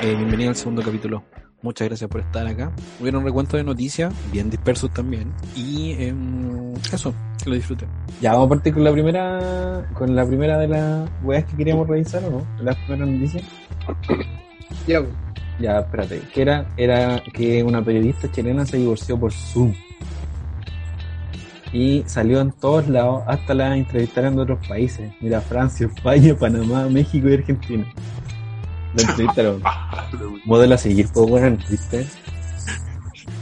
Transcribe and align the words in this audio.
eh, 0.00 0.14
bienvenido 0.14 0.50
al 0.50 0.56
segundo 0.56 0.82
capítulo. 0.82 1.24
Muchas 1.60 1.88
gracias 1.88 2.08
por 2.08 2.20
estar 2.20 2.46
acá. 2.46 2.72
Hubiera 3.00 3.18
un 3.18 3.24
recuento 3.24 3.56
de 3.56 3.64
noticias, 3.64 4.14
bien 4.32 4.48
dispersos 4.48 4.92
también. 4.92 5.32
Y 5.56 5.92
eh, 5.98 6.14
eso, 6.92 7.12
que 7.42 7.50
lo 7.50 7.56
disfruten. 7.56 7.88
Ya, 8.20 8.32
vamos 8.32 8.46
a 8.46 8.50
partir 8.50 8.74
con 8.74 8.84
la 8.84 8.92
primera, 8.92 9.90
con 9.94 10.14
la 10.14 10.24
primera 10.24 10.58
de 10.58 10.68
las 10.68 11.10
weas 11.24 11.44
que 11.44 11.56
queríamos 11.56 11.88
revisar, 11.88 12.22
¿o 12.24 12.30
no? 12.30 12.46
La 12.62 12.74
primera 12.74 13.06
noticia. 13.06 13.42
Ya. 14.86 15.02
Ya, 15.58 15.80
espérate. 15.80 16.22
¿Qué 16.32 16.42
era? 16.42 16.66
Era 16.76 17.20
que 17.34 17.64
una 17.64 17.84
periodista 17.84 18.30
chilena 18.30 18.64
se 18.64 18.76
divorció 18.76 19.18
por 19.18 19.32
Zoom. 19.32 19.74
Y 21.72 22.04
salió 22.06 22.40
en 22.40 22.52
todos 22.52 22.88
lados, 22.88 23.24
hasta 23.26 23.52
la 23.52 23.76
entrevistaron 23.76 24.36
de 24.36 24.42
otros 24.42 24.66
países. 24.66 25.12
Mira, 25.20 25.40
Francia, 25.40 25.86
España, 25.92 26.36
Panamá, 26.38 26.88
México 26.88 27.28
y 27.28 27.34
Argentina. 27.34 27.84
La 28.98 29.02
entrevistaron. 29.10 29.62
Modelo 30.44 30.74
a 30.74 30.78
seguir, 30.78 31.08
pues, 31.12 31.30
weón, 31.30 31.58
¿viste? 31.68 32.06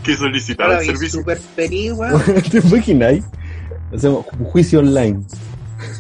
que 0.03 0.17
solicitar 0.17 0.67
Ahora 0.67 0.79
el 0.79 0.83
vi 0.83 0.93
servicio. 0.95 1.19
super 1.21 1.39
feliz, 1.39 1.93
weón. 1.97 2.23
¿Te 2.51 2.59
imagináis? 2.59 3.25
Hacemos 3.95 4.25
un 4.39 4.45
juicio 4.47 4.79
online. 4.81 5.23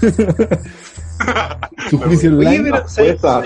Su 1.91 1.99
juicio 1.99 2.37
Oye, 2.37 2.49
online. 2.49 2.71
pero 2.71 2.89
¿sabéis, 2.89 3.25
apuesta. 3.25 3.41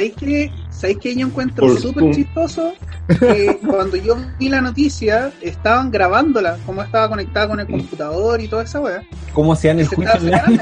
Sabéis 0.80 0.98
que, 0.98 1.08
¿sabéis 1.10 1.14
que 1.16 1.16
yo 1.16 1.26
encuentro 1.26 1.76
súper 1.76 2.10
chistoso? 2.14 2.72
Que 3.08 3.58
cuando 3.66 3.96
yo 3.96 4.16
vi 4.38 4.48
la 4.48 4.60
noticia, 4.60 5.30
estaban 5.40 5.90
grabándola, 5.90 6.56
como 6.66 6.82
estaba 6.82 7.08
conectada 7.08 7.48
con 7.48 7.60
el 7.60 7.66
computador 7.66 8.40
y 8.40 8.48
toda 8.48 8.62
esa 8.64 8.80
weá. 8.80 9.02
¿Cómo 9.32 9.52
hacían 9.52 9.78
el 9.80 9.88
Se 9.88 9.96
juicio 9.96 10.14
online? 10.18 10.60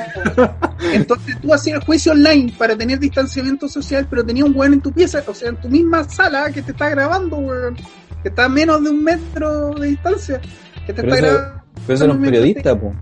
Entonces 0.93 1.41
tú 1.41 1.53
hacías 1.55 1.79
el 1.81 1.85
juicio 1.85 2.13
online 2.13 2.53
para 2.59 2.77
tener 2.77 2.99
distanciamiento 2.99 3.69
social, 3.69 4.07
pero 4.09 4.25
tenía 4.25 4.45
un 4.45 4.55
weón 4.57 4.75
en 4.75 4.81
tu 4.81 4.93
pieza, 4.93 5.23
o 5.27 5.35
sea, 5.35 5.51
en 5.51 5.57
tu 5.57 5.69
misma 5.69 6.05
sala 6.05 6.51
que 6.53 6.63
te 6.63 6.73
está 6.73 6.89
grabando, 6.89 7.37
weón. 7.37 7.77
Que 8.23 8.31
está 8.31 8.47
a 8.47 8.49
menos 8.49 8.83
de 8.83 8.91
un 8.91 9.05
metro 9.05 9.71
de 9.75 9.89
distancia. 9.89 10.41
Que 10.87 10.93
te 10.93 11.03
Pero 11.03 11.15
está 11.15 11.27
eso- 11.27 11.37
grabando. 11.37 11.63
Pero 11.87 11.95
eso 11.95 12.07
no 12.09 12.13
es 12.15 12.19
periodista, 12.21 12.79
po. 12.79 12.93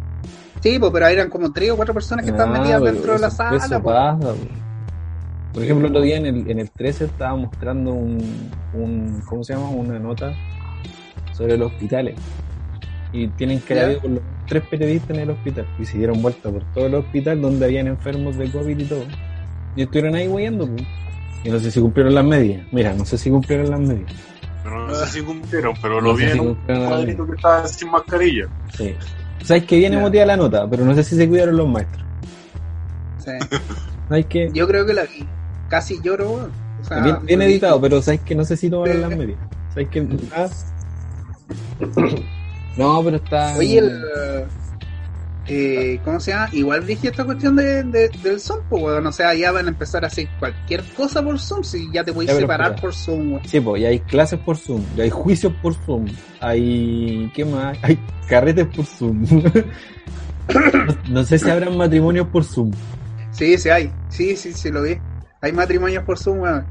Sí, 0.62 0.78
pues, 0.78 0.92
pero 0.92 1.06
eran 1.06 1.30
como 1.30 1.53
tres 1.53 1.70
o 1.70 1.77
cuatro 1.77 1.95
personas 1.95 2.25
que 2.25 2.30
estaban 2.33 2.55
Ah, 2.56 2.58
metidas 2.58 2.80
pero 2.83 2.92
dentro 2.92 3.12
de 3.14 3.19
la 3.20 3.30
sala. 3.30 3.56
eso 3.56 3.69
pues. 3.80 3.95
pasa, 3.95 4.19
po. 4.19 4.36
Por 5.56 5.64
ejemplo, 5.64 5.86
el 5.86 5.92
otro 5.92 6.02
día 6.04 6.18
en 6.18 6.26
el, 6.26 6.50
en 6.50 6.58
el 6.58 6.70
13 6.70 7.06
estaba 7.06 7.34
mostrando 7.34 7.92
un, 7.94 8.18
un, 8.74 9.22
¿cómo 9.26 9.42
se 9.42 9.54
llama? 9.54 9.70
Una 9.70 9.98
nota 9.98 10.34
sobre 11.32 11.56
los 11.56 11.72
hospitales. 11.72 12.14
Y 13.10 13.28
tienen 13.28 13.60
que 13.60 13.80
haber 13.80 13.96
por 14.00 14.10
lo 14.10 14.16
menos 14.20 14.28
tres 14.46 14.62
periodistas 14.68 15.16
en 15.16 15.22
el 15.22 15.30
hospital. 15.30 15.66
Y 15.78 15.86
se 15.86 15.96
dieron 15.96 16.20
vuelta 16.20 16.50
por 16.50 16.62
todo 16.74 16.84
el 16.86 16.94
hospital 16.96 17.40
donde 17.40 17.64
habían 17.64 17.86
enfermos 17.86 18.36
de 18.36 18.50
COVID 18.50 18.78
y 18.78 18.84
todo. 18.84 19.04
Y 19.77 19.82
estuvieron 19.84 20.14
ahí 20.14 20.27
guayando, 20.27 20.66
po. 20.66 20.74
Y 21.42 21.48
no 21.48 21.58
sé 21.58 21.70
si 21.70 21.80
cumplieron 21.80 22.14
las 22.14 22.24
medidas. 22.27 22.66
Mira, 22.70 22.92
no 22.92 23.06
sé 23.06 23.16
si 23.16 23.30
cumplieron 23.30 23.70
las 23.70 23.80
medidas. 23.80 24.12
Pero 24.62 24.86
no 24.88 24.94
sé 24.94 25.06
si 25.06 25.22
cumplieron, 25.22 25.74
pero 25.80 26.00
lo 26.02 26.16
sé 26.18 26.27
vi 26.27 26.32
si 26.32 26.38
un 26.38 26.54
cuadrito 26.66 27.27
que 27.27 27.32
estaba 27.34 27.66
sin 27.66 27.90
mascarilla. 27.90 28.46
Sí. 28.77 28.94
Sabes 29.42 29.64
que 29.64 29.77
bien 29.78 29.92
Ya. 29.92 30.00
emotiva 30.00 30.27
la 30.27 30.36
nota, 30.36 30.68
pero 30.68 30.84
no 30.84 30.94
sé 30.94 31.02
si 31.02 31.16
se 31.16 31.27
cuidaron 31.27 31.56
los 31.56 31.66
maestros. 31.66 32.04
Sí. 33.18 33.30
Sabes 34.08 34.27
que 34.27 34.50
Yo 34.52 34.68
creo 34.68 34.84
que 34.84 34.92
la 34.92 35.04
vi. 35.04 35.27
Casi 35.69 36.00
lloro, 36.03 36.31
weón. 36.31 36.53
O 36.81 36.84
sea, 36.84 37.19
bien, 37.25 37.42
editado, 37.42 37.81
pero 37.81 38.00
sabes 38.03 38.20
que 38.20 38.34
no 38.34 38.45
sé 38.45 38.56
si 38.56 38.70
tomaron 38.70 38.95
Sí. 38.97 39.00
las 39.03 39.11
medidas. 39.17 39.41
Sabes 39.75 39.89
que 39.89 40.06
ah. 40.34 40.48
No, 42.77 43.03
pero 43.03 43.17
está 43.17 43.56
Oye, 43.56 43.78
el. 43.78 44.03
Eh, 45.48 46.00
¿Cómo 46.05 46.19
se 46.19 46.33
llama? 46.33 46.48
Igual 46.53 46.84
dije 46.86 47.06
esta 47.08 47.25
cuestión 47.25 47.55
de, 47.55 47.84
de- 47.84 48.08
del 48.23 48.41
Zoom, 48.41 48.61
pues, 48.68 48.83
weón. 48.83 49.07
O 49.07 49.13
sea, 49.13 49.33
ya 49.35 49.52
van 49.52 49.67
a 49.67 49.68
empezar 49.68 50.02
a 50.05 50.08
hacer 50.08 50.29
cualquier 50.40 50.83
cosa 50.96 51.23
por 51.23 51.39
Zoom. 51.39 51.63
Si 51.63 51.86
ya 51.92 52.02
te 52.05 52.11
Ya, 52.13 52.17
pero 52.27 52.40
separar 52.40 52.67
espera. 52.73 52.80
por 52.83 52.95
Zoom, 52.95 53.33
weón. 53.35 53.48
Sí, 53.48 53.61
pues, 53.61 53.80
y 53.83 53.86
hay 53.86 54.01
clases 54.01 54.40
por 54.40 54.57
Zoom, 54.57 54.83
y 54.96 55.01
hay 55.02 55.11
juicios 55.11 55.52
por 55.63 55.74
Zoom, 55.74 56.07
hay 56.40 57.30
¿qué 57.35 57.45
más? 57.45 57.79
Hay 57.83 57.98
carretes 58.29 58.67
por 58.74 58.85
Zoom. 58.85 59.23
no, 60.55 60.63
no 61.11 61.24
sé 61.24 61.39
si 61.39 61.48
habrán 61.48 61.77
matrimonios 61.77 62.27
por 62.29 62.42
Zoom. 62.45 62.73
Sí, 63.30 63.57
sí 63.58 63.69
hay. 63.69 63.90
Sí, 64.08 64.35
sí, 64.36 64.52
sí, 64.52 64.70
lo 64.70 64.83
vi. 64.83 64.98
Hay 65.46 65.52
matrimonios 65.52 66.02
por 66.02 66.18
Zoom, 66.18 66.40
weón. 66.40 66.64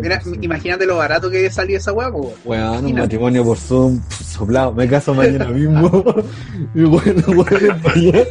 Mira, 0.00 0.22
Zoom. 0.22 0.42
imagínate 0.42 0.86
lo 0.86 0.96
barato 0.96 1.28
que 1.28 1.50
salió 1.50 1.76
esa 1.76 1.92
weá, 1.92 2.08
weón. 2.08 2.32
Weón, 2.46 2.86
un 2.86 2.94
matrimonio 2.94 3.44
por 3.44 3.58
Zoom, 3.58 4.00
soplado, 4.08 4.72
me 4.72 4.88
caso 4.88 5.12
mañana 5.12 5.44
mismo. 5.48 6.02
y 6.74 6.84
bueno, 6.84 7.22
allá. 7.84 8.24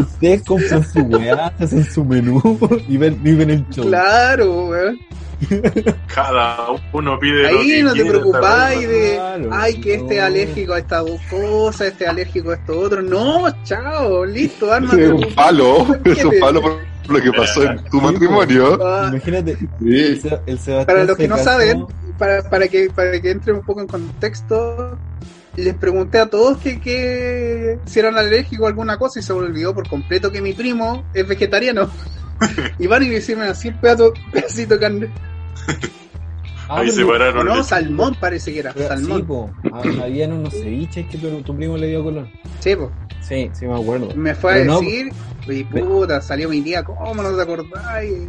Ustedes 0.00 0.42
compran 0.44 0.82
su 0.82 1.00
weá, 1.00 1.52
hacen 1.58 1.84
su 1.84 2.02
menú 2.02 2.58
y 2.88 2.96
ven, 2.96 3.20
y 3.22 3.34
ven 3.34 3.50
el 3.50 3.68
show. 3.68 3.86
Claro, 3.86 4.68
weón. 4.68 4.98
Cada 6.14 6.56
uno 6.92 7.18
pide. 7.18 7.50
lo 7.52 7.58
Ahí 7.60 7.68
que 7.68 7.82
no 7.82 7.92
te 7.94 8.04
preocupáis 8.04 8.80
¿te 8.80 8.86
de, 8.86 9.14
Claro, 9.14 9.48
ay, 9.52 9.80
que 9.80 9.94
este 9.94 10.14
es 10.14 10.20
no. 10.20 10.26
alérgico 10.26 10.72
a 10.74 10.78
estas 10.78 11.04
dos 11.06 11.20
cosas, 11.30 11.88
este 11.88 12.04
es 12.04 12.10
alérgico 12.10 12.50
a 12.50 12.54
esto 12.54 12.78
otro. 12.78 13.02
No, 13.02 13.44
chao, 13.64 14.24
listo, 14.24 14.66
Es 14.66 14.72
ármate. 14.72 15.08
un 15.12 15.34
palo, 15.34 15.86
es 16.04 16.24
un 16.24 16.34
palo 16.40 16.62
por 16.62 16.78
lo 17.08 17.20
que 17.22 17.32
pasó 17.32 17.62
en 17.64 17.82
tu 17.84 18.00
matrimonio. 18.00 18.78
Ah, 18.84 19.06
Imagínate, 19.10 19.56
Sí. 19.56 19.68
El 19.80 20.20
Sebastián 20.20 20.86
Para 20.86 21.04
los 21.04 21.16
que 21.16 21.28
no 21.28 21.36
casó- 21.36 21.44
saben, 21.44 21.86
para, 22.18 22.42
para 22.48 22.68
que 22.68 22.90
para 22.90 23.20
que 23.20 23.30
entre 23.30 23.52
un 23.52 23.62
poco 23.62 23.80
en 23.80 23.86
contexto, 23.88 24.98
les 25.56 25.74
pregunté 25.74 26.18
a 26.18 26.26
todos 26.26 26.58
que, 26.58 26.80
que 26.80 27.78
si 27.84 27.98
eran 27.98 28.16
alérgicos 28.16 28.64
a 28.64 28.68
alguna 28.68 28.96
cosa 28.98 29.18
y 29.20 29.22
se 29.22 29.32
me 29.34 29.40
olvidó 29.40 29.74
por 29.74 29.88
completo 29.88 30.30
que 30.30 30.40
mi 30.40 30.52
primo 30.52 31.04
es 31.12 31.26
vegetariano. 31.26 31.90
Y 32.78 32.86
van 32.86 33.02
y 33.02 33.08
me 33.08 33.16
hicieron 33.16 33.44
así 33.44 33.68
un 33.68 33.80
pedazo, 33.80 34.12
pedacito 34.32 34.74
de 34.74 34.80
carne. 34.80 35.10
Ah, 36.68 36.78
Ahí 36.80 36.90
se 36.90 37.04
pararon. 37.04 37.44
No, 37.46 37.56
el- 37.58 37.64
salmón 37.64 38.16
parece 38.18 38.52
que 38.52 38.60
era, 38.60 38.72
pero- 38.72 38.88
salmón. 38.88 39.18
Sí, 39.18 39.24
po, 39.24 39.50
Ah, 39.72 39.82
habían 40.04 40.32
unos 40.32 40.52
ceviches 40.54 41.06
que 41.08 41.18
tu, 41.18 41.42
tu 41.42 41.56
primo 41.56 41.76
le 41.76 41.88
dio 41.88 42.02
color. 42.02 42.28
Sí, 42.60 42.74
po. 42.76 42.90
Sí, 43.20 43.50
sí 43.52 43.66
me 43.66 43.74
acuerdo. 43.74 44.08
Me 44.14 44.34
fue 44.34 44.62
a 44.62 44.64
no- 44.64 44.80
decir, 44.80 45.12
y 45.48 45.64
puta, 45.64 46.20
salió 46.20 46.48
mi 46.48 46.62
tía, 46.62 46.82
¿cómo 46.82 47.22
no 47.22 47.34
te 47.36 47.42
acordáis? 47.42 48.28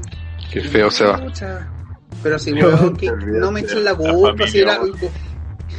Qué 0.51 0.61
feo 0.61 0.91
se 0.91 1.05
va. 1.05 1.21
Pero 2.21 2.37
si, 2.39 2.51
weón, 2.53 2.95
que 2.97 3.11
no 3.11 3.51
me 3.51 3.61
echen 3.61 3.83
la 3.83 3.91
La 3.93 3.97
culpa, 4.13 4.47
si 4.47 4.59
era... 4.59 4.79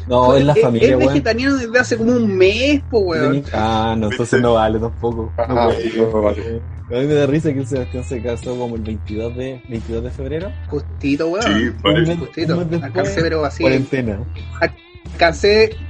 No, 0.09 0.35
es 0.37 0.45
la 0.45 0.53
es, 0.53 0.61
familia, 0.63 0.91
es 0.93 0.99
vegetariano 0.99 1.57
desde 1.57 1.79
hace 1.79 1.97
como 1.97 2.13
un 2.13 2.37
mes, 2.37 2.83
po, 2.91 2.99
weón. 3.01 3.43
Ah, 3.53 3.95
no, 3.99 4.11
entonces 4.11 4.41
no 4.41 4.55
vale 4.55 4.79
tampoco. 4.79 5.33
No 5.37 5.45
Ah, 5.61 5.67
puede. 5.75 5.97
no, 5.97 6.23
vale. 6.23 6.61
A 6.91 7.01
mí 7.01 7.07
me 7.07 7.15
da 7.15 7.27
risa 7.27 7.53
que 7.53 7.61
el 7.61 7.67
Sebastián 7.67 8.05
se 8.05 8.21
casó 8.23 8.57
como 8.59 8.77
el 8.77 8.83
22 8.83 9.35
de, 9.37 9.63
22 9.69 10.05
de 10.05 10.11
febrero. 10.11 10.53
Justito, 10.69 11.29
weón. 11.29 11.43
Sí, 11.45 11.71
mes- 11.83 12.19
Justito. 12.19 12.65
después, 12.65 13.13
pero 13.21 13.45
así. 13.45 13.63
Cuarentena. 13.63 14.19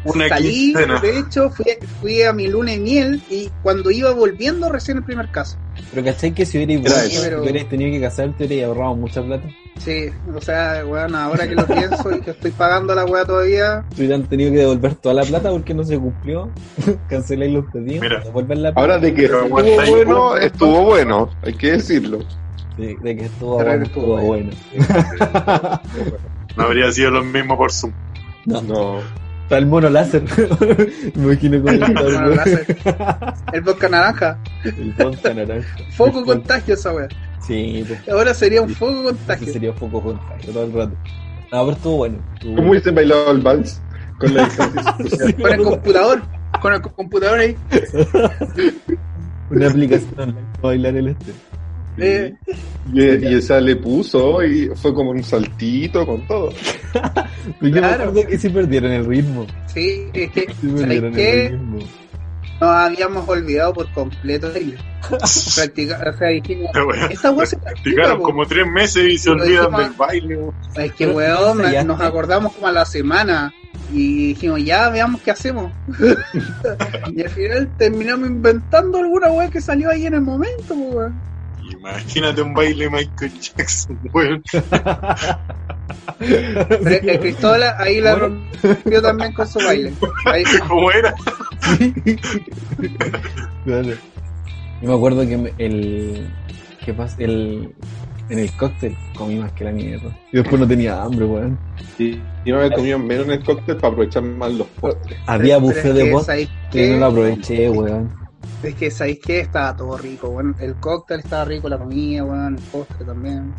Una 0.04 0.28
salí, 0.28 0.72
quincena. 0.74 1.00
de 1.00 1.18
hecho, 1.18 1.48
fui, 1.50 1.64
fui 2.00 2.22
a 2.22 2.32
mi 2.32 2.46
luna 2.48 2.72
de 2.72 2.78
miel 2.78 3.22
y 3.30 3.50
cuando 3.62 3.90
iba 3.90 4.10
volviendo 4.12 4.68
recién 4.70 4.98
el 4.98 5.04
primer 5.04 5.30
caso. 5.30 5.56
Pero 5.90 6.04
¿cachai 6.04 6.32
que 6.32 6.44
si 6.44 6.58
hubierais, 6.58 6.84
eso. 7.14 7.22
pero- 7.22 7.42
tenido 7.68 7.90
que 7.90 8.00
casarte, 8.00 8.44
hubierais 8.44 8.66
ahorrado 8.68 8.94
mucha 8.96 9.22
plata? 9.22 9.48
Sí, 9.78 10.06
o 10.32 10.40
sea, 10.40 10.84
weón, 10.86 11.14
ahora 11.16 11.48
que 11.48 11.54
lo 11.54 11.66
pienso 11.66 12.14
y 12.14 12.20
que 12.20 12.30
estoy 12.32 12.50
pagando 12.52 12.94
la 12.94 13.04
weá 13.06 13.24
todavía, 13.24 13.84
Si 13.94 14.02
hubieran 14.02 14.22
tenido 14.28 14.52
que 14.52 14.58
devolver 14.58 14.94
toda 14.96 15.14
la 15.16 15.22
plata 15.24 15.50
porque 15.50 15.74
no 15.74 15.84
se 15.84 15.98
cumplió, 15.98 16.50
canceláis 17.08 17.52
los 17.54 17.64
pedidos, 17.72 18.02
Mira. 18.02 18.20
devuelven 18.20 18.62
la 18.62 18.72
plata. 18.72 18.80
Ahora 18.80 18.98
de 18.98 19.14
que 19.14 19.24
estuvo 19.24 19.48
bueno, 19.48 19.70
bueno. 19.90 20.36
estuvo 20.36 20.84
bueno, 20.84 21.30
hay 21.42 21.54
que 21.54 21.72
decirlo. 21.72 22.18
De, 22.76 22.96
de 23.02 23.16
que 23.16 23.24
estuvo, 23.24 23.54
bueno, 23.54 23.84
estuvo 23.84 24.18
estuvo 24.18 24.26
bueno. 24.26 24.50
No 26.56 26.64
habría 26.64 26.90
sido 26.92 27.10
lo 27.10 27.24
mismo 27.24 27.56
por 27.56 27.72
Zoom. 27.72 27.92
No, 28.46 28.62
No. 28.62 29.24
Está 29.44 29.58
el 29.58 29.66
mono 29.66 29.90
láser. 29.90 30.22
Me 31.14 31.22
imagino 31.22 31.62
con 31.62 31.74
el, 31.74 31.80
Mono 31.80 32.28
láser. 32.28 32.78
el 33.52 33.60
vodka 33.60 33.88
naranja, 33.90 34.38
el 34.64 34.94
vodka 34.94 35.34
naranja. 35.34 35.76
foco 35.90 36.20
El 36.20 36.24
contagio 36.24 36.72
esa 36.72 36.94
weá. 36.94 37.08
Sí, 37.46 37.84
pues. 37.86 38.08
Ahora 38.08 38.32
sería 38.32 38.62
un 38.62 38.70
foco 38.70 39.04
contagio. 39.04 39.52
sería 39.52 39.74
foco 39.74 40.00
contagio 40.00 40.50
todo 40.50 40.64
el 40.64 40.72
rato. 40.72 40.96
No, 41.52 41.64
pero 41.64 41.72
estuvo 41.72 41.96
bueno. 41.98 42.18
estuvo 42.34 42.56
¿Cómo 42.56 42.70
hubiesen 42.70 42.94
bailado 42.94 43.32
el 43.32 43.42
vals? 43.42 43.82
Con 44.18 44.34
la 44.34 44.44
distancia 44.44 44.82
social. 45.10 45.34
Con 45.42 45.52
el 45.52 45.62
computador, 45.62 46.22
con 46.62 46.72
el 46.72 46.80
computador 46.80 47.38
ahí. 47.38 47.56
Una 49.50 49.68
aplicación 49.68 50.20
online 50.20 50.46
para 50.54 50.68
bailar 50.68 50.96
el 50.96 51.08
este. 51.08 51.32
Eh, 51.98 52.34
Y, 52.92 53.00
y 53.02 53.34
esa 53.34 53.60
le 53.60 53.76
puso 53.76 54.42
y 54.42 54.68
fue 54.74 54.92
como 54.92 55.10
un 55.10 55.22
saltito 55.22 56.04
con 56.06 56.26
todo. 56.26 56.50
Yo 56.92 57.52
me 57.60 57.70
Claro. 57.72 58.04
acuerdo 58.10 58.28
que 58.28 58.38
sí 58.38 58.48
perdieron 58.48 58.92
el 58.92 59.04
ritmo. 59.06 59.46
sí, 59.66 60.06
es 60.12 60.30
que, 60.32 60.40
Sí 60.60 60.66
perdieron 60.68 60.80
¿sabes 60.80 61.02
el 61.04 61.14
qué? 61.14 61.48
ritmo. 61.50 61.78
Nos 62.60 62.70
habíamos 62.70 63.28
olvidado 63.28 63.72
por 63.72 63.90
completo 63.92 64.50
de 64.50 64.60
ello. 64.60 64.78
Practicar, 65.56 66.08
o 66.08 66.16
sea, 66.16 66.28
dijimos, 66.28 66.70
esta 67.10 67.30
weá 67.30 67.46
se 67.46 67.56
practica, 67.56 67.82
Practicaron 67.82 68.18
po. 68.18 68.22
como 68.24 68.46
tres 68.46 68.66
meses 68.66 69.04
y 69.12 69.18
se 69.18 69.30
olvidan 69.30 69.66
dijimos- 69.70 69.80
del 69.80 69.92
baile. 69.92 70.38
Es 70.76 70.92
que, 70.92 71.06
weón, 71.08 71.86
nos 71.86 72.00
acordamos 72.00 72.52
como 72.54 72.66
a 72.68 72.72
la 72.72 72.84
semana 72.84 73.52
y 73.92 74.28
dijimos, 74.28 74.62
ya 74.64 74.88
veamos 74.88 75.20
qué 75.22 75.30
hacemos. 75.32 75.72
y 77.14 77.22
al 77.22 77.30
final 77.30 77.68
terminamos 77.76 78.28
inventando 78.28 78.98
alguna 78.98 79.30
weá 79.32 79.50
que 79.50 79.60
salió 79.60 79.90
ahí 79.90 80.06
en 80.06 80.14
el 80.14 80.20
momento, 80.22 80.74
weón. 80.74 81.33
Imagínate 81.84 82.40
un 82.40 82.54
baile 82.54 82.88
Michael 82.88 83.32
Jackson, 83.40 83.98
weón. 84.14 84.42
Pero 86.18 87.10
el 87.10 87.20
Cristóbal 87.20 87.62
ahí 87.76 88.00
la 88.00 88.14
rompió 88.14 89.02
también 89.02 89.34
con 89.34 89.46
su 89.46 89.58
baile. 89.58 89.92
Ahí, 90.24 90.44
¿Cómo 90.66 90.90
era? 90.90 91.14
Claro. 93.64 93.90
Yo 94.80 94.88
me 94.88 94.94
acuerdo 94.94 95.26
que 95.26 95.52
el. 95.58 96.26
¿Qué 96.82 96.94
pasa? 96.94 97.16
El. 97.18 97.74
En 98.30 98.38
el 98.38 98.50
cóctel 98.56 98.96
comí 99.14 99.36
más 99.36 99.52
que 99.52 99.64
la 99.64 99.72
mierda. 99.72 100.08
Y 100.32 100.38
después 100.38 100.58
no 100.58 100.66
tenía 100.66 101.02
hambre, 101.02 101.26
weón. 101.26 101.58
Y 101.98 102.12
yo 102.46 102.56
me 102.56 102.64
había 102.64 102.76
comido 102.76 102.98
menos 102.98 103.26
en 103.26 103.32
el 103.32 103.44
cóctel 103.44 103.76
para 103.76 103.88
aprovechar 103.92 104.22
más 104.22 104.50
los 104.54 104.66
postres. 104.68 105.18
Había 105.26 105.58
buffet 105.58 105.92
de 105.92 106.04
que, 106.04 106.10
postre 106.10 106.48
¿sabéis 106.72 106.88
y 106.88 106.92
no 106.92 106.96
lo 107.00 107.06
aproveché, 107.06 107.68
weón. 107.68 108.23
Es 108.62 108.74
que, 108.74 108.90
¿sabéis 108.90 109.20
qué? 109.24 109.40
Estaba 109.40 109.76
todo 109.76 109.96
rico, 109.98 110.30
bueno, 110.30 110.54
el 110.58 110.74
cóctel 110.76 111.20
estaba 111.20 111.44
rico, 111.44 111.68
la 111.68 111.78
comida, 111.78 112.22
bueno, 112.22 112.48
el 112.48 112.56
postre 112.56 113.04
también. 113.04 113.52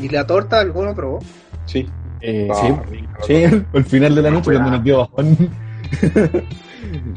Y 0.00 0.08
la 0.08 0.26
torta, 0.26 0.60
¿alguno 0.60 0.94
probó? 0.94 1.18
Sí. 1.66 1.88
Eh, 2.20 2.48
estaba 2.50 2.84
sí, 2.84 2.90
rica. 2.90 3.18
sí, 3.26 3.44
al 3.74 3.84
final 3.84 4.14
de 4.14 4.22
la 4.22 4.30
noche 4.30 4.52
cuando 4.52 4.70
nos 4.70 4.84
dio 4.84 4.98
bajón. 4.98 5.36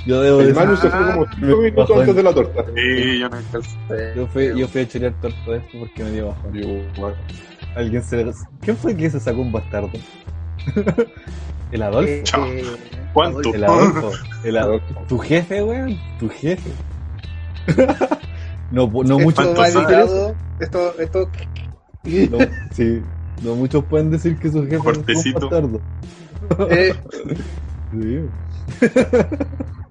Yo 0.06 0.22
debo 0.22 0.40
El 0.40 0.48
decir, 0.48 0.64
Manu 0.64 0.78
se 0.78 0.90
fue 0.90 1.00
como 1.12 1.26
5 1.26 1.58
minutos 1.58 1.76
Bajón. 1.76 2.00
antes 2.00 2.16
de 2.16 2.24
la 2.24 2.34
torta. 2.34 2.66
Sí, 2.76 3.20
yo 3.20 3.30
no 3.30 4.16
yo 4.16 4.28
fui, 4.28 4.60
yo 4.60 4.68
fui 4.68 4.82
a 4.82 4.88
chorear 4.88 5.14
torta 5.22 5.52
después 5.52 5.80
porque 5.80 6.04
me 6.04 6.12
dio 6.12 6.28
bajón. 6.28 6.52
Bueno, 6.98 7.16
Alguien 7.76 8.04
se... 8.04 8.32
¿Quién 8.62 8.78
fue 8.78 8.96
que 8.96 9.10
se 9.10 9.20
sacó 9.20 9.42
un 9.42 9.52
bastardo? 9.52 9.90
¿El 11.72 11.82
Adolfo? 11.82 12.46
Eh, 12.46 12.64
¿Cuánto? 13.14 13.54
El 13.54 13.64
Adolfo. 13.64 14.12
El 14.44 14.58
Adolfo. 14.58 15.02
Tu 15.08 15.18
jefe, 15.20 15.62
weón. 15.64 16.00
Tu 16.20 16.30
jefe. 16.30 16.70
No, 18.72 18.88
no 18.88 19.20
muchos 19.20 19.48
va 19.48 19.54
¿Cuántos 19.54 19.56
pueden 19.56 19.74
decir 19.74 20.00
eso. 20.00 20.28
editado, 20.28 20.36
esto, 20.60 21.00
esto, 21.00 21.30
No, 22.32 22.38
sí. 22.72 23.02
No 23.44 23.56
muchos 23.56 23.84
pueden 23.86 24.12
decir 24.12 24.38
que 24.40 24.50
su 24.50 24.62
jefe 24.64 24.76
es 24.76 24.80
un 24.80 24.86
Cortecito. 24.86 25.40
bastardo. 25.50 25.82
eh, 26.70 26.94
Sí. 27.92 28.20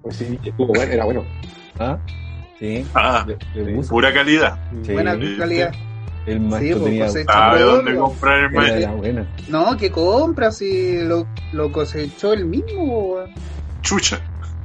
pues 0.01 0.15
sí, 0.15 0.39
estuvo 0.43 0.67
bueno, 0.67 0.91
era 0.91 1.05
bueno. 1.05 1.23
¿Ah? 1.79 1.97
Sí. 2.59 2.85
Ah, 2.93 3.25
pura 3.89 4.13
calidad. 4.13 4.57
Sí. 4.83 4.93
buena 4.93 5.13
Sí. 5.15 5.35
calidad. 5.37 5.71
El 6.25 6.33
Sí, 6.33 6.39
maestro 6.39 6.79
pues, 6.79 6.83
tenía. 6.89 7.05
cosecha 7.05 7.33
¿Sabe 7.33 7.59
todo, 7.59 7.75
dónde 7.75 7.91
lo- 7.91 7.99
comprar 8.05 8.43
el 8.45 8.51
maestro? 8.51 8.79
la 8.81 8.91
buena. 8.93 9.27
No, 9.47 9.77
que 9.77 9.91
compra 9.91 10.51
si 10.51 10.97
lo, 11.03 11.27
lo 11.51 11.71
cosechó 11.71 12.33
él 12.33 12.45
mismo. 12.45 13.17
Chucha. 13.81 14.19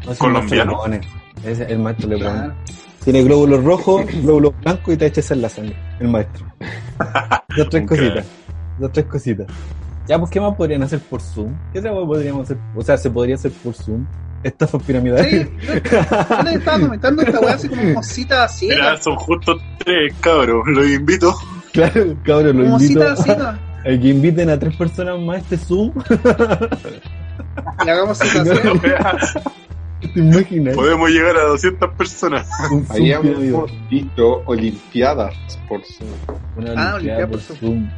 No, 0.07 0.13
si 0.15 0.19
Colombiano. 0.19 0.85
el 0.85 0.91
maestro 0.91 0.91
le 0.91 0.99
pone. 1.43 1.51
Ese- 1.53 1.73
el 1.73 1.79
maestro 1.81 2.09
le 2.09 2.17
pone. 2.17 2.31
Claro. 2.31 2.55
Tiene 3.05 3.23
glóbulos 3.23 3.65
rojos, 3.65 4.05
glóbulos 4.23 4.53
blancos 4.63 4.95
y 4.95 4.97
te 4.97 5.07
echa 5.07 5.21
esa 5.21 5.35
en 5.35 5.43
la 5.43 5.49
sangre. 5.49 5.77
El 6.01 6.09
maestro. 6.09 6.47
Dos 7.57 7.69
tres 7.71 7.89
cositas. 7.89 8.27
Dos 8.79 8.93
tres 8.93 9.07
cositas. 9.07 9.47
Ya, 10.07 10.19
pues, 10.19 10.31
¿qué 10.31 10.41
más 10.41 10.55
podrían 10.57 10.83
hacer 10.83 10.99
por 11.01 11.21
Zoom? 11.21 11.55
¿Qué 11.73 11.79
otra 11.79 11.93
cosa 11.93 12.07
podríamos 12.07 12.43
hacer? 12.43 12.57
O 12.77 12.83
sea, 12.83 12.97
se 12.97 13.11
podría 13.11 13.37
hacer 13.37 13.53
por 13.53 13.75
Zoom. 13.75 14.05
Estafas 14.43 14.83
piramidales. 14.83 15.31
Sí, 15.31 15.51
yo, 15.67 15.75
yo 16.37 16.43
les 16.45 16.55
estaba 16.57 16.81
comentando 16.81 17.23
esta 17.23 17.41
weá 17.41 17.55
así 17.55 17.69
como 17.69 18.03
cita 18.03 18.35
Mira, 18.37 18.49
ciega. 18.49 18.97
son 18.97 19.17
justo 19.17 19.57
tres 19.85 20.15
cabros. 20.21 20.63
Los 20.69 20.87
invito. 20.89 21.35
Claro, 21.73 22.17
cabrón, 22.25 22.57
lo 22.59 22.65
Como 22.65 22.81
invito 22.81 23.01
cita 23.01 23.13
a, 23.13 23.17
ciega. 23.17 23.51
a 23.81 23.85
que 23.85 24.09
inviten 24.09 24.51
a 24.51 24.59
tres 24.59 24.75
personas 24.77 25.21
más 25.21 25.37
a 25.37 25.39
este 25.41 25.57
Zoom. 25.59 25.93
Le 27.85 27.91
hagamos 27.93 28.19
cita 28.19 28.45
ciega. 28.45 29.17
¿Te 30.15 30.21
imaginas? 30.21 30.75
Podemos 30.75 31.11
llegar 31.11 31.37
a 31.37 31.45
200 31.45 31.91
personas. 31.95 32.49
Zoom 32.69 32.85
piramidal. 32.87 33.67
visto 33.91 34.43
Olimpiadas 34.47 35.35
por 35.69 35.83
Zoom. 35.85 36.09
Una 36.57 36.73
Ah, 36.77 36.95
olimpiada 36.95 37.27
por 37.29 37.41
por 37.41 37.57
Zoom. 37.57 37.91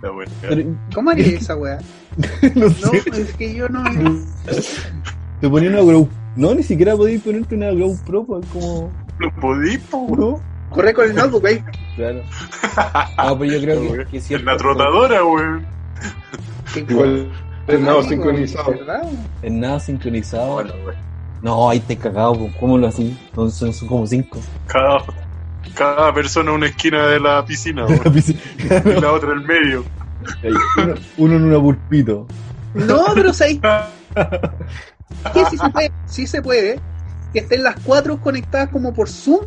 Bueno. 0.00 0.32
Pero, 0.40 0.76
¿Cómo 0.94 1.10
haría 1.10 1.26
esa 1.26 1.56
weá? 1.56 1.78
no 2.54 2.66
No, 2.66 2.70
sé. 2.70 3.02
es 3.20 3.32
que 3.34 3.54
yo 3.54 3.68
no. 3.68 3.82
Te 5.40 5.48
ponía 5.48 5.70
una 5.70 5.82
Grow. 5.82 6.08
No, 6.36 6.54
ni 6.54 6.62
siquiera 6.62 6.96
podías 6.96 7.22
ponerte 7.22 7.54
una 7.54 7.70
Grow 7.72 7.96
Pro, 8.06 8.24
pues 8.24 8.46
como. 8.52 8.90
Lo 9.18 9.30
podí, 9.36 9.78
po. 9.78 10.06
¿No? 10.16 10.40
Corre 10.70 10.94
con 10.94 11.04
el 11.06 11.14
notebook 11.16 11.44
ahí. 11.46 11.62
Claro. 11.96 12.22
Ah, 12.76 13.34
pero 13.38 13.52
yo 13.52 13.60
creo 13.60 13.92
que, 13.92 14.04
que 14.06 14.16
En 14.18 14.22
cierto- 14.22 14.46
la 14.46 14.56
trotadora, 14.56 15.24
weón. 15.24 15.66
Igual, 16.76 17.30
Amigo, 17.68 18.02
sincronizado. 18.04 18.74
En 19.42 19.60
nada 19.60 19.80
sincronizado. 19.80 20.54
Bueno, 20.54 20.72
weón. 20.84 21.09
No, 21.42 21.70
ahí 21.70 21.80
te 21.80 21.96
cagado. 21.96 22.48
¿cómo 22.58 22.76
lo 22.78 22.86
así? 22.86 23.16
Son, 23.34 23.50
son, 23.50 23.72
como 23.88 24.06
cinco. 24.06 24.38
Cada, 24.66 24.98
cada 25.74 26.12
persona 26.12 26.52
una 26.52 26.66
esquina 26.66 27.06
de 27.06 27.20
la 27.20 27.44
piscina, 27.44 27.86
weón. 27.86 28.02
Y 28.96 29.00
la 29.00 29.12
otra 29.12 29.32
en 29.32 29.46
medio. 29.46 29.84
uno, 30.76 30.94
uno 31.16 31.36
en 31.36 31.44
una 31.44 31.58
pulpito. 31.60 32.26
No, 32.74 33.06
pero 33.14 33.32
¿sabes 33.32 33.58
qué? 33.60 35.44
Sí 35.50 35.56
se 35.56 35.70
puede, 35.70 35.92
sí 36.06 36.26
se 36.26 36.42
puede 36.42 36.80
que 37.32 37.40
estén 37.40 37.62
las 37.62 37.76
cuatro 37.84 38.20
conectadas 38.20 38.68
como 38.70 38.92
por 38.92 39.08
Zoom 39.08 39.40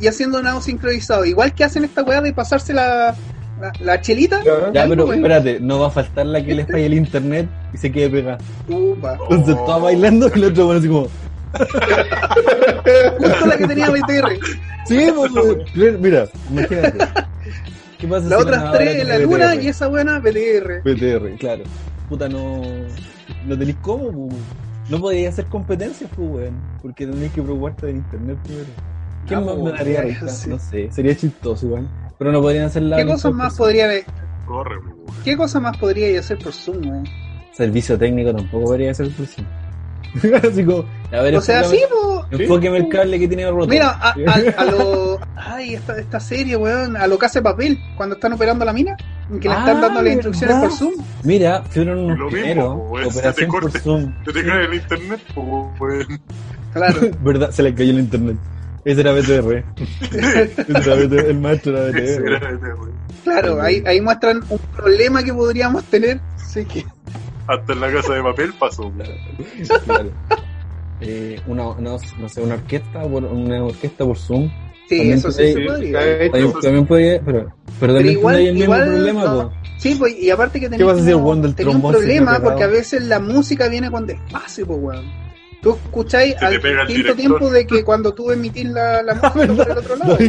y 0.00 0.06
haciendo 0.06 0.42
nado 0.42 0.60
sincronizado. 0.60 1.24
Igual 1.24 1.54
que 1.54 1.64
hacen 1.64 1.84
esta 1.84 2.02
weá 2.02 2.20
de 2.20 2.32
pasarse 2.32 2.72
la, 2.72 3.14
la, 3.60 3.72
la 3.80 4.00
chelita. 4.00 4.42
Ya, 4.44 4.82
Ahí, 4.82 4.88
pero 4.88 5.06
pues, 5.06 5.18
espérate, 5.18 5.60
no 5.60 5.80
va 5.80 5.88
a 5.88 5.90
faltar 5.90 6.26
la 6.26 6.44
que 6.44 6.54
le 6.54 6.66
falle 6.66 6.86
el 6.86 6.94
internet 6.94 7.48
y 7.72 7.76
se 7.78 7.90
quede 7.92 8.10
pegada. 8.10 8.38
upa. 8.68 9.18
Entonces 9.30 9.56
Oh. 9.58 9.64
toda 9.64 9.78
bailando 9.78 10.28
y 10.34 10.38
el 10.38 10.44
otro 10.44 10.66
bueno 10.66 10.80
así 10.80 10.88
como. 10.88 11.08
Justo 13.18 13.46
la 13.46 13.56
que 13.56 13.66
tenía 13.66 13.90
BTR. 13.90 14.38
Sí, 14.86 15.06
pues, 15.14 15.32
pues, 15.74 15.98
mira, 16.00 16.26
imagínate. 16.50 16.98
¿Qué 17.98 18.08
pasa 18.08 18.28
Las 18.28 18.38
si 18.40 18.42
otras 18.42 18.58
nadadora 18.58 18.78
tres 18.84 19.02
en 19.02 19.08
la 19.08 19.18
luna 19.18 19.54
y 19.54 19.68
esa 19.68 19.86
buena 19.86 20.18
BTR. 20.18 20.82
BTR, 20.84 21.36
claro. 21.38 21.62
Puta, 22.08 22.28
no. 22.28 22.62
No 23.46 23.58
tenéis 23.58 23.76
cómo, 23.80 24.10
pues. 24.28 24.40
No 24.88 25.00
podíais 25.00 25.28
hacer 25.32 25.46
competencias, 25.46 26.10
pues, 26.16 26.28
weón. 26.28 26.56
Porque 26.82 27.06
tenéis 27.06 27.32
que 27.32 27.42
preocuparte 27.42 27.86
del 27.86 27.96
internet 27.96 28.38
primero. 28.42 28.66
¿Quién 29.26 29.38
Ah, 29.40 29.42
más 29.44 29.54
me 29.56 29.62
pues, 29.62 29.78
daría 29.78 29.94
ya, 29.94 30.02
risa? 30.02 30.28
sí. 30.28 30.50
No 30.50 30.58
sé, 30.58 30.90
sería 30.90 31.16
chistoso, 31.16 31.66
igual. 31.66 31.88
Pero 32.18 32.32
no 32.32 32.40
podrían 32.40 32.64
hacer 32.64 32.82
la. 32.82 32.96
¿Qué 32.96 33.06
cosas 33.06 33.32
más 33.32 33.56
podría 33.56 33.88
Corre, 34.46 34.78
weón. 34.78 34.96
¿Qué 35.24 35.36
cosas 35.36 35.62
más 35.62 35.76
podría 35.76 36.18
hacer 36.18 36.38
por 36.38 36.52
Zoom, 36.52 36.84
weón? 36.88 37.04
Servicio 37.52 37.96
técnico 37.96 38.34
tampoco 38.34 38.64
podría 38.64 38.92
ser 38.94 39.10
por 39.10 39.26
sí. 39.26 39.44
Así 40.42 40.64
como, 40.64 40.84
a 41.12 41.22
ver, 41.22 41.36
O 41.36 41.40
sea, 41.40 41.64
sí, 41.64 41.78
po. 41.90 42.24
enfóqueme 42.30 42.78
el 42.78 42.88
cable 42.88 43.18
que 43.18 43.28
tiene 43.28 43.50
roto. 43.50 43.66
Mira, 43.68 43.90
a, 43.90 44.10
a, 44.10 44.34
a 44.56 44.64
lo. 44.64 45.18
Ay, 45.36 45.74
esta, 45.74 45.98
esta 45.98 46.18
serie, 46.20 46.56
weón. 46.56 46.96
A 46.96 47.06
lo 47.06 47.18
que 47.18 47.26
hace 47.26 47.42
papel, 47.42 47.78
cuando 47.96 48.14
están 48.16 48.32
operando 48.32 48.64
la 48.64 48.72
mina. 48.72 48.96
Que 49.40 49.48
le 49.48 49.54
están 49.54 49.76
Ah, 49.78 49.80
dando 49.80 50.02
las 50.02 50.12
instrucciones 50.12 50.56
¿verdad? 50.56 50.68
por 50.68 50.78
Zoom. 50.78 50.94
Mira, 51.24 51.62
fueron 51.62 51.98
unos 52.00 52.18
Lo 52.18 52.30
mismo, 52.30 52.92
se 52.96 53.02
te 53.02 53.18
Operación 53.18 53.50
por. 53.50 53.70
Zoom. 53.80 54.24
¿Te 54.24 54.32
te 54.32 54.44
cae 54.44 54.64
el 54.64 54.74
internet? 54.74 55.20
po, 55.34 55.72
weón. 55.80 56.20
Claro. 56.72 57.00
¿Verdad? 57.22 57.50
Se 57.50 57.62
le 57.62 57.74
cayó 57.74 57.90
el 57.92 57.98
internet. 58.00 58.36
Ese 58.84 59.00
era 59.00 59.12
BTR. 59.12 59.64
Ese 60.00 60.90
era 60.90 60.94
BTR. 60.96 61.26
El 61.30 61.40
maestro 61.40 61.76
era 61.86 61.98
Ese 61.98 62.20
BTR. 62.20 62.32
era 62.34 62.48
weón. 62.74 62.92
Claro, 63.24 63.62
ahí, 63.62 63.82
ahí 63.86 64.00
muestran 64.00 64.40
un 64.48 64.58
problema 64.74 65.22
que 65.22 65.32
podríamos 65.32 65.84
tener. 65.84 66.20
Así 66.34 66.64
que, 66.64 66.84
Hasta 67.46 67.72
en 67.72 67.80
la 67.80 67.92
casa 67.92 68.14
de 68.14 68.22
papel 68.22 68.52
pasó. 68.58 68.90
Claro. 69.84 70.10
Eh, 71.04 71.40
una, 71.46 71.64
no, 71.78 71.98
no 72.18 72.28
sé, 72.28 72.40
una 72.40 72.54
orquesta, 72.54 73.02
por- 73.02 73.24
una 73.24 73.64
orquesta 73.64 74.04
por 74.04 74.16
Zoom. 74.18 74.48
sí, 74.88 74.96
También 74.98 75.18
eso 75.18 75.32
sí 75.32 75.42
se 75.42 75.52
Sí, 75.54 75.64
podría. 75.66 75.98
También, 76.30 76.52
también 76.62 76.86
podría, 76.86 77.20
pero, 77.24 77.52
pero 77.80 77.94
también 77.94 78.12
igual- 78.18 78.36
el 78.36 78.44
mismo 78.54 78.62
igual, 78.64 78.84
problema, 78.84 79.24
no. 79.24 79.50
po. 79.50 79.52
Sí, 79.78 79.96
pues, 79.98 80.14
y 80.16 80.30
aparte 80.30 80.60
que 80.60 80.70
¿Qué 80.70 80.84
vas 80.84 80.92
a 80.92 80.96
hacer, 80.96 81.06
tenemos- 81.06 81.26
weón, 81.26 81.42
del 81.42 81.54
tenía 81.56 81.74
un 81.74 81.82
problema 81.82 82.40
porque 82.40 82.62
a 82.64 82.68
veces 82.68 83.02
la 83.04 83.18
música 83.18 83.68
viene 83.68 83.90
con 83.90 84.06
despacio, 84.06 84.66
pues, 84.66 84.78
weón. 84.80 85.04
Tú 85.60 85.70
escucháis 85.84 86.34
al 86.42 86.60
quinto 86.86 87.14
tiempo 87.14 87.50
de 87.50 87.66
que 87.66 87.84
cuando 87.84 88.12
tú 88.12 88.30
emitís 88.32 88.66
la, 88.66 89.02
la 89.02 89.14
música 89.34 89.54
por 89.56 89.70
el 89.70 89.78
otro 89.78 89.96
lado. 89.96 90.18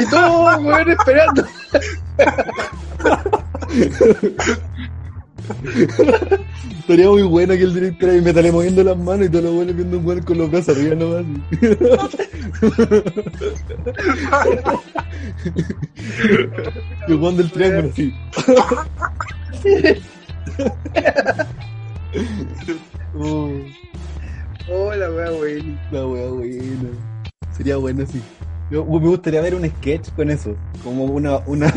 Y 0.00 0.10
todo, 0.10 0.58
weón, 0.58 0.90
esperando. 0.90 1.42
Estaría 6.80 7.08
muy 7.08 7.22
bueno 7.22 7.54
que 7.54 7.62
el 7.62 7.74
director 7.74 8.10
ahí 8.10 8.20
me 8.20 8.30
estaría 8.30 8.52
moviendo 8.52 8.82
las 8.82 8.96
manos 8.96 9.26
y 9.26 9.30
todos 9.30 9.44
los 9.44 9.54
buenos 9.54 9.76
viendo 9.76 9.98
un 9.98 10.06
weón 10.06 10.22
con 10.22 10.38
los 10.38 10.50
brazos 10.50 10.76
arriba 10.76 10.94
nomás. 10.96 11.24
Y 17.08 17.12
el 17.12 17.18
weón 17.18 17.36
del 17.36 17.50
triángulo 17.50 17.90
así. 17.90 18.12
Oh, 23.12 23.50
Hola, 24.68 25.10
weón, 25.10 25.40
weón. 25.40 25.80
la 25.90 26.06
wea 26.06 26.28
buena. 26.30 26.90
Sería 27.56 27.76
bueno 27.76 28.04
así. 28.04 28.22
Yo, 28.70 28.84
me 28.84 28.98
gustaría 28.98 29.40
ver 29.40 29.54
un 29.54 29.68
sketch 29.68 30.10
con 30.14 30.30
eso. 30.30 30.54
Como 30.84 31.04
una, 31.04 31.38
una, 31.46 31.72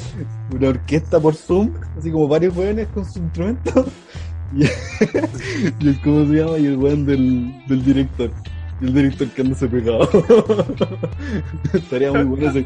una 0.54 0.68
orquesta 0.68 1.20
por 1.20 1.34
Zoom, 1.34 1.72
así 1.98 2.10
como 2.10 2.26
varios 2.26 2.56
weones 2.56 2.88
con 2.88 3.04
su 3.04 3.18
instrumento. 3.18 3.86
Y, 4.56 4.64
y 4.64 5.88
el, 5.88 6.00
¿cómo 6.00 6.24
se 6.26 6.32
llama? 6.32 6.56
Y 6.58 6.64
el 6.64 6.78
weón 6.78 7.04
del, 7.04 7.52
del 7.66 7.84
director. 7.84 8.30
Y 8.80 8.86
el 8.86 8.94
director 8.94 9.28
quedándose 9.28 9.68
pegado. 9.68 10.08
Estaría 11.74 12.10
muy 12.12 12.22
bueno 12.24 12.48
ese. 12.48 12.64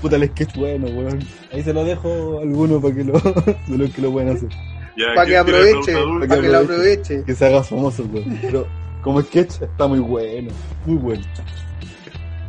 Puta, 0.00 0.14
el 0.14 0.28
sketch 0.28 0.54
bueno, 0.56 0.86
weón. 0.86 1.18
Ahí 1.52 1.64
se 1.64 1.72
lo 1.72 1.82
dejo 1.84 2.38
a 2.38 2.42
alguno 2.42 2.80
para 2.80 2.94
que 2.94 3.02
lo, 3.02 3.14
de 3.14 3.76
los 3.76 3.90
que 3.90 4.02
lo 4.02 4.12
pueden 4.12 4.36
hacer. 4.36 4.50
Ya, 4.96 5.14
Para 5.16 5.26
que 5.26 5.32
¿quién 5.32 5.44
quiere 5.44 5.58
aproveche, 5.58 5.92
preguntar? 5.92 6.28
para 6.28 6.40
que 6.42 6.48
lo 6.48 6.58
aproveche. 6.58 7.24
Que 7.24 7.34
se 7.34 7.46
haga 7.46 7.62
famoso, 7.64 8.04
weón. 8.12 8.38
Pero 8.42 8.66
como 9.02 9.20
sketch 9.22 9.62
está 9.62 9.88
muy 9.88 9.98
bueno. 9.98 10.52
Muy 10.86 10.96
bueno. 10.96 11.24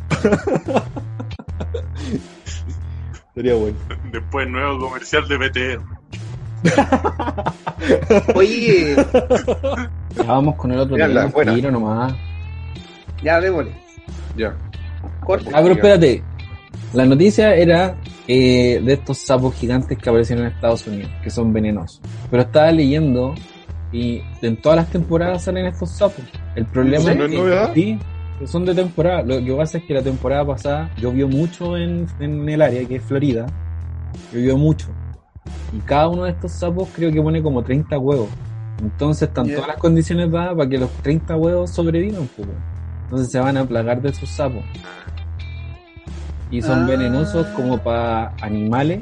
Sería 3.35 3.53
bueno. 3.55 3.77
Después 4.11 4.47
nuevo 4.49 4.79
comercial 4.87 5.27
de 5.27 5.37
BTR. 5.37 5.81
Oye, 8.35 8.95
Ya 10.15 10.23
vamos 10.23 10.55
con 10.55 10.71
el 10.71 10.79
otro 10.79 10.95
tema, 10.97 11.29
tiro 11.53 11.69
nomás. 11.71 12.13
ya 13.23 13.39
démosle. 13.39 13.71
Ya. 14.35 14.55
Corta. 15.23 15.51
Ah, 15.53 15.59
pero 15.61 15.75
espérate. 15.75 16.23
La 16.93 17.05
noticia 17.05 17.53
era 17.53 17.95
eh, 18.27 18.81
de 18.83 18.93
estos 18.93 19.19
sapos 19.19 19.53
gigantes 19.55 19.97
que 19.97 20.09
aparecieron 20.09 20.45
en 20.45 20.51
Estados 20.53 20.87
Unidos, 20.87 21.11
que 21.21 21.29
son 21.29 21.53
venenosos. 21.53 22.01
Pero 22.31 22.43
estaba 22.43 22.71
leyendo 22.71 23.35
y 23.91 24.21
en 24.41 24.57
todas 24.57 24.77
las 24.77 24.89
temporadas 24.89 25.43
salen 25.43 25.65
estos 25.67 25.91
sapos. 25.91 26.23
El 26.55 26.65
problema 26.65 26.97
¿Eso 27.03 27.11
es 27.11 27.17
no 27.17 27.23
es 27.25 27.29
que 27.31 27.37
novedad? 27.37 27.71
sí, 27.75 27.99
que 27.99 28.05
son 28.45 28.65
de 28.65 28.75
temporada. 28.75 29.23
Lo 29.23 29.43
que 29.43 29.53
pasa 29.53 29.77
es 29.79 29.83
que 29.85 29.93
la 29.93 30.01
temporada 30.03 30.45
pasada 30.45 30.91
llovió 30.97 31.27
mucho 31.27 31.75
en, 31.77 32.05
en 32.19 32.47
el 32.47 32.61
área, 32.61 32.85
que 32.87 32.97
es 32.97 33.03
Florida. 33.03 33.45
Llovió 34.33 34.57
mucho. 34.57 34.87
Y 35.73 35.79
cada 35.79 36.07
uno 36.09 36.23
de 36.25 36.31
estos 36.31 36.51
sapos 36.51 36.87
creo 36.95 37.11
que 37.11 37.21
pone 37.21 37.41
como 37.41 37.63
30 37.63 37.97
huevos. 37.97 38.29
Entonces 38.81 39.27
están 39.27 39.47
todas 39.49 39.67
las 39.67 39.77
condiciones 39.77 40.29
dadas 40.31 40.55
para 40.55 40.69
que 40.69 40.77
los 40.77 40.91
30 41.01 41.35
huevos 41.35 41.71
sobrevivan. 41.71 42.27
pues. 42.35 42.47
Entonces 43.05 43.31
se 43.31 43.39
van 43.39 43.57
a 43.57 43.65
plagar 43.65 44.01
de 44.01 44.09
esos 44.09 44.29
sapos. 44.29 44.63
Y 46.51 46.61
son 46.61 46.83
Ah. 46.83 46.87
venenosos 46.87 47.45
como 47.47 47.77
para 47.77 48.33
animales 48.41 49.01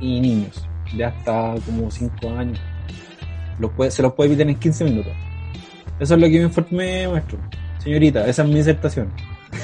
y 0.00 0.20
niños. 0.20 0.66
De 0.96 1.04
hasta 1.04 1.54
como 1.66 1.90
5 1.90 2.30
años. 2.30 2.58
Los 3.58 3.70
puede- 3.72 3.90
se 3.90 4.02
los 4.02 4.14
puede 4.14 4.30
evitar 4.30 4.48
en 4.48 4.56
15 4.58 4.84
minutos. 4.84 5.12
Eso 5.98 6.14
es 6.14 6.20
lo 6.20 6.26
que 6.26 6.38
me 6.38 6.44
informé, 6.44 7.08
maestro. 7.08 7.38
Señorita, 7.86 8.26
esa 8.26 8.42
es 8.42 8.48
mi 8.48 8.56
disertación. 8.56 9.06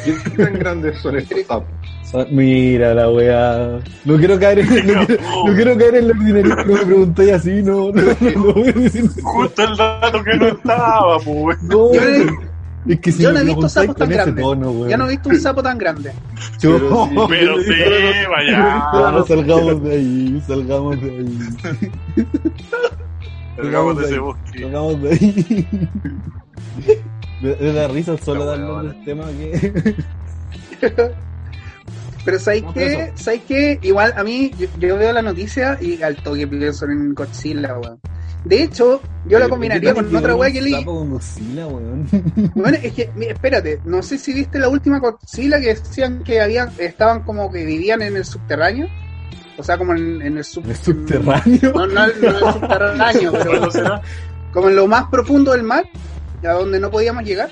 ¿Qué 0.05 0.13
tan 0.37 0.55
grandes 0.57 0.97
son 1.01 1.17
estos 1.19 1.41
sapos? 1.45 1.67
Mira 2.31 2.95
la 2.95 3.11
weá. 3.11 3.81
No 4.05 4.17
quiero 4.17 4.39
caer 4.39 4.61
en, 4.61 4.69
no 4.87 5.07
quiero, 5.07 5.23
no 5.45 5.55
quiero 5.57 5.77
caer 5.77 5.95
en 5.97 6.07
la 6.09 6.15
ordinaria, 6.15 6.57
pero 6.57 6.75
me 6.75 6.87
preguntáis 6.87 7.33
así, 7.33 7.63
no, 7.65 7.91
no, 7.91 8.03
no, 8.21 8.31
lo 8.31 8.55
voy 8.55 8.69
a 8.69 8.73
decir. 8.73 9.11
Justo 9.23 9.65
el 9.65 9.77
dato 9.77 10.23
que 10.23 10.37
no 10.37 10.47
estaba, 10.47 11.19
pues. 11.19 11.63
No, 11.65 11.91
es 12.87 13.01
que 13.01 13.11
si 13.11 13.23
yo 13.25 13.33
no 13.33 13.41
he 13.41 13.45
visto 13.45 13.69
sapos 13.69 13.97
tan 13.97 14.09
grandes. 14.09 14.45
tono. 14.45 14.89
Yo 14.89 14.97
no 14.97 15.07
he 15.07 15.11
visto 15.11 15.29
un 15.31 15.41
sapo 15.41 15.63
tan 15.65 15.79
grande. 15.79 16.13
Yo- 16.61 16.79
Pero 17.29 17.59
sí, 17.61 17.71
Pero 17.77 17.97
sí, 17.97 18.19
vaya. 18.31 19.25
Salgamos 19.27 19.83
de 19.83 19.93
ahí, 19.93 20.43
salgamos 20.47 21.01
de 21.01 21.11
ahí, 21.11 21.39
Salgamos 23.57 23.99
de 23.99 24.05
ese 24.05 24.19
bosque. 24.19 24.61
salgamos 24.61 25.03
de 25.03 25.11
ahí. 25.11 25.89
Me, 27.43 27.57
me 27.57 27.73
da 27.73 27.89
risa 27.89 28.17
solo 28.19 28.45
darle 28.45 28.65
weona. 28.67 28.91
el 28.93 29.05
tema 29.05 29.25
que... 29.29 29.95
Pero 32.25 32.39
¿sabéis 32.39 32.63
No, 32.63 32.73
qué? 32.73 33.13
¿Sabéis 33.17 33.43
qué? 33.49 33.79
Igual 33.83 34.15
a 34.17 34.23
mí, 34.23 34.53
yo, 34.57 34.69
yo 34.79 34.97
veo 34.97 35.13
la 35.13 35.23
noticia 35.23 35.77
y 35.81 36.01
al 36.03 36.17
toque 36.23 36.47
pienso 36.47 36.85
en 36.87 37.15
Godzilla, 37.15 37.77
weón. 37.79 37.99
De 38.45 38.63
hecho, 38.63 39.01
yo 39.27 39.39
la 39.39 39.49
combinaría 39.49 39.93
con 39.95 40.15
otra 40.15 40.35
weá 40.37 40.53
que 40.53 40.63
leí. 40.63 40.85
Con 40.85 41.11
Godzilla, 41.11 41.67
weón. 41.67 42.07
Bueno, 42.55 42.79
es 42.81 42.93
que, 42.93 43.11
espérate, 43.29 43.81
no 43.85 44.03
sé 44.03 44.19
si 44.19 44.33
viste 44.35 44.59
la 44.61 44.69
última 44.69 45.01
Godzilla 45.01 45.61
que 45.61 45.75
decían 45.75 46.23
que 46.23 46.41
habían, 46.41 46.71
estaban 46.79 47.23
como 47.25 47.51
que 47.51 47.65
vivían 47.65 48.03
en 48.03 48.17
el 48.17 48.25
subterráneo. 48.25 48.87
O 49.59 49.63
sea, 49.65 49.77
como 49.77 49.93
en, 49.95 50.23
en 50.23 50.39
el, 50.39 50.45
sub- 50.45 50.67
¿El 50.69 50.77
subterráneo? 50.77 51.73
No, 51.75 51.87
no, 51.89 52.07
no 52.07 52.13
en 52.13 52.25
el 52.25 52.39
subterráneo, 52.53 53.31
¿Cuándo 53.33 53.51
pero 53.53 53.71
será? 53.71 54.03
como 54.53 54.69
en 54.69 54.77
lo 54.77 54.87
más 54.87 55.09
profundo 55.09 55.53
del 55.53 55.63
mar, 55.65 55.85
a 56.45 56.53
donde 56.53 56.81
no 56.81 56.91
podíamos 56.91 57.25
llegar. 57.25 57.51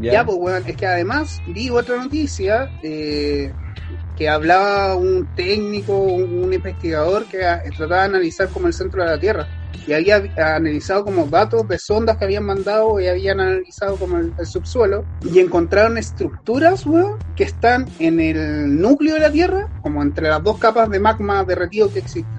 Ya, 0.00 0.24
pues, 0.24 0.38
weón, 0.38 0.62
es 0.66 0.76
que 0.76 0.86
además 0.86 1.40
vi 1.48 1.70
otra 1.70 1.96
noticia 1.96 2.70
eh, 2.82 3.52
que 4.16 4.28
hablaba 4.28 4.94
un 4.94 5.26
técnico, 5.34 5.96
un, 5.96 6.44
un 6.44 6.52
investigador 6.52 7.24
que 7.26 7.44
a- 7.44 7.62
trataba 7.76 8.02
de 8.02 8.08
analizar 8.08 8.48
como 8.48 8.66
el 8.66 8.72
centro 8.74 9.02
de 9.02 9.10
la 9.10 9.18
Tierra 9.18 9.46
y 9.86 9.92
había 9.92 10.22
analizado 10.36 11.04
como 11.04 11.26
datos 11.26 11.66
de 11.66 11.78
sondas 11.78 12.16
que 12.18 12.24
habían 12.26 12.44
mandado 12.44 13.00
y 13.00 13.06
habían 13.06 13.40
analizado 13.40 13.96
como 13.96 14.18
el, 14.18 14.32
el 14.38 14.46
subsuelo 14.46 15.04
y 15.22 15.38
encontraron 15.40 15.98
estructuras, 15.98 16.84
weón, 16.86 17.14
que 17.34 17.44
están 17.44 17.86
en 17.98 18.20
el 18.20 18.78
núcleo 18.80 19.14
de 19.14 19.20
la 19.20 19.32
Tierra, 19.32 19.66
como 19.80 20.02
entre 20.02 20.28
las 20.28 20.42
dos 20.42 20.58
capas 20.58 20.90
de 20.90 21.00
magma 21.00 21.42
derretido 21.44 21.90
que 21.92 22.00
existen. 22.00 22.38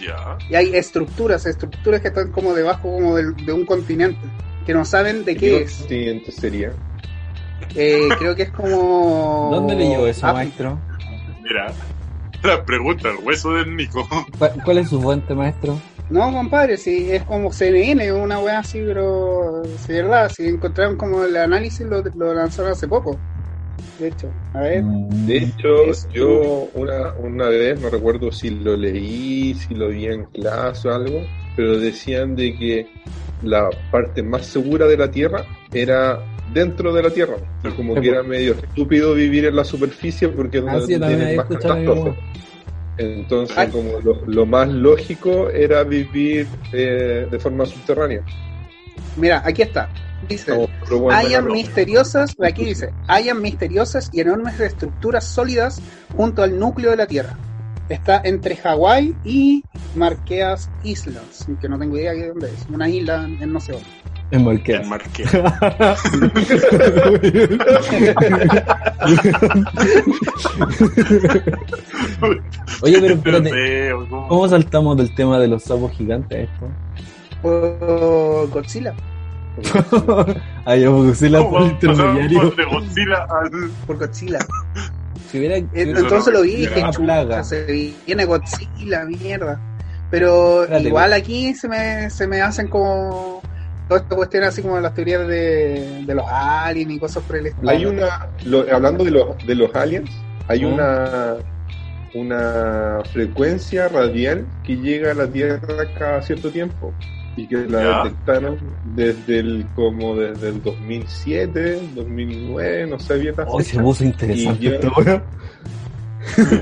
Ya. 0.00 0.36
Y 0.50 0.54
hay 0.54 0.76
estructuras, 0.76 1.46
estructuras 1.46 2.00
que 2.00 2.08
están 2.08 2.30
como 2.30 2.54
debajo 2.54 2.82
como 2.82 3.16
del- 3.16 3.34
de, 3.44 3.52
un 3.52 3.64
continente, 3.66 4.18
que 4.66 4.74
no 4.74 4.84
saben 4.84 5.24
de 5.24 5.36
qué 5.36 5.62
es. 5.62 5.72
Siguiente 5.72 6.32
sería. 6.32 6.72
Eh, 7.74 8.08
creo 8.18 8.34
que 8.34 8.42
es 8.42 8.50
como. 8.50 9.48
¿Dónde 9.52 9.74
leyó 9.76 10.06
eso, 10.06 10.26
Ah, 10.26 10.32
maestro? 10.32 10.78
Mira. 11.42 11.72
La 12.42 12.64
pregunta, 12.64 13.08
el 13.10 13.16
hueso 13.24 13.52
del 13.54 13.74
Nico. 13.74 14.06
¿Cuál, 14.38 14.52
cuál 14.64 14.78
es 14.78 14.88
su 14.90 15.00
fuente, 15.00 15.34
maestro? 15.34 15.80
No, 16.10 16.30
compadre, 16.32 16.76
sí, 16.76 17.10
es 17.10 17.24
como 17.24 17.50
CNN, 17.52 18.12
una 18.12 18.38
weá 18.38 18.60
así, 18.60 18.80
pero. 18.84 19.62
Sí, 19.86 19.92
verdad, 19.94 20.28
si 20.28 20.46
encontraron 20.46 20.96
como 20.96 21.24
el 21.24 21.36
análisis, 21.36 21.86
lo, 21.86 22.02
lo 22.02 22.34
lanzaron 22.34 22.72
hace 22.72 22.86
poco. 22.86 23.18
De 23.98 24.08
hecho, 24.08 24.30
a 24.52 24.60
ver. 24.60 24.84
De 24.84 25.38
hecho, 25.38 25.68
yo 26.12 26.68
una, 26.74 27.12
una 27.14 27.48
vez, 27.48 27.80
no 27.80 27.88
recuerdo 27.88 28.30
si 28.30 28.50
lo 28.50 28.76
leí, 28.76 29.54
si 29.54 29.74
lo 29.74 29.88
vi 29.88 30.06
en 30.06 30.26
clase 30.26 30.88
o 30.88 30.94
algo, 30.94 31.22
pero 31.56 31.78
decían 31.78 32.36
de 32.36 32.54
que 32.56 32.86
la 33.42 33.70
parte 33.90 34.22
más 34.22 34.46
segura 34.46 34.86
de 34.86 34.96
la 34.96 35.10
Tierra 35.10 35.44
era 35.72 36.18
dentro 36.52 36.92
de 36.92 37.02
la 37.02 37.10
Tierra. 37.10 37.36
Y 37.64 37.68
como 37.70 37.94
que 37.94 38.08
era 38.08 38.22
medio 38.22 38.54
estúpido 38.54 39.14
vivir 39.14 39.46
en 39.46 39.56
la 39.56 39.64
superficie 39.64 40.28
porque 40.28 40.58
es 40.58 40.64
donde 40.64 40.86
tienes 40.86 41.36
más 41.36 41.46
catástrofes. 41.46 42.14
Entonces, 42.98 43.56
Ay. 43.58 43.68
como 43.68 44.00
lo, 44.00 44.24
lo 44.26 44.46
más 44.46 44.68
lógico 44.68 45.50
era 45.50 45.82
vivir 45.84 46.46
eh, 46.72 47.26
de 47.30 47.38
forma 47.38 47.66
subterránea. 47.66 48.22
Mira, 49.16 49.42
aquí 49.44 49.62
está. 49.62 49.90
Dice. 50.28 50.68
La 50.90 51.18
Hayan 51.18 51.46
misteriosas, 51.46 52.34
aquí 52.42 52.64
dice, 52.64 52.92
hayan 53.06 53.40
misteriosas 53.42 54.08
y 54.12 54.20
enormes 54.20 54.58
estructuras 54.60 55.24
sólidas 55.24 55.80
junto 56.16 56.42
al 56.42 56.58
núcleo 56.58 56.90
de 56.90 56.96
la 56.96 57.06
Tierra. 57.06 57.36
Está 57.88 58.20
entre 58.24 58.56
Hawái 58.56 59.14
y 59.24 59.62
Marquesas 59.94 60.68
Islands, 60.82 61.46
que 61.60 61.68
no 61.68 61.78
tengo 61.78 61.96
idea 61.96 62.12
de 62.12 62.28
dónde 62.28 62.48
es, 62.48 62.66
una 62.68 62.88
isla 62.88 63.22
en 63.24 63.52
no 63.52 63.60
sé 63.60 63.72
dónde. 63.72 63.86
En 64.32 64.44
Marqués. 64.44 64.80
El 64.80 64.88
marqué. 64.88 65.24
Oye, 72.82 73.00
pero 73.00 73.14
espérate, 73.14 73.90
¿cómo? 74.10 74.26
¿cómo 74.28 74.48
saltamos 74.48 74.96
del 74.96 75.14
tema 75.14 75.38
de 75.38 75.46
los 75.46 75.62
sapos 75.62 75.92
gigantes 75.92 76.38
a 76.38 76.40
esto? 76.42 76.68
O 77.44 78.48
Godzilla, 78.48 78.92
Ay, 80.64 80.82
yo 80.82 80.92
Godzilla 80.92 81.38
por 81.38 81.50
¿Cómo 81.50 81.66
intermediario. 81.66 82.38
pasamos 82.38 82.56
de 82.56 82.64
Godzilla 82.64 83.26
por 83.86 83.98
Godzilla. 83.98 84.38
Si 85.30 85.38
hubiera, 85.38 85.56
si 85.56 85.64
hubiera- 85.72 86.00
Entonces 86.00 86.32
lo 86.32 86.42
vi 86.42 86.56
dije, 86.56 86.82
plaga. 86.96 87.42
se 87.44 87.64
viene 88.06 88.24
Godzilla, 88.24 89.04
mierda. 89.04 89.60
Pero 90.10 90.66
igual 90.78 91.12
aquí 91.12 91.54
se 91.54 91.68
me, 91.68 92.08
se 92.10 92.26
me 92.28 92.40
hacen 92.40 92.68
como 92.68 93.42
todas 93.88 94.02
estas 94.04 94.16
cuestiones 94.16 94.48
así 94.50 94.62
como 94.62 94.78
las 94.80 94.94
teorías 94.94 95.26
de, 95.26 96.02
de 96.06 96.14
los 96.14 96.24
aliens 96.28 96.92
y 96.92 96.98
cosas 96.98 97.22
por 97.24 97.36
el 97.36 97.46
estilo. 97.46 97.68
Hay 97.70 97.86
una, 97.86 98.28
lo- 98.44 98.66
hablando 98.72 99.04
de 99.04 99.10
los, 99.10 99.46
de 99.46 99.54
los 99.56 99.74
aliens, 99.74 100.10
hay 100.48 100.64
una, 100.64 101.36
una 102.14 103.00
frecuencia 103.12 103.88
radial 103.88 104.46
que 104.64 104.76
llega 104.76 105.10
a 105.10 105.14
la 105.14 105.26
Tierra 105.26 105.60
cada 105.98 106.22
cierto 106.22 106.50
tiempo 106.50 106.92
y 107.36 107.46
que 107.46 107.56
la 107.68 107.82
Ya. 107.82 108.02
detectaron 108.04 108.58
desde 108.94 109.38
el 109.40 109.66
como 109.74 110.16
desde 110.16 110.48
el 110.48 110.62
2007, 110.62 111.80
2009, 111.94 112.86
no 112.88 112.98
sé 112.98 113.18
bien 113.18 113.34
la 113.36 113.44
Oh, 113.46 113.60
se 113.60 113.78
puso 113.78 114.04
interesante 114.04 114.64
Y 114.64 114.68
esta 114.68 114.88
wea. 114.96 115.22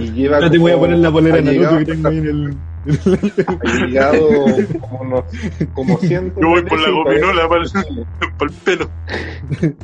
y 0.00 0.10
lleva 0.12 0.36
Espérate, 0.36 0.58
voy 0.58 0.72
a 0.72 0.76
poner 0.78 0.98
la 0.98 1.10
polera 1.12 1.36
de 1.40 1.52
llegado, 1.52 1.78
que 1.78 1.84
tengo 1.86 2.08
ahí 2.08 2.18
en 2.18 2.26
el. 2.26 2.56
ha 3.64 3.86
llegado 3.86 4.28
como 4.80 5.00
unos 5.00 5.24
como 5.72 5.96
cientos 5.98 6.38
Yo 6.42 6.48
voy 6.48 6.62
por 6.64 6.78
la 6.80 6.90
gominola 6.90 7.48
para 7.48 7.62
para 8.38 8.50
el 8.50 8.56
pelo. 8.64 8.90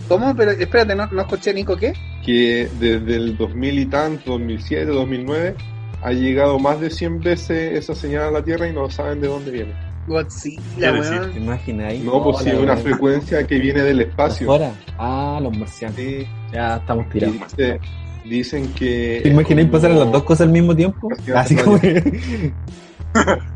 ¿Cómo? 0.08 0.34
Pero 0.36 0.50
espérate, 0.50 0.94
no, 0.94 1.06
no 1.06 1.22
escuché 1.22 1.54
Nico 1.54 1.76
qué. 1.76 1.94
que 2.26 2.68
desde 2.78 3.16
el 3.16 3.36
2000 3.38 3.78
y 3.78 3.86
tanto, 3.86 4.32
2007, 4.32 4.84
2009, 4.86 5.54
ha 6.02 6.12
llegado 6.12 6.58
más 6.58 6.78
de 6.80 6.90
100 6.90 7.20
veces 7.20 7.78
esa 7.78 7.94
señal 7.94 8.24
a 8.24 8.30
la 8.32 8.42
Tierra 8.44 8.68
y 8.68 8.74
no 8.74 8.90
saben 8.90 9.20
de 9.22 9.28
dónde 9.28 9.50
viene. 9.50 9.72
Godzilla, 10.06 10.92
weón. 10.92 11.32
¿Te 11.32 11.38
imagináis? 11.38 12.02
No, 12.04 12.22
pues 12.24 12.38
sí, 12.38 12.50
una 12.50 12.76
frecuencia 12.76 13.46
que 13.46 13.58
viene 13.58 13.82
del 13.82 14.00
espacio. 14.00 14.46
¿Afuera? 14.52 14.72
Ah, 14.98 15.38
los 15.42 15.56
marcianos. 15.56 15.96
Sí, 15.96 16.26
Ya 16.52 16.76
estamos 16.76 17.08
tirados. 17.10 17.36
dice- 17.56 17.80
dicen 18.24 18.72
que. 18.74 19.20
¿Te 19.22 19.28
imagináis 19.28 19.68
como- 19.68 19.80
pasar 19.80 19.90
las 19.96 20.10
dos 20.10 20.22
cosas 20.24 20.46
al 20.46 20.52
mismo 20.52 20.74
tiempo? 20.74 21.08
Así 21.34 21.54
hace 21.54 21.56
como. 21.64 21.78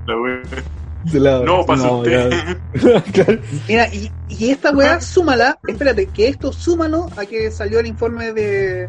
La 0.06 0.16
wea. 0.20 1.42
No, 1.44 1.66
pasa 1.66 1.86
No, 1.86 1.98
usted. 1.98 2.30
Claro. 3.12 3.38
Mira, 3.68 3.88
y, 3.92 4.10
y 4.28 4.50
esta 4.50 4.70
weá, 4.72 5.00
súmala, 5.00 5.58
espérate, 5.68 6.06
que 6.06 6.28
esto 6.28 6.50
súmalo 6.52 7.08
a 7.16 7.26
que 7.26 7.50
salió 7.50 7.78
el 7.80 7.86
informe 7.86 8.32
de 8.32 8.88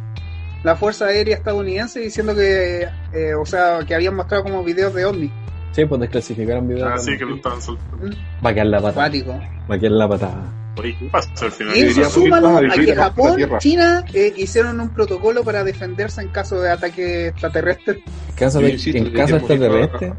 la 0.63 0.75
Fuerza 0.77 1.05
Aérea 1.07 1.35
Estadounidense 1.35 1.99
diciendo 1.99 2.33
que, 2.33 2.87
eh, 3.13 3.33
o 3.39 3.45
sea, 3.45 3.79
que 3.85 3.93
habían 3.93 4.15
mostrado 4.15 4.43
como 4.43 4.63
videos 4.63 4.93
de 4.93 5.05
ovni. 5.05 5.31
Sí, 5.75 5.83
pues 5.85 5.99
desclasificaron 5.99 6.69
videos. 6.69 6.89
Ah, 6.89 6.97
sí, 6.97 7.17
que 7.17 7.25
lo 7.25 7.35
estaban 7.35 7.61
soltando. 7.61 8.09
Va 8.43 8.51
a 8.51 8.53
quedar 8.53 8.67
la 8.67 8.77
patada. 8.77 9.07
Acuático. 9.07 9.39
Va 9.69 9.75
a 9.75 9.77
quedar 9.77 9.91
la 9.91 10.07
patada. 10.07 10.53
Oye, 10.77 10.95
¿qué 10.97 11.09
pasó 11.11 11.45
al 11.45 11.51
final? 11.51 11.77
Y 11.77 11.81
eso 11.81 12.09
súmalo 12.09 12.57
a 12.57 12.61
que 12.61 12.95
Japón. 12.95 13.41
China 13.59 14.05
eh, 14.13 14.33
hicieron 14.37 14.79
un 14.79 14.89
protocolo 14.89 15.43
para 15.43 15.65
defenderse 15.65 16.21
en 16.21 16.29
caso 16.29 16.61
de 16.61 16.71
ataque 16.71 17.27
extraterrestre. 17.27 18.03
En 18.29 18.35
caso, 18.35 18.61
de, 18.61 18.69
insisto, 18.69 18.97
en 18.97 19.11
caso 19.11 19.35
extraterrestre. 19.35 20.13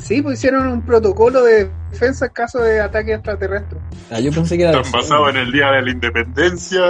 Sí, 0.00 0.22
pues 0.22 0.38
hicieron 0.38 0.66
un 0.68 0.80
protocolo 0.80 1.42
de 1.42 1.68
defensa 1.90 2.26
en 2.26 2.32
caso 2.32 2.60
de 2.60 2.80
ataque 2.80 3.12
extraterrestre. 3.12 3.78
Ah, 4.10 4.20
yo 4.20 4.32
pensé 4.32 4.56
que 4.56 4.62
era. 4.62 4.80
Están 4.80 4.92
basados 4.92 5.28
en 5.28 5.36
el 5.36 5.52
Día 5.52 5.72
de 5.72 5.82
la 5.82 5.90
Independencia. 5.90 6.80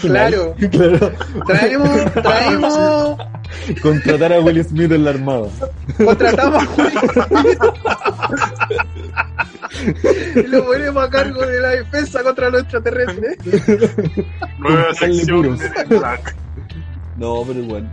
Claro. 0.00 0.54
claro. 0.70 1.12
Traemos, 1.46 2.12
traemos, 2.12 3.18
Contratar 3.82 4.32
a 4.32 4.40
Will 4.40 4.64
Smith 4.64 4.92
en 4.92 5.04
la 5.04 5.10
armada. 5.10 5.48
contratamos 5.96 6.62
a 6.62 6.66
Julio 6.66 6.94
y 10.34 10.42
lo 10.46 10.64
ponemos 10.64 11.04
a 11.04 11.10
cargo 11.10 11.46
de 11.46 11.60
la 11.60 11.68
defensa 11.70 12.22
contra 12.22 12.50
los 12.50 12.62
extraterrestres. 12.62 13.38
Nueva 14.58 14.94
sección. 14.94 15.58
No, 17.16 17.44
pero 17.46 17.62
bueno. 17.64 17.88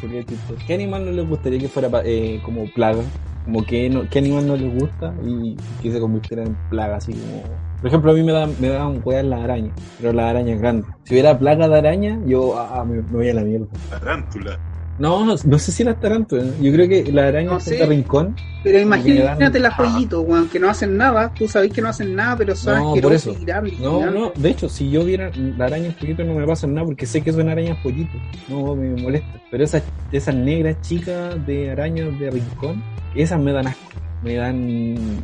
Sería 0.00 0.24
chistoso. 0.24 0.60
¿Qué 0.66 0.74
animal 0.74 1.04
no 1.04 1.12
les 1.12 1.28
gustaría 1.28 1.58
que 1.60 1.68
fuera 1.68 1.88
eh, 2.04 2.40
como 2.44 2.64
plaga? 2.72 3.02
Como 3.44 3.64
que 3.64 3.88
no, 3.88 4.08
¿Qué 4.08 4.18
animal 4.18 4.46
no 4.46 4.56
les 4.56 4.72
gusta 4.74 5.14
y 5.24 5.56
que 5.82 5.92
se 5.92 6.00
convirtiera 6.00 6.42
en 6.42 6.56
plaga? 6.70 6.96
Así 6.96 7.12
como. 7.12 7.44
Por 7.82 7.88
ejemplo, 7.88 8.12
a 8.12 8.14
mí 8.14 8.22
me 8.22 8.30
dan 8.32 8.54
me 8.60 8.68
da 8.68 8.86
un 8.86 9.02
las 9.04 9.40
arañas, 9.40 9.72
pero 9.98 10.12
las 10.12 10.30
arañas 10.30 10.60
grandes. 10.60 10.86
Si 11.02 11.14
hubiera 11.14 11.36
plaga 11.36 11.68
de 11.68 11.78
araña, 11.78 12.16
yo 12.24 12.56
ah, 12.56 12.84
me, 12.84 13.02
me 13.02 13.10
voy 13.10 13.28
a 13.28 13.34
la 13.34 13.42
mierda. 13.42 13.66
Tarántula. 13.90 14.56
No, 15.00 15.24
no, 15.24 15.34
no 15.44 15.58
sé 15.58 15.72
si 15.72 15.82
las 15.82 15.98
tarántulas. 15.98 16.46
Yo 16.60 16.72
creo 16.72 16.88
que 16.88 17.10
las 17.10 17.24
arañas 17.24 17.52
No 17.54 17.58
son 17.60 17.72
sé. 17.72 17.78
de 17.78 17.86
rincón. 17.86 18.36
Pero 18.62 18.78
imagínate 18.78 19.58
dan- 19.58 19.62
las 19.62 19.74
pollitos, 19.74 20.24
weón, 20.24 20.48
que 20.48 20.60
no 20.60 20.70
hacen 20.70 20.96
nada. 20.96 21.32
Tú 21.34 21.48
sabés 21.48 21.72
que 21.72 21.82
no 21.82 21.88
hacen 21.88 22.14
nada, 22.14 22.36
pero 22.36 22.54
son 22.54 22.74
No, 22.76 22.80
por 22.94 23.12
asquerosos 23.12 23.36
eso. 23.36 23.66
No, 23.80 24.10
no, 24.12 24.32
de 24.36 24.50
hecho, 24.50 24.68
si 24.68 24.88
yo 24.88 25.04
viera 25.04 25.32
la 25.34 25.64
araña 25.64 25.90
poquito 25.98 26.22
no 26.22 26.34
me 26.34 26.46
pasa 26.46 26.68
nada 26.68 26.86
porque 26.86 27.04
sé 27.04 27.20
que 27.20 27.32
son 27.32 27.48
arañas 27.48 27.76
pollitos. 27.82 28.14
No 28.48 28.76
me 28.76 29.02
molesta. 29.02 29.40
Pero 29.50 29.64
esas, 29.64 29.82
esas 30.12 30.36
negras 30.36 30.76
chicas 30.82 31.44
de 31.48 31.72
arañas 31.72 32.16
de 32.20 32.30
rincón, 32.30 32.80
esas 33.16 33.40
me 33.40 33.50
dan 33.52 33.66
asco. 33.66 33.82
Me 34.22 34.34
dan. 34.36 35.22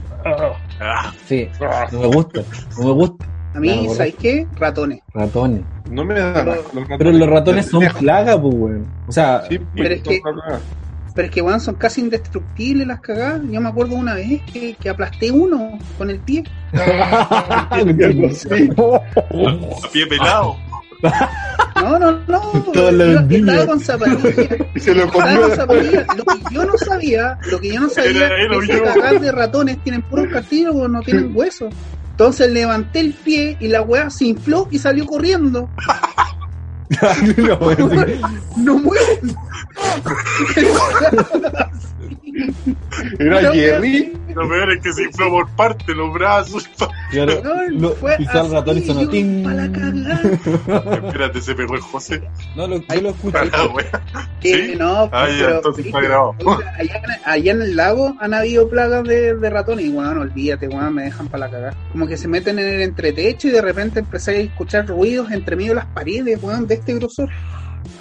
Ah, 0.81 1.13
Sí, 1.27 1.49
no 1.93 2.01
me 2.01 2.07
gusta. 2.09 2.43
No 2.79 2.85
me 2.87 2.93
gusta. 2.93 3.27
A 3.55 3.61
mí, 3.61 3.69
Claro, 3.69 3.95
¿sabéis 3.95 4.15
qué? 4.17 4.47
Ratones. 4.57 5.01
Ratones. 5.15 5.63
No 5.91 6.05
me 6.05 6.15
da 6.15 6.33
Pero- 6.35 6.55
los 6.75 6.87
Pero 6.99 7.13
los 7.13 7.29
ratones 7.29 7.67
son 7.67 7.85
plaga, 7.99 8.41
pues, 8.41 8.55
weón. 8.55 8.87
O 9.07 9.13
sea, 9.13 9.43
Pero 9.49 9.95
es 9.95 10.03
que-. 10.03 10.21
Pero 11.15 11.27
es 11.27 11.33
que, 11.33 11.43
weón, 11.43 11.61
son 11.61 11.75
casi 11.77 12.01
indestructibles 12.03 12.87
las 12.87 13.01
cagadas. 13.01 13.41
Yo 13.51 13.61
me 13.61 13.69
acuerdo 13.69 13.97
una 13.97 14.15
vez 14.15 14.41
que, 14.53 14.75
que 14.75 14.89
aplasté 14.89 15.33
uno 15.33 15.79
con 15.97 16.11
el 16.11 16.21
pie. 16.21 16.45
a 16.75 17.69
pie 19.93 20.07
pelado. 20.07 20.57
No, 21.77 21.99
no, 21.99 22.13
no. 22.27 22.41
Toda 22.73 22.93
la 22.93 23.07
yo 23.07 23.15
vendimia. 23.15 23.53
estaba 23.53 23.67
con 23.67 23.81
zapatillas. 23.81 24.49
Y 24.75 24.81
se 24.81 24.95
lo 24.95 25.05
Estaba 25.05 25.41
con 25.41 25.57
zapatillas. 25.57 26.07
Lo 26.17 26.25
que 26.25 26.55
yo 26.55 26.65
no 26.65 26.79
sabía, 26.79 27.39
lo 27.51 27.61
que 27.61 27.73
yo 27.73 27.81
no 27.81 27.89
sabía 27.89 28.27
Era 28.27 28.57
o 28.57 28.63
es 28.63 28.69
que 28.69 28.83
cagar 28.83 29.21
de 29.21 29.33
ratones 29.33 29.79
tienen 29.83 30.03
puros 30.03 30.29
cartílagos, 30.33 30.91
no 30.91 31.01
tienen 31.03 31.33
huesos. 31.35 31.73
Entonces 32.11 32.51
levanté 32.51 33.01
el 33.01 33.13
pie 33.13 33.57
y 33.61 33.69
la 33.69 33.83
weá 33.83 34.11
se 34.11 34.27
infló 34.27 34.67
y 34.71 34.79
salió 34.79 35.07
corriendo. 35.07 35.69
No, 37.37 37.55
weón. 37.57 38.07
No 38.57 38.79
mueren. 38.79 39.37
Era 43.19 43.53
Jerry. 43.53 44.13
Lo 44.35 44.49
peor 44.49 44.73
es 44.73 44.83
que 44.83 44.93
se 44.93 45.03
infló 45.05 45.31
por 45.31 45.49
parte, 45.51 45.95
los 45.95 46.13
brazos. 46.13 46.69
Claro, 47.11 47.41
No, 47.43 47.55
lo- 47.71 47.95
fue 47.95 48.19
pisó 48.19 48.39
al 48.41 48.51
ratón 48.53 48.77
y 48.79 48.83
sonó 48.83 49.09
ting. 49.09 49.43
Espérate, 51.07 51.41
se 51.41 51.55
pegó 51.55 51.75
el 51.75 51.81
José. 51.81 52.23
No, 52.55 52.67
lo, 52.67 52.77
yo 52.87 53.01
lo 53.01 53.11
escuché. 53.11 53.39
Ah, 53.39 53.47
no, 54.79 55.09
Ah, 55.11 55.27
ya, 55.31 55.51
entonces 55.57 55.87
está 55.87 56.01
grabado. 56.01 56.35
Allá, 56.79 57.03
allá 57.25 57.53
en 57.53 57.63
el 57.63 57.77
lago 57.77 58.15
han 58.21 58.35
habido 58.35 58.69
plagas 58.69 59.05
de, 59.05 59.35
de 59.35 59.51
ratones 59.51 59.87
y 59.87 59.89
weón, 59.91 60.19
olvídate, 60.19 60.69
weón, 60.69 60.95
me 60.95 61.05
dejan 61.05 61.29
para 61.29 61.47
la 61.47 61.51
cagada. 61.51 61.75
Como 61.93 62.07
que 62.07 62.17
se 62.19 62.29
meten 62.29 62.59
en 62.59 62.67
el 62.75 62.83
entretecho 62.83 63.49
y 63.49 63.53
de 63.53 63.63
repente 63.63 64.01
empecé 64.01 64.31
a 64.33 64.41
escuchar 64.41 64.87
ruidos 64.87 65.31
entre 65.33 65.57
medio 65.57 65.71
de 65.71 65.77
las 65.77 65.87
paredes, 65.87 66.39
weón, 66.43 66.67
de 66.67 66.75
este 66.75 66.95
grosor. 66.95 67.31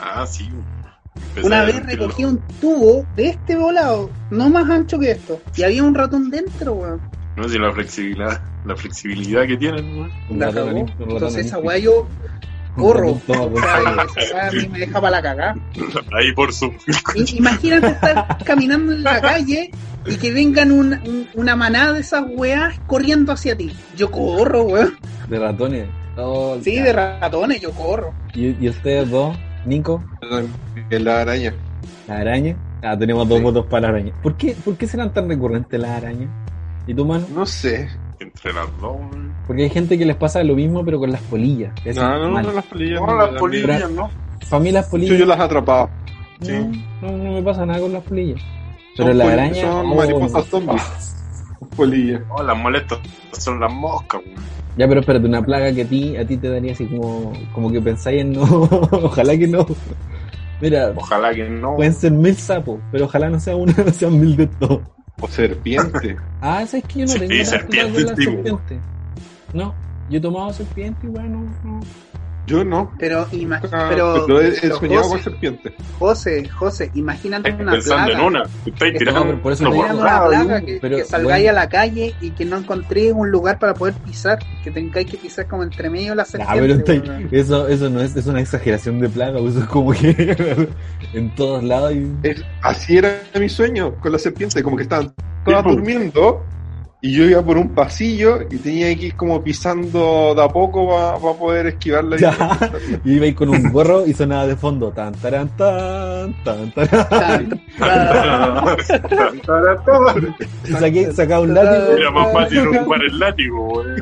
Ah, 0.01 0.25
sí. 0.27 0.49
Una 1.43 1.63
vez 1.63 1.85
recogí 1.85 2.25
un 2.25 2.39
tubo 2.61 3.05
de 3.15 3.29
este 3.29 3.55
volado, 3.55 4.09
no 4.31 4.49
más 4.49 4.69
ancho 4.69 4.97
que 4.99 5.11
esto, 5.11 5.39
y 5.55 5.63
había 5.63 5.83
un 5.83 5.93
ratón 5.95 6.29
dentro, 6.29 6.73
weón. 6.73 7.01
No 7.35 7.47
sé 7.47 7.59
la 7.59 7.71
flexibilidad, 7.71 8.41
la 8.65 8.75
flexibilidad 8.75 9.45
que 9.45 9.57
tienen, 9.57 9.85
weón. 9.99 10.11
La 10.39 10.51
cagó. 10.51 10.85
Entonces 10.99 11.45
esa 11.45 11.59
weá 11.59 11.77
yo 11.77 12.07
corro. 12.75 13.19
a 13.29 14.51
mí 14.51 14.67
me 14.71 14.79
deja 14.79 14.99
para 15.01 15.11
la 15.11 15.21
cagada. 15.21 15.55
Ahí 16.13 16.31
por 16.33 16.53
su. 16.53 16.71
Imagínate 17.15 17.87
estar 17.87 18.37
caminando 18.43 18.91
en 18.93 19.03
la 19.03 19.21
calle 19.21 19.71
y 20.05 20.15
que 20.17 20.31
vengan 20.31 20.71
una, 20.71 21.01
un- 21.05 21.27
una 21.35 21.55
manada 21.55 21.93
de 21.93 21.99
esas 21.99 22.23
weas 22.27 22.79
corriendo 22.87 23.31
hacia 23.33 23.55
ti. 23.55 23.71
Yo 23.95 24.09
corro, 24.11 24.63
weón. 24.63 24.97
De 25.29 25.37
ratones. 25.39 25.87
Oh, 26.17 26.57
Sí, 26.63 26.75
ya. 26.75 26.83
de 26.85 26.93
ratones, 26.93 27.61
yo 27.61 27.71
corro. 27.71 28.13
¿Y, 28.33 28.55
y 28.63 28.69
ustedes 28.69 29.09
dos, 29.09 29.37
Nico? 29.65 30.03
En 30.89 31.03
la 31.03 31.21
araña. 31.21 31.53
¿La 32.07 32.17
araña? 32.19 32.55
Ah, 32.81 32.97
tenemos 32.97 33.27
dos 33.27 33.39
Sí. 33.39 33.43
votos 33.43 33.65
para 33.65 33.81
la 33.81 33.87
araña. 33.89 34.13
¿Por 34.21 34.35
qué, 34.35 34.55
¿Por 34.63 34.77
qué 34.77 34.87
serán 34.87 35.13
tan 35.13 35.27
recurrentes 35.27 35.79
las 35.79 35.91
arañas? 35.91 36.29
¿Y 36.85 36.93
tu 36.93 37.05
mano? 37.05 37.25
No 37.33 37.45
sé. 37.45 37.89
Entre 38.19 38.53
las 38.53 38.65
dos. 38.81 38.95
Porque 39.45 39.63
hay 39.63 39.69
gente 39.69 39.97
que 39.97 40.05
les 40.05 40.15
pasa 40.15 40.43
lo 40.43 40.55
mismo, 40.55 40.83
pero 40.83 40.99
con 40.99 41.11
las 41.11 41.21
polillas. 41.23 41.73
No, 41.95 42.19
no, 42.19 42.29
mal. 42.31 42.45
no, 42.45 42.53
las 42.53 42.65
polillas. 42.65 43.01
No, 43.01 43.15
las 43.15 43.29
polillas, 43.39 43.91
¿no? 43.91 44.09
Para 44.49 44.63
mí 44.63 44.71
las 44.71 44.87
polillas. 44.87 45.19
Yo 45.19 45.25
las 45.25 45.39
atrapaba. 45.39 45.89
Sí. 46.41 46.53
No, 47.01 47.11
no, 47.11 47.17
no 47.17 47.31
me 47.33 47.41
pasa 47.41 47.65
nada 47.65 47.79
con 47.79 47.93
las 47.93 48.03
polillas. 48.03 48.41
Pero 48.95 49.09
Son 49.09 49.17
la 49.17 49.25
araña. 49.31 49.61
Son 49.61 49.85
oh, 49.85 49.95
mariposas 49.95 50.45
zombies. 50.45 51.15
Polillas. 51.75 52.21
No, 52.27 52.43
las 52.43 52.57
molestas 52.57 52.99
son 53.33 53.59
las 53.59 53.71
moscas, 53.71 54.21
weón. 54.25 54.57
Ya, 54.77 54.87
pero 54.87 54.99
espérate, 54.99 55.25
una 55.25 55.41
plaga 55.41 55.73
que 55.73 55.81
a 55.81 55.85
ti, 55.87 56.15
a 56.17 56.25
ti 56.25 56.37
te 56.37 56.49
daría 56.49 56.71
así 56.71 56.85
como, 56.85 57.33
como 57.53 57.71
que 57.71 57.81
pensáis 57.81 58.21
en 58.21 58.33
no. 58.33 58.43
ojalá 58.91 59.35
que 59.37 59.47
no. 59.47 59.65
Mira, 60.61 60.93
Ojalá 60.95 61.33
que 61.33 61.47
no. 61.49 61.75
pueden 61.75 61.93
ser 61.93 62.11
mil 62.11 62.35
sapos, 62.35 62.79
pero 62.91 63.05
ojalá 63.05 63.29
no 63.29 63.39
sea 63.39 63.55
uno, 63.55 63.73
no 63.85 63.91
sean 63.91 64.19
mil 64.19 64.35
de 64.35 64.43
estos. 64.45 64.81
O 65.21 65.27
serpiente. 65.27 66.15
Ah, 66.41 66.63
¿sabes 66.67 66.85
que 66.85 66.99
yo 66.99 67.05
no 67.07 67.11
Sí, 67.13 67.19
tengo 67.19 67.45
serpiente, 67.45 67.99
la 68.01 68.15
serpiente? 68.15 68.79
No, 69.53 69.73
yo 70.09 70.17
he 70.19 70.21
tomado 70.21 70.53
serpiente 70.53 71.07
y 71.07 71.09
bueno, 71.09 71.43
no. 71.63 71.79
Yo 72.47 72.63
no. 72.63 72.91
Pero, 72.97 73.27
ima- 73.31 73.59
Ah, 73.71 73.87
pero, 73.89 74.23
pero 74.25 74.41
he, 74.41 74.51
pero 74.59 74.77
soñado 74.77 75.03
José, 75.03 75.13
con 75.15 75.23
serpiente. 75.23 75.73
José, 75.99 76.47
José, 76.49 76.91
imagínate 76.95 77.51
una 77.51 77.73
pensando 77.73 78.05
plaga. 78.05 78.19
en 78.21 78.25
una. 78.25 78.43
Estáis 78.65 78.93
Que 78.93 78.99
tirando. 78.99 79.25
no, 79.25 79.41
por 79.41 79.51
eso 79.51 79.63
Imagínate 79.65 79.93
una 79.93 80.01
plaga 80.27 80.59
¿no? 80.59 80.65
que, 80.65 80.79
pero, 80.81 80.97
que 80.97 81.03
salgáis 81.03 81.43
bueno. 81.45 81.59
a 81.59 81.63
la 81.63 81.69
calle 81.69 82.15
y 82.21 82.31
que 82.31 82.45
no 82.45 82.57
encontréis 82.57 83.11
un 83.13 83.29
lugar 83.31 83.59
para 83.59 83.73
poder 83.73 83.93
pisar, 83.95 84.39
que 84.63 84.71
tengáis 84.71 85.07
que 85.11 85.17
pisar 85.17 85.45
como 85.47 85.63
entre 85.63 85.89
medio 85.89 86.11
de 86.11 86.15
la 86.15 86.23
Ah, 86.23 86.25
serpiente. 86.25 86.61
pero 86.61 86.73
está- 86.73 87.11
weón. 87.11 87.29
eso, 87.31 87.67
eso 87.67 87.89
no 87.89 88.01
es, 88.01 88.15
es 88.15 88.25
una 88.27 88.39
exageración 88.39 88.99
de 89.01 89.09
plaga, 89.09 89.39
eso 89.39 89.59
es 89.59 89.65
como 89.65 89.91
que 89.91 90.67
en 91.13 91.35
todos 91.35 91.63
lados 91.63 91.89
hay... 91.91 92.09
Es- 92.23 92.43
así 92.61 92.97
era 92.97 93.19
mi 93.37 93.49
sueño 93.49 93.95
con 93.95 94.13
la 94.13 94.19
serpiente, 94.19 94.63
como 94.63 94.77
que 94.77 94.83
estaban 94.83 95.13
todas 95.45 95.63
durmiendo 95.65 96.43
y 96.99 97.11
yo 97.11 97.25
iba 97.25 97.43
por 97.43 97.57
un 97.57 97.69
pasillo 97.75 98.41
y 98.49 98.57
tenía 98.57 98.95
que 98.95 99.07
ir 99.07 99.15
como 99.15 99.43
pisando 99.43 100.33
de 100.33 100.43
a 100.43 100.47
poco 100.47 100.87
para 100.89 101.19
poder 101.37 101.67
esquivarla. 101.67 102.17
Ya. 102.27 102.35
Y 103.05 103.13
iba 103.13 103.25
ahí 103.25 103.33
con 103.33 103.49
un 103.49 103.71
gorro 103.71 104.07
y 104.07 104.13
sonaba 104.13 104.47
de 104.47 104.55
fondo 104.55 104.91
tan 104.91 105.13
taran 105.13 105.49
tan 105.55 106.33
tan 106.43 106.71
taran. 106.71 107.61
Y 110.67 110.71
saqué, 110.71 111.11
sacaba 111.13 111.41
un 111.41 111.53
látigo. 111.53 111.97
Era 111.97 112.11
más 112.11 112.33
fácil 112.33 112.67
ocupar 112.67 113.01
el 113.03 113.19
látigo, 113.19 113.73
weón. 113.73 113.95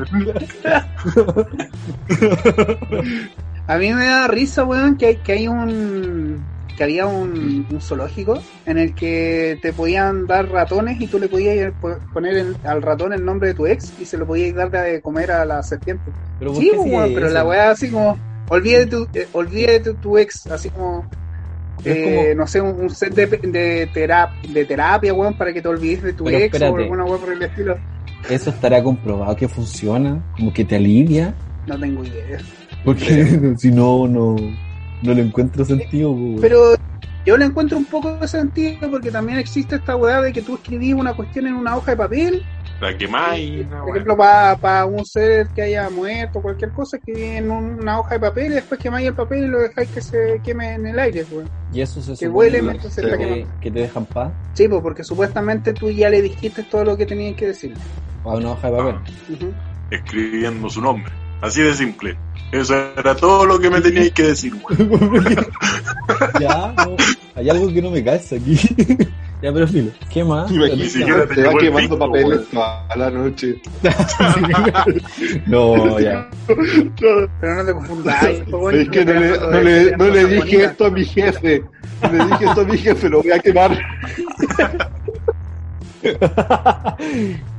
A 3.66 3.76
mí 3.76 3.92
me 3.92 4.06
da 4.06 4.28
risa, 4.28 4.64
weón, 4.64 4.96
que 4.96 5.06
hay, 5.06 5.16
que 5.16 5.32
hay 5.32 5.48
un 5.48 6.55
que 6.76 6.84
había 6.84 7.06
un, 7.06 7.66
un 7.70 7.80
zoológico 7.80 8.40
en 8.66 8.78
el 8.78 8.94
que 8.94 9.58
te 9.62 9.72
podían 9.72 10.26
dar 10.26 10.48
ratones 10.50 11.00
y 11.00 11.06
tú 11.06 11.18
le 11.18 11.28
podías 11.28 11.72
poner 12.12 12.36
el- 12.36 12.56
al 12.64 12.82
ratón 12.82 13.12
el 13.12 13.24
nombre 13.24 13.48
de 13.48 13.54
tu 13.54 13.66
ex 13.66 13.92
y 14.00 14.04
se 14.04 14.18
lo 14.18 14.26
podías 14.26 14.54
dar 14.54 14.70
de 14.70 15.00
comer 15.00 15.30
a 15.32 15.44
la 15.44 15.62
serpiente. 15.62 16.04
Pero 16.38 16.52
¿por 16.52 16.62
Sí, 16.62 16.70
weón, 16.74 17.14
pero 17.14 17.30
la 17.30 17.44
weá 17.44 17.70
así 17.70 17.88
como, 17.90 18.18
olvídate 18.48 18.86
tu, 18.86 19.08
eh, 19.14 19.26
olvídate 19.32 19.94
tu 19.94 20.18
ex, 20.18 20.46
así 20.48 20.68
como, 20.68 21.04
eh, 21.84 22.26
como- 22.26 22.40
no 22.42 22.46
sé, 22.46 22.60
un, 22.60 22.80
un 22.80 22.90
set 22.90 23.14
de, 23.14 23.26
de, 23.26 23.88
terap- 23.92 24.40
de 24.42 24.64
terapia, 24.64 25.14
weón, 25.14 25.34
para 25.38 25.52
que 25.52 25.62
te 25.62 25.68
olvides 25.68 26.02
de 26.02 26.12
tu 26.12 26.24
Pero 26.24 26.38
ex 26.38 26.60
o 26.62 26.76
alguna 26.76 27.04
weá 27.04 27.18
por 27.18 27.32
el 27.32 27.42
estilo. 27.42 27.76
Eso 28.28 28.50
estará 28.50 28.82
comprobado 28.82 29.34
que 29.36 29.48
funciona, 29.48 30.20
como 30.36 30.52
que 30.52 30.64
te 30.64 30.76
alivia. 30.76 31.32
No 31.66 31.78
tengo 31.78 32.04
idea. 32.04 32.38
Porque 32.84 33.54
si 33.58 33.70
no, 33.70 34.06
no, 34.08 34.36
no 35.02 35.14
le 35.14 35.22
encuentro 35.22 35.64
sentido. 35.64 36.10
weón. 36.10 36.40
Pero 36.40 36.74
yo 37.24 37.36
le 37.36 37.44
encuentro 37.44 37.78
un 37.78 37.84
poco 37.86 38.16
de 38.18 38.28
sentido 38.28 38.90
porque 38.90 39.10
también 39.10 39.38
existe 39.38 39.76
esta 39.76 39.96
weá 39.96 40.20
de 40.20 40.32
que 40.32 40.42
tú 40.42 40.54
escribís 40.54 40.94
una 40.94 41.14
cuestión 41.14 41.46
en 41.46 41.54
una 41.54 41.76
hoja 41.76 41.92
de 41.92 41.96
papel 41.96 42.42
La 42.80 42.96
quemáis, 42.96 43.66
Por 43.66 43.90
ejemplo, 43.90 44.16
para 44.16 44.84
un 44.86 45.04
ser 45.04 45.48
que 45.54 45.62
haya 45.62 45.88
muerto, 45.90 46.40
cualquier 46.42 46.72
cosa, 46.72 46.98
que 46.98 47.38
en 47.38 47.50
una 47.50 48.00
hoja 48.00 48.14
de 48.14 48.20
papel 48.20 48.52
y 48.52 48.54
después 48.56 48.78
quemáis 48.78 49.08
el 49.08 49.14
papel 49.14 49.44
y 49.44 49.48
lo 49.48 49.60
dejáis 49.60 49.90
que 49.90 50.00
se 50.02 50.40
queme 50.44 50.74
en 50.74 50.86
el 50.86 50.98
aire, 50.98 51.24
pues. 51.24 51.46
y 51.72 51.80
eso 51.80 52.00
se 52.02 52.14
Que 52.16 52.28
huele 52.28 52.58
que- 52.58 52.62
mientras 52.62 52.92
se 52.92 53.00
Sí, 53.00 53.06
está 53.06 53.18
que, 53.18 53.24
quemando. 53.24 53.60
que 53.60 53.70
te 53.70 53.80
dejan 53.80 54.06
paz 54.06 54.32
Sí, 54.54 54.68
pues 54.68 54.80
porque 54.82 55.04
supuestamente 55.04 55.72
tú 55.74 55.90
ya 55.90 56.08
le 56.08 56.22
dijiste 56.22 56.62
todo 56.70 56.84
lo 56.84 56.96
que 56.96 57.06
tenías 57.06 57.34
que 57.36 57.48
decirle. 57.48 57.76
a 58.24 58.28
una 58.34 58.52
hoja 58.52 58.70
de 58.70 58.76
papel. 58.76 59.54
Escribiendo 59.90 60.68
su 60.68 60.80
nombre. 60.80 61.12
Así 61.40 61.62
de 61.62 61.74
simple. 61.74 62.16
Eso 62.52 62.74
era 62.96 63.14
todo 63.14 63.44
lo 63.44 63.58
que 63.58 63.68
me 63.68 63.80
teníais 63.80 64.12
que 64.12 64.22
decir, 64.22 64.52
weón. 64.54 65.24
ya, 66.40 66.72
no, 66.76 66.96
hay 67.34 67.50
algo 67.50 67.72
que 67.72 67.82
no 67.82 67.90
me 67.90 68.02
calza 68.04 68.36
aquí. 68.36 68.56
ya, 69.42 69.52
pero 69.52 69.66
filo. 69.66 69.90
¿Qué 70.10 70.24
más? 70.24 70.50
Ni 70.50 70.88
siquiera 70.88 71.26
te 71.26 71.34
te 71.34 71.42
va 71.42 71.58
quemando 71.58 71.96
pico, 71.96 71.98
papeles 71.98 72.48
toda 72.50 72.96
la 72.96 73.10
noche. 73.10 73.60
no, 75.46 75.98
ya. 75.98 76.28
Pero 76.46 77.54
no 77.54 77.64
te 77.64 77.72
confundáis. 77.72 78.46
bueno, 78.46 78.78
Es 78.78 78.88
que 78.88 79.04
no 79.04 79.12
le, 79.12 79.38
no 79.38 79.60
le, 79.60 79.96
no 79.96 80.08
le 80.08 80.24
dije 80.26 80.64
esto 80.64 80.86
a 80.86 80.90
mi 80.90 81.04
jefe. 81.04 81.62
No 82.02 82.12
le 82.12 82.24
dije 82.26 82.44
esto 82.44 82.60
a 82.60 82.64
mi 82.64 82.78
jefe, 82.78 83.08
lo 83.08 83.22
voy 83.22 83.32
a 83.32 83.38
quemar. 83.40 83.78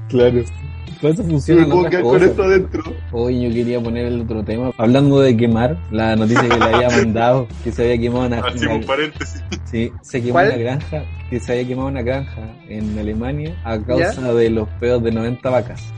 claro. 0.09 0.43
Por 1.01 1.12
eso 1.12 1.23
funcionan 1.23 1.71
otras 1.71 1.91
quedar 1.91 2.03
con 2.03 2.23
esto 2.23 2.43
adentro. 2.43 2.83
Hoy 3.12 3.41
yo 3.43 3.49
quería 3.53 3.79
poner 3.81 4.05
el 4.07 4.21
otro 4.21 4.43
tema. 4.43 4.71
Hablando 4.77 5.19
de 5.19 5.38
quemar, 5.38 5.77
la 5.91 6.15
noticia 6.15 6.47
que 6.49 6.57
le 6.57 6.63
había 6.65 6.89
mandado, 6.89 7.47
que 7.63 7.71
se 7.71 7.83
había 7.83 7.97
quemado 8.01 8.25
una, 8.27 8.39
Hacemos 8.39 8.86
paréntesis. 8.86 9.43
sí, 9.65 9.91
se 10.01 10.19
quemó 10.21 10.33
¿Cuál? 10.33 10.47
una 10.47 10.57
granja, 10.57 11.03
que 11.29 11.39
se 11.39 11.51
había 11.51 11.67
quemado 11.67 11.88
una 11.89 12.01
granja 12.01 12.41
en 12.67 12.97
Alemania 12.97 13.55
a 13.63 13.77
causa 13.79 14.33
de 14.33 14.49
los 14.49 14.67
peos 14.79 15.03
de 15.03 15.12
90 15.12 15.49
vacas. 15.49 15.93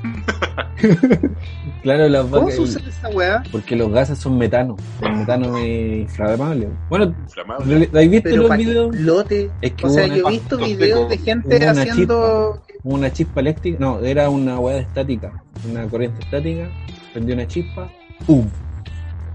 claro, 1.84 2.10
las 2.10 2.24
¿Cómo 2.26 2.42
vacas, 2.42 2.56
sucede 2.56 2.90
esa 2.90 3.10
weá? 3.10 3.44
porque 3.52 3.76
los 3.76 3.92
gases 3.92 4.18
son 4.18 4.38
metano. 4.38 4.76
El 5.02 5.16
metano 5.18 5.58
es 5.58 6.02
inflamable. 6.02 6.68
Bueno, 6.90 7.14
Inflamable. 7.26 7.90
¿habéis 7.94 8.12
visto 8.12 8.30
Pero 8.30 8.42
los 8.48 8.58
videos? 8.58 8.96
explote. 8.96 9.52
Es 9.62 9.72
que 9.74 9.86
O 9.86 9.90
sea, 9.90 10.08
yo 10.08 10.28
he 10.28 10.32
visto 10.32 10.58
videos 10.58 11.10
de 11.10 11.18
gente 11.18 11.68
haciendo. 11.68 12.62
Una 12.84 13.12
chispa 13.12 13.42
eléctrica, 13.42 13.78
no, 13.80 14.00
era 14.00 14.30
una 14.30 14.60
hueá 14.60 14.80
estática, 14.80 15.44
una 15.70 15.88
corriente 15.88 16.24
estática, 16.24 16.70
prendió 17.14 17.36
una 17.36 17.48
chispa, 17.48 17.92
¡pum! 18.26 18.48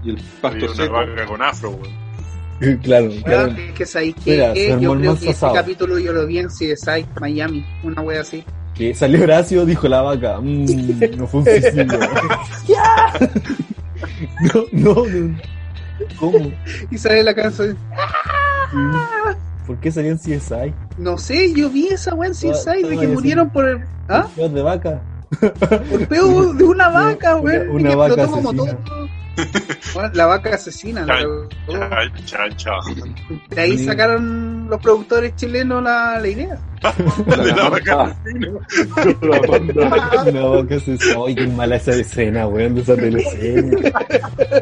Y 0.03 0.11
el 0.11 0.21
pasto 0.41 0.65
una 0.65 0.75
seco. 0.75 0.93
vaca 0.93 1.25
con 1.25 1.41
afro, 1.41 1.71
weón. 1.71 2.05
claro, 2.83 3.09
claro. 3.23 3.51
es 3.51 3.73
que 3.73 3.85
sabéis 3.85 4.15
que 4.15 4.31
Mira, 4.31 4.55
se 4.55 4.71
armó 4.71 4.81
yo 4.81 4.93
el 4.93 4.99
creo 4.99 5.19
que 5.19 5.29
ese 5.29 5.47
capítulo 5.53 5.99
yo 5.99 6.13
lo 6.13 6.25
vi 6.25 6.39
en 6.39 6.47
CSI 6.47 7.05
Miami, 7.19 7.65
una 7.83 8.01
wea 8.01 8.21
así. 8.21 8.43
Que 8.73 8.93
salió 8.93 9.23
Horacio, 9.23 9.65
dijo 9.65 9.87
la 9.87 10.01
vaca, 10.01 10.39
mmm, 10.41 10.65
no 11.17 11.27
fue 11.27 11.41
un 11.41 11.45
suicidio. 11.45 11.85
no, 14.41 14.65
no, 14.71 15.05
no. 15.05 15.37
¿Cómo? 16.19 16.51
Y 16.91 16.97
sale 16.97 17.23
la 17.23 17.33
canción. 17.33 17.77
¿Por 19.65 19.79
qué 19.79 19.91
salió 19.91 20.11
en 20.11 20.17
CSI? 20.17 20.73
No 20.97 21.17
sé, 21.17 21.53
yo 21.53 21.69
vi 21.69 21.87
esa 21.87 22.13
wea 22.13 22.29
en 22.29 22.33
CSI 22.35 22.83
de 22.83 22.97
que 22.97 23.07
murieron 23.07 23.49
por 23.49 23.67
el. 23.67 23.83
¿Ah? 24.09 24.27
Peos 24.35 24.53
de 24.53 24.61
vaca. 24.61 25.01
Por 25.39 26.07
peo 26.07 26.53
de 26.53 26.63
una 26.63 26.87
vaca, 26.89 27.35
Una- 27.35 27.43
weón. 27.43 27.69
una 27.71 27.89
que 27.89 27.95
vaca 27.95 28.13
explotó 28.23 28.31
como 28.31 28.49
asesina. 28.63 28.85
todo. 28.85 29.09
Bueno, 29.93 30.09
la 30.13 30.25
vaca 30.27 30.55
asesina. 30.55 31.05
Cha, 31.05 31.15
la- 31.67 32.11
cha, 32.25 32.55
cha. 32.55 32.71
De 33.49 33.61
ahí 33.61 33.77
sacaron 33.83 34.67
los 34.69 34.79
productores 34.81 35.35
chilenos 35.35 35.83
la, 35.83 36.19
la 36.21 36.27
idea. 36.27 36.57
De 37.25 37.37
la 37.53 37.69
vaca. 37.69 38.15
Panda. 39.47 39.73
Una 40.29 40.45
vaca 40.45 40.79
se 40.79 40.97
¡Ay, 41.27 41.35
qué 41.35 41.47
mala 41.47 41.75
esa 41.75 41.91
escena, 41.95 42.47
weón, 42.47 42.75
de 42.75 42.81
esa 42.81 42.95
teleserie! 42.95 43.93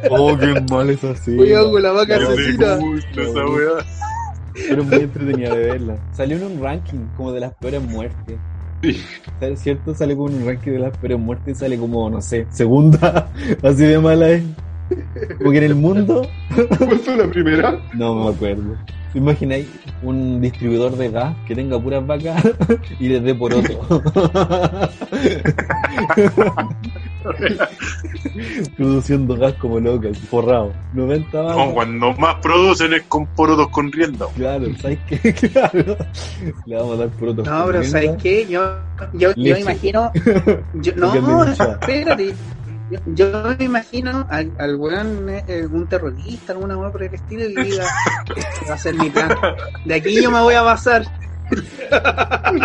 ¡Oh, 0.09 0.35
qué 0.37 0.59
mala 0.71 0.91
esa 0.91 1.11
escena! 1.11 1.37
Cuidado 1.37 1.71
con 1.71 1.83
la 1.83 1.91
vaca 1.91 2.17
No 2.19 2.29
me 2.29 2.33
asesina. 2.33 2.75
gusta 2.77 3.21
esa 3.21 3.45
weá. 3.45 3.85
Pero 4.53 4.83
muy 4.83 4.97
entretenida 4.97 5.55
de 5.55 5.65
verla. 5.65 5.97
Salió 6.13 6.37
en 6.37 6.43
un 6.43 6.61
ranking 6.61 7.07
como 7.15 7.31
de 7.31 7.39
las 7.39 7.53
peores 7.55 7.81
muertes. 7.81 8.37
Sí. 8.81 9.01
¿Es 9.41 9.59
cierto? 9.59 9.93
Sale 9.93 10.15
como 10.15 10.29
en 10.29 10.41
un 10.41 10.45
ranking 10.47 10.71
de 10.71 10.79
las 10.79 10.97
peores 10.97 11.19
muertes 11.19 11.57
y 11.57 11.59
sale 11.59 11.77
como, 11.77 12.09
no 12.09 12.21
sé, 12.21 12.47
segunda. 12.49 13.31
Así 13.63 13.83
de 13.83 13.99
mala 13.99 14.29
es. 14.29 14.43
Como 15.37 15.51
que 15.51 15.57
en 15.57 15.63
el 15.63 15.75
mundo. 15.75 16.27
¿Cuál 16.77 16.99
fue 16.99 17.15
la 17.15 17.27
primera? 17.27 17.79
No 17.93 18.15
me 18.15 18.29
acuerdo. 18.31 18.75
¿Te 19.13 19.19
imagináis 19.19 19.67
un 20.01 20.41
distribuidor 20.41 20.97
de 20.97 21.09
gas 21.09 21.35
que 21.47 21.55
tenga 21.55 21.79
puras 21.79 22.05
vacas 22.05 22.43
y 22.99 23.09
les 23.09 23.23
dé 23.23 23.35
por 23.35 23.53
otro? 23.53 23.79
Produciendo 28.77 29.35
gas 29.37 29.53
como 29.55 29.79
loca, 29.79 30.09
forrado. 30.29 30.73
90 30.93 31.41
vacas. 31.41 31.57
No, 31.57 31.73
cuando 31.73 32.13
más 32.13 32.35
producen 32.35 32.93
es 32.93 33.03
con 33.03 33.25
porotos 33.27 33.69
con 33.69 33.91
rienda. 33.91 34.25
weón. 34.25 34.35
Claro, 34.35 34.65
¿sabes 34.81 34.99
qué? 35.07 35.33
Claro. 35.53 35.97
Le 36.65 36.75
vamos 36.75 36.95
a 36.95 36.97
dar 37.01 37.09
por 37.09 37.29
otro. 37.29 37.43
No, 37.43 37.65
pero 37.65 37.83
¿sabes 37.83 38.11
qué? 38.21 38.45
Yo, 38.47 38.77
yo, 39.13 39.33
yo 39.35 39.57
imagino. 39.57 40.11
Yo, 40.75 40.93
no, 40.95 41.43
espérate. 41.43 42.33
Yo, 42.91 42.99
yo 43.15 43.55
me 43.57 43.65
imagino 43.65 44.27
al, 44.29 44.51
al 44.59 44.75
weón, 44.75 45.29
eh, 45.29 45.43
eh, 45.47 45.65
un 45.65 45.87
terrorista, 45.87 46.53
alguna 46.53 46.77
weá 46.77 46.91
por 46.91 47.03
el 47.03 47.13
estilo, 47.13 47.45
y 47.45 47.55
diga: 47.55 47.85
Este 48.35 48.69
va 48.69 48.75
a 48.75 48.77
ser 48.77 48.95
mi 48.95 49.09
plan. 49.09 49.35
De 49.85 49.95
aquí 49.95 50.21
yo 50.21 50.29
me 50.29 50.41
voy 50.41 50.55
a 50.55 50.61
basar. 50.61 51.03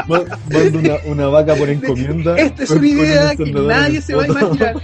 Mando 0.07 0.79
una, 0.79 0.95
una 1.07 1.27
vaca 1.27 1.55
por 1.55 1.69
encomienda. 1.69 2.37
Esta 2.37 2.63
es 2.63 2.71
una 2.71 2.87
idea 2.87 3.37
que 3.37 3.53
nadie 3.53 3.97
el 3.99 4.03
se 4.03 4.15
va 4.15 4.23
a 4.23 4.27
imaginar. 4.27 4.77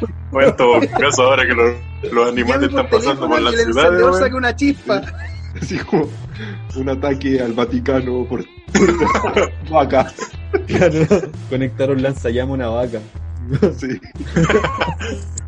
Todo 0.56 0.80
caso, 0.98 1.22
ahora 1.22 1.46
que 1.46 1.54
los, 2.10 2.28
animales 2.28 2.68
están 2.68 2.88
pasando 2.88 3.28
por 3.28 3.40
la 3.40 3.50
el 3.50 3.56
ciudad, 3.56 3.84
encendedor 3.84 4.10
weón. 4.10 4.22
saca 4.22 4.36
una 4.36 4.56
chispa. 4.56 5.02
Así 5.60 5.78
como 5.78 6.08
un 6.74 6.88
ataque 6.88 7.40
al 7.40 7.52
Vaticano 7.52 8.26
por 8.28 8.44
vacas. 9.70 10.14
Claro, 10.66 11.06
conectaron 11.48 12.02
lanzallamas 12.02 12.50
a 12.50 12.54
una 12.54 12.68
vaca. 12.68 12.98
Sí. 13.76 13.88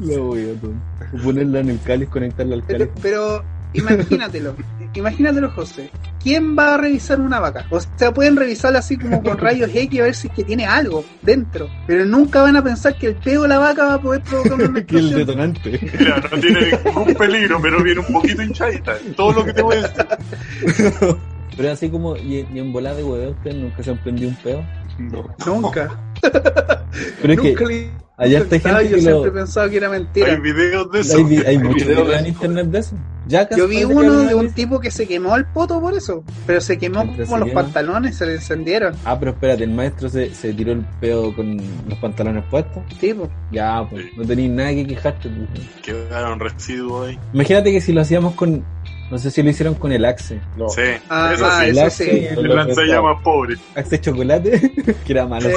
La 0.00 0.18
voy 0.18 0.50
a 0.50 0.60
tomar. 0.60 1.22
Ponerla 1.22 1.60
en 1.60 1.70
el 1.70 1.80
cáliz, 1.80 2.08
conectarla 2.08 2.54
al 2.56 2.64
cáliz. 2.64 2.88
Pero, 3.00 3.02
pero 3.02 3.44
imagínatelo, 3.74 4.56
imagínatelo, 4.94 5.50
José. 5.50 5.90
¿Quién 6.22 6.56
va 6.56 6.74
a 6.74 6.76
revisar 6.76 7.20
una 7.20 7.40
vaca? 7.40 7.66
O 7.70 7.80
sea, 7.80 8.12
pueden 8.12 8.36
revisarla 8.36 8.78
así 8.78 8.96
como 8.96 9.22
con 9.22 9.38
rayos 9.38 9.70
X 9.74 10.00
a 10.00 10.04
ver 10.04 10.14
si 10.14 10.28
es 10.28 10.34
que 10.34 10.44
tiene 10.44 10.66
algo 10.66 11.04
dentro. 11.22 11.68
Pero 11.86 12.04
nunca 12.04 12.42
van 12.42 12.56
a 12.56 12.62
pensar 12.62 12.96
que 12.96 13.08
el 13.08 13.16
peo 13.16 13.42
de 13.42 13.48
la 13.48 13.58
vaca 13.58 13.84
va 13.84 13.94
a 13.94 14.00
poder 14.00 14.22
provocar 14.22 14.68
una 14.68 14.82
que 14.86 14.98
el 14.98 15.14
detonante. 15.14 15.80
Mira, 15.98 16.22
no 16.30 16.40
tiene 16.40 16.78
ningún 16.84 17.14
peligro, 17.14 17.60
pero 17.60 17.82
viene 17.82 18.00
un 18.00 18.12
poquito 18.12 18.42
hinchadita. 18.42 18.96
Todo 19.16 19.32
lo 19.32 19.44
que 19.44 19.52
te 19.52 19.62
voy 19.62 19.76
a 19.76 19.82
decir. 19.82 21.16
Pero 21.56 21.70
así 21.70 21.90
como, 21.90 22.16
y, 22.16 22.46
y 22.50 22.58
en 22.58 22.72
volada 22.72 22.96
de 22.96 23.04
huevo, 23.04 23.30
ustedes 23.30 23.56
nunca 23.56 23.82
se 23.82 23.90
han 23.90 23.98
prendido 23.98 24.30
un 24.30 24.36
peo. 24.36 24.64
No. 24.98 25.34
Nunca. 25.46 26.00
Pero 26.20 27.32
es 27.32 27.40
que 27.40 27.48
nunca 27.48 27.64
le 27.66 27.90
allá 28.22 28.38
está 28.38 28.58
gente 28.58 28.84
Yo 28.88 28.96
que 28.96 29.02
siempre 29.02 29.12
lo. 29.12 29.26
he 29.26 29.30
pensado 29.30 29.70
que 29.70 29.76
era 29.76 29.86
Hay 29.88 29.92
mentira. 30.00 30.36
videos 30.36 30.90
de 30.92 31.00
eso. 31.00 31.16
Hay, 31.18 31.36
hay 31.46 31.58
muchos 31.58 31.86
videos 31.86 32.06
videos 32.06 32.08
de 32.08 32.16
en 32.18 32.26
internet 32.26 32.66
de 32.68 32.78
eso. 32.78 32.96
Ya 33.28 33.48
Yo 33.56 33.68
vi 33.68 33.84
uno 33.84 34.20
de 34.22 34.34
un 34.34 34.50
tipo 34.52 34.80
que 34.80 34.90
se 34.90 35.06
quemó 35.06 35.36
el 35.36 35.44
poto 35.46 35.80
por 35.80 35.94
eso. 35.94 36.24
Pero 36.44 36.60
se 36.60 36.76
quemó 36.76 37.04
Mientras 37.04 37.28
como 37.28 37.36
se 37.36 37.40
los 37.40 37.48
quema. 37.50 37.62
pantalones, 37.62 38.16
se 38.16 38.26
le 38.26 38.34
encendieron. 38.34 38.94
Ah, 39.04 39.16
pero 39.18 39.30
espérate, 39.30 39.62
el 39.62 39.70
maestro 39.70 40.08
se, 40.08 40.34
se 40.34 40.52
tiró 40.52 40.72
el 40.72 40.84
peo 41.00 41.34
con 41.36 41.56
los 41.88 41.98
pantalones 42.00 42.44
puestos. 42.50 42.82
Tipo. 43.00 43.28
Ya, 43.52 43.86
pues, 43.88 44.06
Sí. 44.06 44.10
no 44.16 44.24
tenéis 44.24 44.50
nada 44.50 44.70
que 44.70 44.86
quejarte. 44.88 45.28
pues. 45.30 45.68
Quedaron 45.82 46.40
residuos 46.40 47.08
ahí. 47.08 47.18
Imagínate 47.32 47.70
que 47.72 47.80
si 47.80 47.92
lo 47.92 48.00
hacíamos 48.00 48.34
con. 48.34 48.64
No 49.12 49.18
sé 49.18 49.30
si 49.30 49.42
lo 49.42 49.50
hicieron 49.50 49.74
con 49.74 49.92
el 49.92 50.06
Axe. 50.06 50.40
No. 50.56 50.70
Sí, 50.70 50.80
Ah, 51.10 51.32
eso 51.34 51.44
sí. 51.60 51.66
el 51.66 51.78
Axe 51.78 52.04
sí. 52.04 52.10
y 52.10 52.24
El 52.24 52.42
los 52.46 52.56
lanzallamas 52.56 53.22
pobre. 53.22 53.56
Axe 53.76 54.00
chocolate, 54.00 54.72
que 55.04 55.12
era 55.12 55.26
malo 55.26 55.50
Sí. 55.50 55.56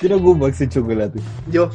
¿Quién 0.00 0.12
ocupa 0.14 0.46
Axe 0.46 0.66
chocolate? 0.66 1.20
Yo. 1.52 1.68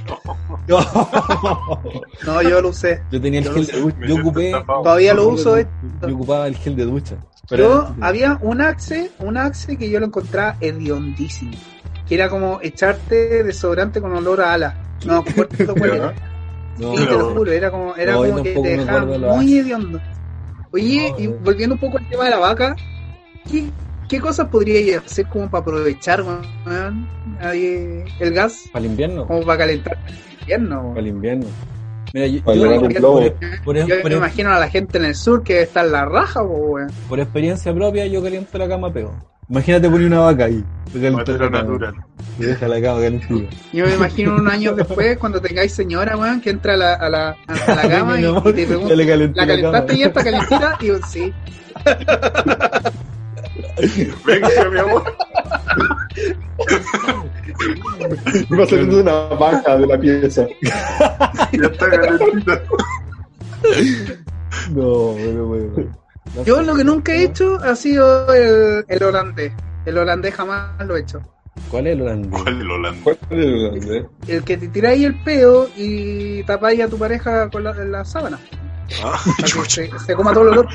No, 2.26 2.42
yo 2.42 2.62
lo 2.62 2.70
usé. 2.70 3.02
Yo 3.12 3.22
tenía 3.22 3.40
el 3.42 3.46
Yo 3.46 3.54
gel 3.54 3.66
de 3.68 3.80
ducha. 3.82 3.98
Yo 4.08 4.16
ocupé. 4.16 4.52
Todavía 4.66 5.14
lo 5.14 5.28
uso. 5.30 5.58
eh. 5.58 5.68
Yo 6.08 6.16
ocupaba 6.16 6.48
el 6.48 6.56
gel 6.58 6.76
de 6.76 6.86
ducha. 6.86 7.16
Yo 7.52 7.94
había 8.02 8.40
un 8.42 8.62
axe, 8.62 9.12
un 9.20 9.38
axe 9.38 9.78
que 9.78 9.90
yo 9.90 10.00
lo 10.00 10.08
encontraba 10.08 10.56
hediondísimo. 10.60 11.52
Que 12.08 12.16
era 12.16 12.30
como 12.30 12.60
echarte 12.62 13.44
desodorante 13.44 14.02
con 14.02 14.12
olor 14.16 14.42
a 14.42 14.54
ala. 14.54 14.76
No, 15.06 15.24
fuerte 15.24 15.66
huele. 15.72 16.00
No, 16.80 16.98
Sí, 16.98 17.06
te 17.06 17.12
lo 17.12 17.30
juro, 17.34 17.52
era 17.52 17.72
como, 17.72 17.96
era 17.96 18.14
No, 18.14 18.24
como 18.26 18.44
que 18.44 18.54
te 18.54 18.78
dejaba 18.78 19.06
muy 19.06 19.58
hediondo. 19.60 20.02
Oye, 20.76 21.10
No, 21.12 21.20
y 21.20 21.28
volviendo 21.28 21.76
un 21.76 21.80
poco 21.80 21.98
al 21.98 22.10
tema 22.10 22.26
de 22.26 22.32
la 22.32 22.40
vaca, 22.40 22.76
¿qué, 23.50 23.70
qué 24.10 24.20
cosas 24.20 24.50
podría 24.50 25.00
hacer 25.00 25.26
como 25.28 25.50
para 25.50 25.62
aprovechar 25.62 26.22
el 28.20 28.34
gas? 28.34 28.66
para 28.74 28.84
el 28.86 28.92
invierno. 28.92 29.26
Como 29.26 29.46
para 29.46 29.60
calentar 29.60 29.98
el 30.06 30.40
invierno. 30.42 30.90
Para 30.90 31.00
el 31.00 31.08
invierno. 31.08 31.46
Mira, 32.14 32.28
yo, 32.28 32.42
por- 32.44 32.56
Yo 32.58 33.96
me 34.04 34.16
imagino 34.16 34.52
a 34.52 34.60
la 34.60 34.70
gente 34.70 34.98
en 34.98 35.06
el 35.06 35.16
sur 35.16 35.44
que 35.44 35.62
está 35.62 35.82
en 35.86 35.92
la 35.94 36.06
raja, 36.06 36.42
po, 36.42 36.48
weón. 36.54 36.92
por 37.08 37.20
experiencia 37.20 37.74
propia, 37.74 38.06
yo 38.08 38.22
caliento 38.22 38.58
la 38.58 38.68
cama 38.68 38.92
pego. 38.92 39.14
Imagínate 39.50 39.90
poner 39.90 40.08
una 40.08 40.20
vaca 40.22 40.46
ahí. 40.46 40.64
la 40.94 41.12
natural. 41.50 41.96
Y 42.40 42.44
deja 42.44 42.68
la 42.68 42.82
cama 42.82 43.00
calentita. 43.02 43.56
Yo 43.72 43.86
me 43.86 43.94
imagino 43.96 44.36
unos 44.36 44.52
años 44.54 44.76
después, 44.76 45.18
cuando 45.18 45.40
tengáis 45.40 45.72
señora, 45.74 46.18
weón, 46.18 46.42
que 46.42 46.50
entra 46.50 46.74
a 46.74 46.78
la, 46.78 46.94
a 46.96 47.10
la, 47.10 47.30
a 47.48 47.76
la 47.76 47.82
cama 47.90 48.16
y, 48.20 48.22
Mi 48.22 48.24
y 48.24 48.30
amor, 48.30 48.44
te 48.54 48.66
pregunta, 48.66 48.96
¿la 48.96 49.04
la 49.04 49.08
calentaste 49.08 49.88
cama. 49.88 50.00
ya 50.00 50.06
está 50.08 50.24
calentita? 50.24 50.78
Y 50.82 50.88
yo, 50.88 50.98
sí. 51.08 51.34
Venga, 54.26 54.50
mi 54.72 54.80
amor. 54.80 55.04
Va 58.60 58.66
saliendo 58.66 59.02
una 59.02 59.14
vaca 59.36 59.78
de 59.78 59.88
la 59.88 59.98
pieza. 60.00 60.48
Ya 60.62 61.66
está 61.68 61.90
calentita. 61.90 62.62
No, 64.72 65.14
no 65.16 65.48
puedo. 65.48 66.05
No 66.34 66.44
Yo 66.44 66.62
lo 66.62 66.76
que 66.76 66.84
nunca 66.84 67.14
he 67.14 67.24
hecho 67.24 67.58
ha 67.64 67.76
sido 67.76 68.34
el, 68.34 68.86
el 68.88 69.04
holandés. 69.04 69.54
El 69.86 69.98
holandés 69.98 70.34
jamás 70.34 70.72
lo 70.86 70.98
he 70.98 71.02
hecho. 71.02 71.20
¿Cuál 71.70 71.88
es 71.88 71.94
el 71.94 72.02
holandés? 72.02 72.32
¿Cuál 72.42 72.56
es 72.56 72.62
el 72.62 72.72
holandés? 72.72 73.04
¿Cuál 73.04 73.18
es 73.30 73.46
el 73.46 73.54
holandés? 73.56 74.06
El 74.28 74.44
que 74.44 74.58
te 74.58 74.68
tiráis 74.68 75.06
el 75.06 75.16
peo 75.24 75.70
y 75.78 76.44
tapáis 76.44 76.82
a 76.82 76.88
tu 76.90 76.98
pareja 76.98 77.50
con 77.50 77.64
la, 77.64 77.74
la 77.74 78.04
sábana. 78.04 78.40
Ah, 79.04 79.20
Para 79.24 79.36
que 79.38 79.44
chucha. 79.44 79.82
se, 79.84 80.00
se 80.00 80.16
coma 80.16 80.34
todo 80.34 80.44
el 80.44 80.50
olor. 80.50 80.68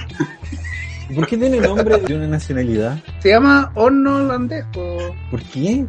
¿Por 1.14 1.26
qué 1.26 1.36
tiene 1.36 1.60
nombre 1.60 1.98
de 1.98 2.14
una 2.14 2.28
nacionalidad? 2.28 2.98
Se 3.18 3.30
llama 3.30 3.72
horno 3.74 4.16
holandés. 4.16 4.64
po. 4.72 5.14
¿Por 5.30 5.42
qué? 5.42 5.84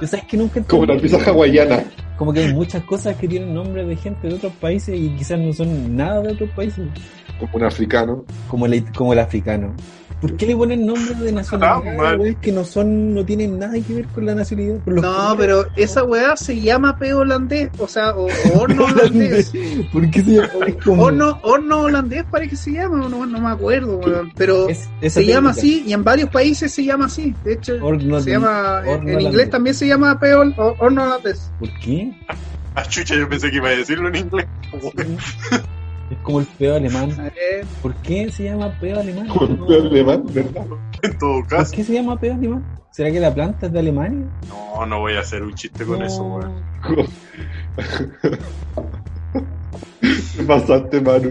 Yo 0.00 0.06
sabes 0.06 0.24
que 0.26 0.36
nunca 0.36 0.62
Como 0.62 0.86
la 0.86 0.96
pizza 0.98 1.18
hawaiana. 1.28 1.84
Como 2.16 2.32
que 2.32 2.40
hay 2.44 2.52
muchas 2.54 2.82
cosas 2.84 3.16
que 3.16 3.26
tienen 3.26 3.52
nombre 3.54 3.84
de 3.84 3.96
gente 3.96 4.28
de 4.28 4.34
otros 4.34 4.52
países 4.54 4.94
y 4.98 5.08
quizás 5.10 5.38
no 5.38 5.52
son 5.52 5.96
nada 5.96 6.20
de 6.20 6.32
otros 6.32 6.50
países. 6.50 6.86
Como 7.40 7.56
un 7.56 7.64
africano. 7.64 8.24
Como 8.48 8.66
el, 8.66 8.84
como 8.92 9.12
el 9.12 9.18
africano. 9.18 9.74
¿Por 10.20 10.36
qué 10.36 10.44
le 10.44 10.54
ponen 10.54 10.84
nombre 10.84 11.14
de 11.14 11.32
nacionalidad, 11.32 12.18
güey, 12.18 12.34
que 12.34 12.52
no 12.52 12.62
son, 12.62 13.14
no 13.14 13.24
tienen 13.24 13.58
nada 13.58 13.72
que 13.80 13.94
ver 13.94 14.04
con 14.08 14.26
la 14.26 14.34
nacionalidad? 14.34 14.76
No, 14.84 15.34
pero 15.38 15.64
esa 15.76 16.04
weá 16.04 16.36
se 16.36 16.60
llama 16.60 16.98
peo 16.98 17.20
holandés. 17.20 17.70
O 17.78 17.88
sea, 17.88 18.10
o, 18.14 18.26
o 18.26 18.28
horno 18.60 18.84
holandés. 18.84 19.50
¿Por 19.90 20.10
qué 20.10 20.22
se 20.22 20.30
llama? 20.32 20.48
Horno, 21.02 21.38
horno 21.42 21.80
holandés 21.84 22.24
parece 22.30 22.50
que 22.50 22.56
se 22.56 22.72
llama, 22.72 22.98
no, 23.08 23.24
no 23.24 23.40
me 23.40 23.48
acuerdo, 23.48 23.96
weón. 23.96 24.30
Pero 24.36 24.68
es- 24.68 24.90
se 25.08 25.24
llama 25.24 25.50
así 25.50 25.84
y 25.86 25.94
en 25.94 26.04
varios 26.04 26.28
países 26.28 26.70
se 26.70 26.84
llama 26.84 27.06
así. 27.06 27.34
De 27.42 27.54
hecho, 27.54 27.76
Horno 27.80 28.20
se 28.20 28.26
de- 28.26 28.32
llama, 28.36 28.82
en- 28.84 28.88
horno 28.90 28.92
en 28.92 29.00
holandés. 29.16 29.24
inglés 29.24 29.50
también 29.50 29.74
se 29.74 29.86
llama 29.86 30.20
peo 30.20 30.42
o- 30.42 30.74
horno 30.80 31.02
holandés. 31.04 31.50
¿Por 31.58 31.70
qué? 31.78 32.12
Ah, 32.74 32.82
chucha, 32.86 33.14
yo 33.16 33.26
pensé 33.26 33.50
que 33.50 33.56
iba 33.56 33.68
a 33.68 33.72
decirlo 33.72 34.08
en 34.10 34.16
inglés. 34.16 34.46
Es 36.10 36.18
como 36.22 36.40
el 36.40 36.46
peo 36.46 36.74
alemán. 36.76 37.10
¿Por 37.82 37.94
qué 37.96 38.30
se 38.32 38.44
llama 38.44 38.76
peo 38.80 38.98
alemán? 38.98 39.28
Como 39.28 39.46
el 39.46 39.58
peo 39.58 39.80
alemán, 39.82 40.24
¿verdad? 40.32 40.66
En 41.02 41.18
todo 41.18 41.34
¿Por 41.40 41.46
caso. 41.48 41.72
qué 41.74 41.84
se 41.84 41.92
llama 41.94 42.18
peo 42.18 42.34
alemán? 42.34 42.64
¿Será 42.90 43.10
que 43.12 43.20
la 43.20 43.32
planta 43.32 43.66
es 43.66 43.72
de 43.72 43.78
Alemania? 43.78 44.26
No, 44.48 44.84
no 44.84 44.98
voy 45.00 45.12
a 45.14 45.20
hacer 45.20 45.42
un 45.44 45.54
chiste 45.54 45.84
con 45.84 46.00
No. 46.00 46.04
eso, 46.06 46.22
weón. 46.24 46.52
Te 50.36 50.42
pasaste, 50.44 51.00
Manu. 51.00 51.30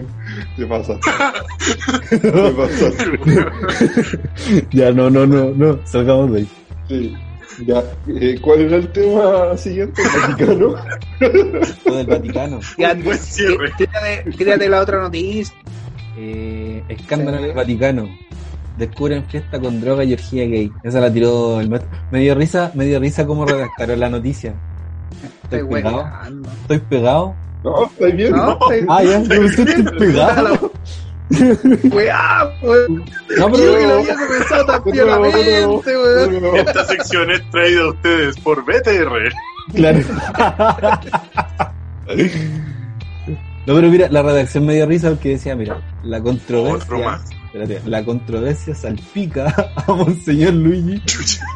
Te 0.56 0.66
pasaste. 0.66 1.10
Te 2.10 2.30
pasaste. 2.52 3.18
ya, 4.72 4.92
no, 4.92 5.10
no, 5.10 5.26
no, 5.26 5.50
no. 5.54 5.78
Salgamos 5.84 6.32
de 6.32 6.38
ahí. 6.38 6.48
Sí. 6.88 7.16
Ya. 7.66 7.82
Eh, 8.08 8.38
¿Cuál 8.40 8.60
era 8.62 8.76
el 8.76 8.88
tema 8.92 9.56
siguiente? 9.56 10.02
¿El 10.38 10.56
Vaticano? 10.56 10.74
Lo 11.84 11.94
del 11.96 12.06
Vaticano. 12.06 12.60
buen 13.04 13.18
cierre. 13.18 13.70
tírate, 13.76 14.30
tírate 14.36 14.68
la 14.68 14.80
otra 14.80 15.00
noticia. 15.02 15.54
Eh, 16.16 16.82
escándalo 16.88 17.38
Sí. 17.38 17.44
en 17.44 17.50
el 17.50 17.56
Vaticano. 17.56 18.08
Descubren 18.78 19.24
fiesta 19.26 19.60
con 19.60 19.80
droga 19.80 20.04
y 20.04 20.14
orgía 20.14 20.44
gay. 20.46 20.72
Esa 20.82 21.00
la 21.00 21.12
tiró 21.12 21.60
el 21.60 21.68
maestro. 21.68 21.90
Me 22.10 22.20
dio 22.20 22.34
risa, 22.34 22.70
me 22.74 22.86
dio 22.86 22.98
risa 22.98 23.26
cómo 23.26 23.44
redactaron 23.44 24.00
la 24.00 24.08
noticia. 24.08 24.54
Estoy 25.44 25.60
Estoy 25.60 25.74
pegado. 25.82 26.04
Estoy 26.62 26.78
pegado. 26.78 27.34
No, 27.62 27.84
¿estáis 27.86 28.16
bien? 28.16 28.32
No, 28.32 28.52
estoy 28.52 28.86
Ah, 28.88 29.02
ya, 29.04 29.22
que 29.22 29.44
estoy 29.44 29.82
pegado. 29.98 30.72
weá, 31.92 32.52
weón. 32.62 33.04
No, 33.38 33.48
Yo 33.48 33.52
que 33.52 33.64
lo 33.64 33.72
pero. 33.72 33.98
había 34.00 34.14
comenzado 34.16 34.66
tan 34.66 34.82
nuevo, 35.18 35.82
weón. 35.86 36.56
Esta 36.56 36.84
sección 36.86 37.30
es 37.30 37.50
traída 37.50 37.82
a 37.82 37.88
ustedes 37.90 38.36
por 38.40 38.64
BTR. 38.64 39.32
Claro. 39.74 39.98
No, 43.66 43.74
pero 43.74 43.88
mira, 43.88 44.08
la 44.10 44.22
redacción 44.22 44.66
me 44.66 44.74
dio 44.74 44.86
risa 44.86 45.10
porque 45.10 45.30
decía, 45.30 45.54
mira, 45.54 45.80
la 46.02 46.16
Otro 46.18 46.30
controversia, 46.32 46.96
más. 47.04 47.20
espérate, 47.46 47.80
la 47.88 48.04
controversia 48.04 48.74
salpica 48.74 49.54
a 49.86 49.92
Monseñor 49.92 50.54
Luigi. 50.54 51.00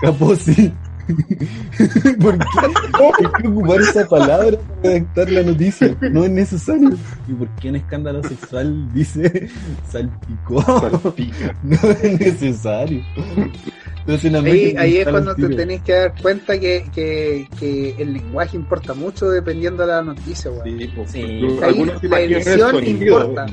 Caposi. 0.02 0.72
¿Por 2.20 2.38
qué? 2.38 2.46
¿Por 2.92 3.32
qué 3.32 3.48
ocupar 3.48 3.80
esa 3.80 4.06
palabra 4.06 4.58
para 4.58 4.94
redactar 4.94 5.30
la 5.30 5.42
noticia? 5.42 5.96
No 6.10 6.24
es 6.24 6.30
necesario. 6.30 6.90
¿Y 7.28 7.32
por 7.32 7.48
qué 7.56 7.68
en 7.68 7.76
escándalo 7.76 8.22
sexual 8.22 8.92
dice 8.92 9.48
salpicó? 9.90 10.62
Salpica. 10.62 11.54
No 11.62 11.76
es 12.02 12.20
necesario. 12.20 13.02
Entonces, 14.00 14.30
una 14.30 14.40
Ahí, 14.40 14.74
ahí 14.76 14.96
es 14.98 15.08
cuando 15.08 15.34
te 15.34 15.48
tenés 15.48 15.80
que 15.82 15.92
dar 15.92 16.14
cuenta 16.20 16.60
que, 16.60 16.86
que, 16.94 17.48
que 17.58 17.94
el 17.98 18.12
lenguaje 18.12 18.56
importa 18.56 18.92
mucho 18.92 19.30
dependiendo 19.30 19.86
de 19.86 19.92
la 19.92 20.02
noticia, 20.02 20.50
weón. 20.50 20.78
Sí, 20.78 20.92
pues. 20.94 21.10
Sí. 21.10 21.22
Ahí 21.62 21.98
la 22.02 22.20
edición 22.20 22.70
sonido. 22.70 23.24
importa. 23.24 23.46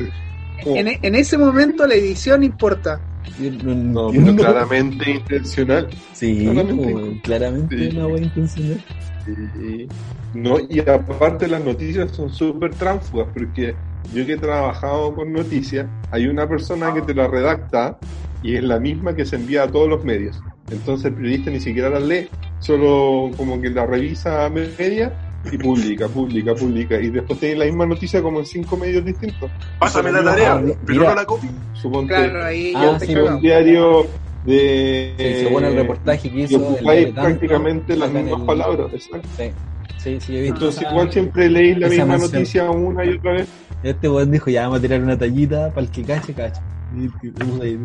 En, 0.66 0.88
en 1.02 1.16
ese 1.16 1.38
momento 1.38 1.86
la 1.88 1.96
edición 1.96 2.44
importa. 2.44 3.00
No 3.40 4.12
No, 4.12 4.36
claramente 4.36 5.12
intencional. 5.12 5.88
Sí, 6.14 6.40
Claramente. 6.44 6.92
po, 6.94 7.00
claramente 7.24 7.78
Sí. 7.78 7.96
una 7.96 8.06
buena 8.08 8.26
intencional. 8.28 8.84
Sí. 9.26 9.88
No, 10.34 10.58
y 10.70 10.80
aparte 10.80 11.48
las 11.48 11.64
noticias 11.64 12.12
son 12.12 12.30
súper 12.32 12.74
tránsfugas 12.76 13.28
porque 13.34 13.76
yo 14.14 14.26
que 14.26 14.34
he 14.34 14.38
trabajado 14.38 15.14
con 15.14 15.32
noticias, 15.32 15.86
hay 16.10 16.28
una 16.28 16.48
persona 16.48 16.94
que 16.94 17.02
te 17.02 17.14
la 17.14 17.28
redacta 17.28 17.98
y 18.42 18.56
es 18.56 18.64
la 18.64 18.80
misma 18.80 19.16
que 19.16 19.26
se 19.26 19.36
envía 19.36 19.64
a 19.64 19.68
todos 19.68 19.88
los 19.88 20.04
medios. 20.04 20.40
Entonces 20.72 21.06
el 21.08 21.14
periodista 21.14 21.52
ni 21.52 21.60
siquiera 21.60 21.90
la 21.90 22.00
lee, 22.00 22.28
solo 22.60 23.30
como 23.38 23.62
que 23.62 23.70
la 23.70 23.86
revisa 23.86 24.46
a 24.46 24.50
media 24.50 25.14
y 25.52 25.58
publica, 25.58 26.08
publica, 26.08 26.54
publica. 26.56 27.00
Y 27.00 27.10
después 27.10 27.40
tiene 27.40 27.56
la 27.56 27.66
misma 27.66 27.86
noticia 27.86 28.22
como 28.22 28.40
en 28.40 28.46
cinco 28.46 28.78
medios 28.78 29.04
distintos. 29.06 29.50
Pásame 29.80 30.12
la 30.12 30.24
tarea, 30.24 30.54
Ah, 30.56 30.62
no 30.88 31.16
la 31.16 31.26
copio. 31.26 31.50
Suponte 31.74 32.14
Claro, 32.14 32.44
ahí 32.46 32.74
Ah, 32.76 32.98
sí, 33.00 33.16
un 33.16 33.42
diario 33.42 34.06
de... 34.46 35.14
Sí, 35.18 35.36
según 35.46 35.64
el 35.66 35.76
reportaje 35.76 36.30
que 36.30 36.38
y 36.38 36.44
hizo. 36.44 36.58
el 36.58 36.64
ocupáis 36.64 37.08
prácticamente 37.10 37.96
las 37.96 38.12
mismas 38.12 38.40
el- 38.40 38.46
palabras, 38.46 38.94
exacto. 38.94 39.28
Sí, 39.38 39.52
sí, 39.98 40.20
sí, 40.20 40.38
he 40.38 40.42
visto. 40.42 40.56
Entonces 40.56 40.88
igual 40.90 41.12
siempre 41.12 41.50
leéis 41.50 41.78
la 41.80 41.88
misma 41.90 42.18
noticia 42.18 42.70
una 42.70 43.06
y 43.06 43.10
otra 43.10 43.34
vez. 43.34 43.48
Este 43.84 44.10
weón 44.10 44.30
dijo, 44.32 44.50
ya 44.52 44.64
vamos 44.64 44.78
a 44.78 44.82
tirar 44.82 45.02
una 45.02 45.18
tallita 45.18 45.70
para 45.70 45.86
el 45.86 45.92
que 45.92 46.04
cache, 46.04 46.34
cache. 46.34 46.62
Y 46.96 47.06
y 47.06 47.62
ahí, 47.64 47.80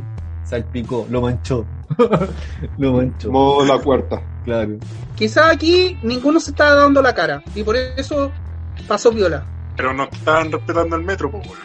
salpicó, 0.49 1.07
lo 1.11 1.21
manchó. 1.23 1.65
lo 2.79 2.93
manchó, 2.93 3.31
Modo 3.31 3.65
la 3.65 3.79
cuarta. 3.83 4.21
claro. 4.45 4.77
Quizás 5.17 5.51
aquí 5.53 5.99
ninguno 6.03 6.39
se 6.41 6.51
estaba 6.51 6.75
dando 6.75 7.01
la 7.03 7.15
cara 7.15 7.43
y 7.55 7.63
por 7.63 7.77
eso 7.77 8.31
pasó 8.87 9.11
viola. 9.11 9.45
Pero 9.77 9.93
no 9.93 10.05
estaban 10.05 10.51
respetando 10.53 10.97
el 10.97 11.03
metro, 11.03 11.31
pues, 11.31 11.47
weón. 11.47 11.59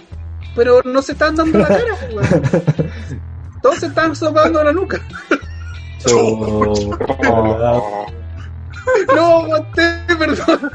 Pero 0.56 0.82
no 0.84 1.02
se 1.02 1.12
están 1.14 1.36
dando 1.36 1.60
la 1.60 1.68
cara, 1.68 1.96
weón. 2.14 3.22
Todos 3.62 3.78
se 3.80 3.86
están 3.88 4.16
soplando 4.16 4.64
la 4.64 4.72
nuca. 4.74 5.00
So- 6.00 6.98
No, 9.16 9.38
aguanté, 9.44 9.84
perdón. 10.18 10.72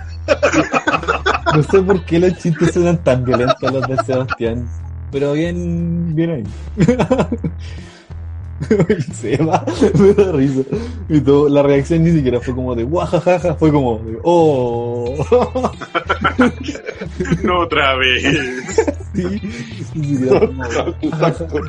no 1.54 1.62
sé 1.64 1.82
por 1.82 2.04
qué 2.04 2.18
los 2.20 2.34
chistes 2.38 2.72
suenan 2.72 3.02
tan 3.02 3.24
violentos 3.24 3.72
los 3.72 3.86
de 3.88 3.96
Sebastián. 4.04 4.68
Pero 5.10 5.32
bien, 5.32 6.14
bien 6.14 6.30
ahí. 6.30 6.44
se 9.12 9.36
va, 9.38 9.64
me 9.98 10.14
da 10.14 10.32
risa. 10.32 10.62
Y 11.08 11.20
todo, 11.20 11.48
la 11.48 11.62
reacción 11.62 12.04
ni 12.04 12.12
siquiera 12.12 12.40
fue 12.40 12.54
como 12.54 12.74
de 12.74 12.84
guajajaja, 12.84 13.54
fue 13.54 13.70
como 13.70 13.98
de 13.98 14.18
oh. 14.22 15.14
no 17.42 17.60
otra 17.60 17.96
vez. 17.96 18.22
sí, 19.14 19.40
ni 19.94 20.04
siquiera 20.04 20.40
fue 20.40 21.46
como, 21.48 21.64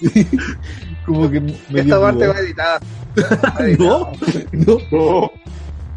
sí, 0.00 0.28
como 1.06 1.30
que 1.30 1.40
me 1.40 1.80
Esta 1.80 2.00
parte 2.00 2.26
va 2.26 2.38
editada. 2.40 2.80
no, 3.78 4.12
no. 4.52 4.78
No, 4.92 5.32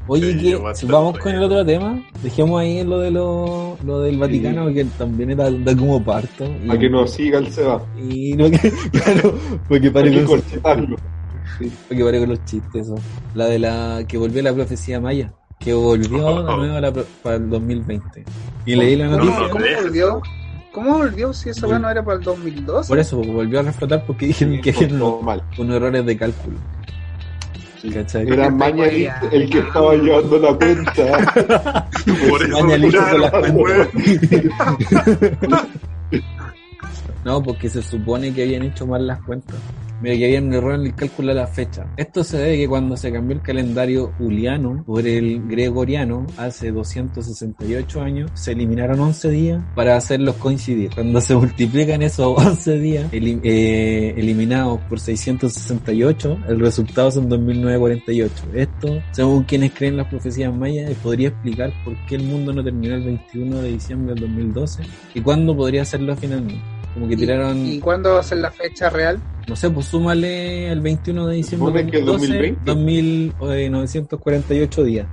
Oye, 0.09 0.31
Sí, 0.33 0.39
que 0.39 0.75
si 0.75 0.85
vamos 0.87 1.17
con 1.17 1.31
el 1.31 1.43
otro 1.43 1.65
tema, 1.65 2.01
dejemos 2.23 2.59
ahí 2.59 2.83
lo 2.83 2.99
de 2.99 3.11
lo, 3.11 3.77
lo 3.85 4.01
del 4.01 4.17
Vaticano, 4.17 4.73
que 4.73 4.85
también 4.85 5.37
da, 5.37 5.49
da 5.51 5.75
como 5.75 6.03
parto. 6.03 6.45
Y, 6.63 6.67
para 6.67 6.79
que 6.79 6.89
nos 6.89 7.11
siga 7.11 7.39
el 7.39 7.51
Seba. 7.51 7.81
Y 8.01 8.33
no, 8.35 8.49
que, 8.49 8.57
claro, 8.91 9.33
porque 9.67 9.91
Para 9.91 10.05
pare 10.05 10.11
que 10.11 10.23
con, 10.25 10.41
porque 11.87 12.03
pare 12.03 12.19
con 12.19 12.29
los 12.29 12.45
chistes, 12.45 12.81
eso. 12.87 12.95
La 13.35 13.45
de 13.45 13.59
la 13.59 14.03
que 14.07 14.17
volvió 14.17 14.41
la 14.41 14.53
profecía 14.53 14.99
maya, 14.99 15.31
que 15.59 15.73
volvió 15.73 16.43
de 16.43 16.55
nuevo 16.55 16.75
a 16.77 16.81
la 16.81 16.91
pro- 16.91 17.05
para 17.23 17.35
el 17.35 17.49
2020. 17.49 18.25
Y 18.65 18.75
leí 18.75 18.95
la 18.95 19.07
No, 19.07 19.17
noticia, 19.17 19.41
no, 19.41 19.49
¿Cómo 19.49 19.65
volvió? 19.83 20.21
¿Cómo 20.73 20.97
volvió 20.97 21.33
si 21.33 21.49
esa 21.49 21.67
no 21.79 21.89
era 21.89 22.03
para 22.03 22.17
el 22.17 22.23
2012? 22.23 22.89
por 22.89 22.99
eso 22.99 23.17
volvió 23.17 23.59
a 23.59 23.63
reflotar 23.63 24.03
porque 24.05 24.27
dijeron 24.27 24.61
que 24.61 24.71
normal. 24.89 25.43
unos 25.57 25.75
errores 25.75 26.05
de 26.05 26.17
cálculo. 26.17 26.57
¿Cachai? 27.93 28.27
Era 28.27 28.49
Mañalit 28.49 29.09
el 29.31 29.49
que 29.49 29.59
estaba 29.59 29.95
llevando 29.95 30.37
la 30.39 30.53
cuenta. 30.53 31.89
Por 32.29 32.41
eso 32.43 32.63
cuentas. 32.67 33.31
weón. 33.53 33.89
No, 37.25 37.43
porque 37.43 37.69
se 37.69 37.81
supone 37.81 38.33
que 38.33 38.43
habían 38.43 38.63
hecho 38.63 38.87
mal 38.87 39.05
las 39.05 39.21
cuentas. 39.23 39.57
Mira, 40.01 40.15
que 40.15 40.39
un 40.39 40.53
error 40.53 40.75
en 40.75 40.81
el 40.87 40.95
cálculo 40.95 41.29
de 41.29 41.35
la 41.35 41.47
fecha. 41.47 41.85
Esto 41.97 42.23
se 42.23 42.37
debe 42.37 42.57
que 42.57 42.67
cuando 42.69 42.95
se 42.95 43.11
cambió 43.11 43.35
el 43.35 43.41
calendario 43.41 44.11
juliano 44.17 44.83
por 44.85 45.05
el 45.05 45.41
gregoriano 45.47 46.25
hace 46.37 46.71
268 46.71 48.01
años, 48.01 48.31
se 48.33 48.53
eliminaron 48.53 48.99
11 48.99 49.29
días 49.29 49.61
para 49.75 49.97
hacerlos 49.97 50.35
coincidir. 50.35 50.91
Cuando 50.95 51.19
se 51.21 51.35
multiplican 51.35 52.01
esos 52.01 52.33
11 52.37 52.79
días 52.79 53.11
elim- 53.11 53.41
eh, 53.43 54.13
eliminados 54.17 54.79
por 54.87 54.99
668, 54.99 56.37
el 56.47 56.59
resultado 56.59 57.11
son 57.11 57.27
2948. 57.29 58.33
Esto, 58.53 59.01
según 59.11 59.43
quienes 59.43 59.73
creen 59.73 59.97
las 59.97 60.07
profecías 60.07 60.53
mayas, 60.55 60.93
podría 61.03 61.29
explicar 61.29 61.73
por 61.83 61.95
qué 62.05 62.15
el 62.15 62.23
mundo 62.23 62.53
no 62.53 62.63
terminó 62.63 62.95
el 62.95 63.03
21 63.03 63.61
de 63.61 63.71
diciembre 63.73 64.13
del 64.15 64.21
2012 64.23 64.83
y 65.13 65.21
cuándo 65.21 65.55
podría 65.55 65.81
hacerlo 65.81 66.15
finalmente. 66.15 66.78
Como 66.93 67.07
que 67.07 67.15
tiraron, 67.17 67.57
¿Y, 67.65 67.73
y 67.75 67.79
cuándo 67.79 68.13
va 68.13 68.19
a 68.19 68.23
ser 68.23 68.39
la 68.39 68.51
fecha 68.51 68.89
real? 68.89 69.19
no 69.47 69.55
sé, 69.55 69.69
pues 69.71 69.87
súmale 69.87 70.71
el 70.71 70.79
21 70.81 71.27
de 71.27 71.35
diciembre 71.37 71.85
que 71.87 72.01
2012, 72.01 72.59
2020. 72.65 73.35
2948 73.39 74.83
días. 74.83 75.07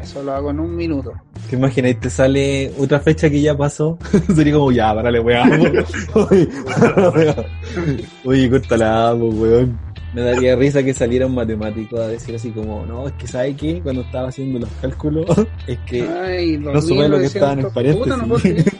Eso 0.00 0.22
lo 0.22 0.32
hago 0.32 0.50
en 0.50 0.60
un 0.60 0.76
minuto. 0.76 1.12
¿Te 1.48 1.56
imaginas? 1.56 1.90
Y 1.90 1.94
te 1.94 2.10
sale 2.10 2.70
otra 2.78 3.00
fecha 3.00 3.28
que 3.28 3.40
ya 3.40 3.56
pasó. 3.56 3.98
Sería 4.34 4.52
como, 4.52 4.70
ya, 4.70 4.94
parale, 4.94 5.18
weón. 5.18 5.50
Oye, 6.14 6.48
Oye, 8.24 8.50
córtala, 8.50 9.16
pues, 9.18 9.34
weón. 9.34 9.78
Me 10.14 10.22
daría 10.22 10.54
risa 10.56 10.82
que 10.82 10.92
saliera 10.94 11.26
un 11.26 11.34
matemático 11.34 11.96
a 11.98 12.06
decir 12.08 12.34
así 12.34 12.50
como, 12.50 12.84
no, 12.86 13.06
es 13.08 13.12
que 13.14 13.26
¿sabe 13.28 13.54
qué? 13.54 13.80
Cuando 13.80 14.02
estaba 14.02 14.28
haciendo 14.28 14.58
los 14.60 14.68
cálculos, 14.80 15.26
es 15.66 15.78
que 15.86 16.02
Ay, 16.02 16.56
no 16.58 16.80
supe 16.82 17.08
lo 17.08 17.18
que 17.18 17.26
estaban 17.26 17.58
en 17.60 17.64
2900. 17.64 18.02
Puta, 18.02 18.16
no 18.16 18.28
puedo 18.28 18.42
paréntesis. 18.42 18.74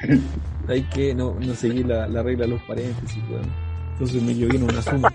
creer. 0.00 0.20
Hay 0.68 0.82
que 0.84 1.14
no, 1.14 1.36
no 1.40 1.54
seguir 1.54 1.86
la, 1.86 2.06
la 2.08 2.22
regla 2.22 2.44
de 2.44 2.52
los 2.52 2.62
paréntesis, 2.62 3.18
weón. 3.30 3.46
Entonces 3.92 4.22
me 4.22 4.34
llovió 4.34 4.64
una 4.64 4.80
suma. 4.82 5.12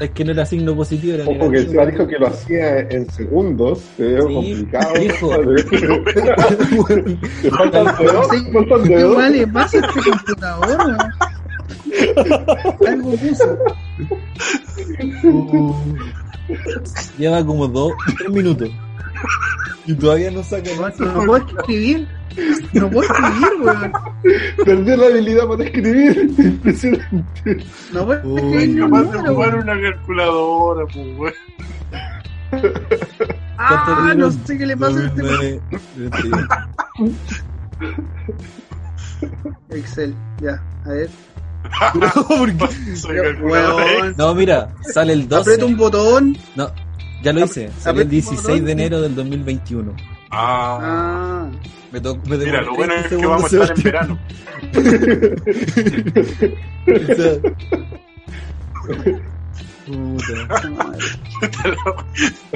Es 0.00 0.10
que 0.10 0.24
no 0.24 0.32
era 0.32 0.44
signo 0.46 0.74
positivo, 0.74 1.14
era 1.14 1.24
Ojo 1.24 1.50
que 1.50 1.58
el 1.58 1.90
dijo 1.90 2.06
que 2.06 2.18
lo 2.18 2.26
hacía 2.28 2.80
en 2.80 3.08
segundos. 3.10 3.80
Se 3.96 4.02
ve 4.04 4.20
Sí, 4.22 4.34
complicado. 4.34 5.02
hijo. 5.02 5.28
Te 7.42 7.50
faltan 7.50 7.96
dedos. 7.98 8.28
Te 8.30 8.52
faltan 8.52 8.82
¿Qué 8.84 8.96
dedos. 8.96 9.16
vale 9.16 9.46
pasa 9.48 9.78
a 9.78 9.80
este 9.86 10.10
computador? 10.10 10.78
weón? 10.78 10.96
Algo 12.88 13.10
puso. 13.16 13.58
Lleva 17.18 17.44
como 17.44 17.68
dos, 17.68 17.92
tres 18.18 18.30
minutos. 18.30 18.70
Y 19.86 19.94
todavía 19.94 20.30
no 20.30 20.42
saca 20.42 20.70
nada. 20.76 20.92
No 20.98 21.24
puedo 21.24 21.36
escribir. 21.46 22.06
No 22.74 22.90
puedo 22.90 23.10
escribir, 23.10 23.48
weón. 23.62 23.92
Perdí 24.64 24.96
la 24.96 25.06
habilidad 25.06 25.46
para 25.48 25.64
escribir. 25.64 26.30
Impresionante. 26.38 27.64
No 27.92 28.06
puedo 28.06 28.28
Uy, 28.28 28.40
escribir 28.40 28.84
un 28.84 28.90
Capaz 28.90 29.12
de 29.12 29.28
jugar 29.28 29.54
weón. 29.54 29.68
una 29.70 29.80
calculadora, 29.90 30.86
pues, 30.92 31.18
weón. 31.18 31.34
Ah, 33.58 34.14
no 34.16 34.30
sé 34.30 34.56
qué 34.58 34.66
le 34.66 34.76
pasa 34.76 34.98
a 35.00 35.06
este 35.06 35.60
Excel. 39.70 40.14
Ya, 40.40 40.62
a 40.84 40.88
ver. 40.90 41.10
Soy 42.96 43.16
Yo, 43.16 43.22
calculadora. 43.22 43.84
weón. 43.84 44.14
No, 44.16 44.34
mira, 44.34 44.74
sale 44.82 45.12
el 45.12 45.28
12. 45.28 45.40
Aprieto 45.40 45.66
un 45.66 45.76
botón. 45.76 46.36
No, 46.56 46.70
ya 47.22 47.32
lo 47.32 47.44
hice. 47.44 47.70
Sale 47.78 48.00
el 48.02 48.02
aprieta 48.02 48.04
un 48.04 48.10
16 48.10 48.42
botón. 48.42 48.64
de 48.64 48.72
enero 48.72 49.00
del 49.00 49.14
2021. 49.14 49.94
Ah, 50.30 50.78
Ah, 50.82 51.50
Me 51.92 52.00
to- 52.00 52.18
me 52.26 52.36
mira, 52.36 52.60
lo 52.62 52.74
bueno 52.74 52.92
30 52.94 53.14
es 53.14 53.20
que 53.20 53.26
vamos 53.26 53.52
a 53.52 53.56
estar 53.62 53.76
en 53.78 53.82
verano. 53.82 54.18
Sebastián. 57.16 57.54
Puta. 59.86 60.70
madre. 60.70 61.04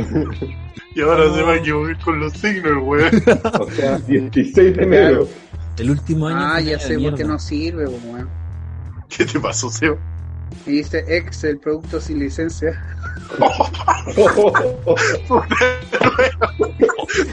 Y 0.94 1.00
ahora 1.00 1.32
se 1.34 1.42
va 1.42 1.52
a 1.52 1.56
equivocar 1.56 1.98
con 2.04 2.20
los 2.20 2.34
signos, 2.34 2.74
weón. 2.82 3.10
O 3.60 3.70
sea, 3.70 3.96
16 4.06 4.76
de 4.76 4.82
enero. 4.82 5.26
El 5.78 5.90
último 5.90 6.28
año. 6.28 6.36
Ah, 6.38 6.60
ya 6.60 6.78
sé 6.78 6.98
por 6.98 7.14
qué 7.14 7.24
no 7.24 7.38
sirve, 7.38 7.86
weón. 7.88 8.28
¿Qué 9.08 9.24
te 9.24 9.40
pasó, 9.40 9.70
Seo? 9.70 9.96
Y 10.66 10.72
dice 10.72 11.02
Excel, 11.08 11.58
producto 11.58 11.98
sin 11.98 12.18
licencia. 12.18 12.78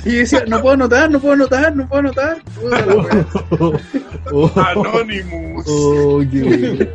Y 0.05 0.15
decía, 0.17 0.43
no 0.47 0.61
puedo 0.61 0.73
anotar, 0.73 1.09
no 1.09 1.19
puedo 1.19 1.33
anotar, 1.33 1.73
no 1.75 1.87
puedo. 1.87 2.11
Oh, 4.31 4.51
Anonymous. 4.59 5.65
oh, 5.67 6.21
qué 6.31 6.41
bueno. 6.43 6.85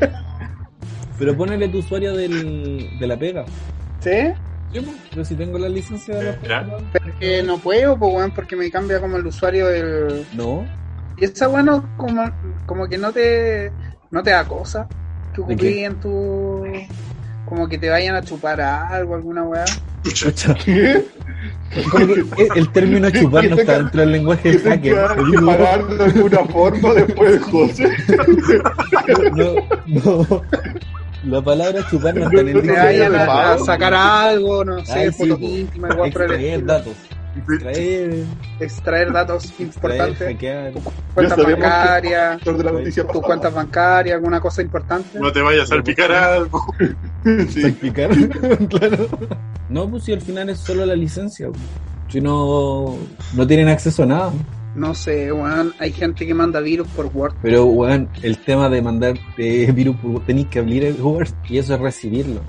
Pero 1.18 1.36
ponele 1.36 1.68
tu 1.68 1.78
usuario 1.78 2.14
del, 2.14 2.98
de 2.98 3.06
la 3.06 3.16
pega. 3.18 3.44
¿Sí? 4.00 4.32
Sí, 4.72 4.80
po, 4.80 4.92
Pero 5.10 5.24
si 5.24 5.34
tengo 5.36 5.58
la 5.58 5.68
licencia 5.68 6.16
de 6.16 6.24
la 6.24 6.42
Ya. 6.42 6.66
Porque 6.92 7.42
no 7.42 7.58
puedo, 7.58 7.96
pues, 7.96 8.14
weón, 8.14 8.30
porque 8.32 8.56
me 8.56 8.70
cambia 8.70 9.00
como 9.00 9.16
el 9.16 9.26
usuario 9.26 9.66
del. 9.68 10.26
No. 10.34 10.66
Y 11.16 11.24
esa 11.26 11.48
weá 11.48 11.62
no, 11.62 11.88
como, 11.96 12.24
como 12.66 12.88
que 12.88 12.98
no 12.98 13.12
te, 13.12 13.70
no 14.10 14.22
te 14.22 14.30
da 14.30 14.44
cosa 14.44 14.88
que 15.56 15.84
en 15.84 16.00
tu. 16.00 16.64
Como 17.54 17.68
que 17.68 17.78
te 17.78 17.88
vayan 17.88 18.16
a 18.16 18.22
chupar 18.22 18.60
a 18.60 18.88
algo, 18.88 19.14
alguna 19.14 19.44
weá. 19.44 19.64
¿Qué? 20.64 21.06
Como 21.88 22.06
que 22.34 22.48
el- 22.56 22.72
término 22.72 23.10
chupar 23.10 23.48
no 23.48 23.56
está 23.56 23.78
dentro 23.78 24.00
del 24.00 24.10
lenguaje 24.10 24.50
de 24.50 24.58
te 24.58 24.70
hacker. 24.70 24.96
pagar 25.46 25.86
de 25.86 26.04
alguna 26.04 26.38
forma 26.46 26.94
después 26.94 27.32
de 27.32 27.38
José. 27.38 27.88
No, 29.34 29.54
no. 29.86 30.42
La 31.22 31.40
palabra 31.42 31.86
chupar 31.88 32.16
no 32.16 32.24
está 32.24 32.40
en 32.40 32.48
el 32.48 32.60
Te 32.60 32.66
No, 32.66 32.74
vayan 32.74 33.12
de 33.12 33.18
a, 33.18 33.52
a 33.52 33.58
sacar 33.60 33.94
algo, 33.94 34.64
no 34.64 34.84
sé, 34.84 34.92
Ay, 34.92 35.12
sí, 35.12 35.18
fotos 35.18 35.38
po. 35.38 35.46
íntimas, 35.46 35.94
igual 35.94 36.12
por 36.12 36.32
el 36.32 36.66
datos. 36.66 36.94
Extraer, 37.36 38.24
extraer 38.60 39.12
datos 39.12 39.52
importantes, 39.58 40.36
la 42.64 42.72
noticia 42.72 43.02
tus 43.02 43.12
pasada. 43.12 43.26
cuentas 43.26 43.54
bancarias, 43.54 44.14
alguna 44.16 44.40
cosa 44.40 44.62
importante. 44.62 45.18
No 45.18 45.32
te 45.32 45.40
vayas 45.42 45.64
a 45.64 45.66
salpicar 45.66 46.12
algo. 46.12 46.64
Sí. 47.48 47.62
Salpicar, 47.62 48.10
claro. 48.68 49.08
No, 49.70 49.88
pues 49.88 50.04
si 50.04 50.12
al 50.12 50.20
final 50.20 50.50
es 50.50 50.58
solo 50.58 50.84
la 50.84 50.94
licencia. 50.94 51.48
Si 52.08 52.20
no, 52.20 52.96
no 53.34 53.46
tienen 53.46 53.68
acceso 53.68 54.02
a 54.02 54.06
nada. 54.06 54.32
No 54.76 54.92
sé, 54.94 55.32
weón, 55.32 55.72
hay 55.78 55.92
gente 55.92 56.26
que 56.26 56.34
manda 56.34 56.60
virus 56.60 56.86
por 56.88 57.06
Word. 57.14 57.34
Pero, 57.42 57.64
weón, 57.64 58.08
el 58.22 58.36
tema 58.38 58.68
de 58.68 58.82
mandar 58.82 59.14
eh, 59.38 59.70
virus, 59.72 59.96
por- 59.96 60.20
tenéis 60.26 60.48
que 60.48 60.58
abrir 60.58 60.84
el 60.84 61.00
Word 61.00 61.28
y 61.48 61.58
eso 61.58 61.74
es 61.74 61.80
recibirlo. 61.80 62.40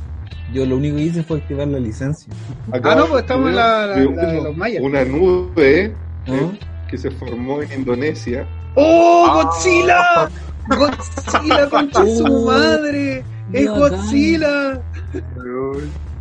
Yo 0.54 0.66
lo 0.66 0.78
único 0.78 0.96
que 0.98 1.04
hice 1.04 1.24
fue 1.24 1.38
activar 1.38 1.68
la 1.68 1.80
licencia. 1.80 2.32
Acá 2.72 2.92
Ah, 2.92 2.96
no, 2.96 3.08
pues 3.08 3.22
estamos 3.24 3.50
en 3.50 3.56
la- 3.56 3.88
la- 3.88 3.96
de 3.96 4.42
los 4.44 4.56
mayas. 4.58 4.82
Una 4.84 5.04
nube 5.04 5.94
¿no? 6.28 6.54
que 6.88 6.98
se 6.98 7.10
formó 7.12 7.62
en 7.62 7.72
Indonesia. 7.74 8.48
¡Oh, 8.76 9.26
Ah. 9.28 9.44
Godzilla! 9.44 10.30
¡Godzilla, 10.68 11.70
concha 11.70 12.04
de 12.04 12.16
su 12.18 12.26
Oh, 12.26 12.46
madre! 12.46 13.24
¡Es. 13.54 13.70
Godzilla! 13.70 14.82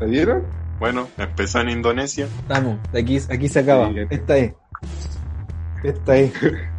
¿La 0.01 0.07
vieron? 0.07 0.43
Bueno, 0.79 1.09
empezó 1.19 1.61
en 1.61 1.71
Indonesia. 1.71 2.27
Estamos, 2.43 2.77
aquí, 2.93 3.19
aquí 3.31 3.49
se 3.49 3.61
acaba. 3.61 3.91
Esta 4.11 4.37
es. 4.39 4.53
Esta 5.83 6.17
es. 6.17 6.33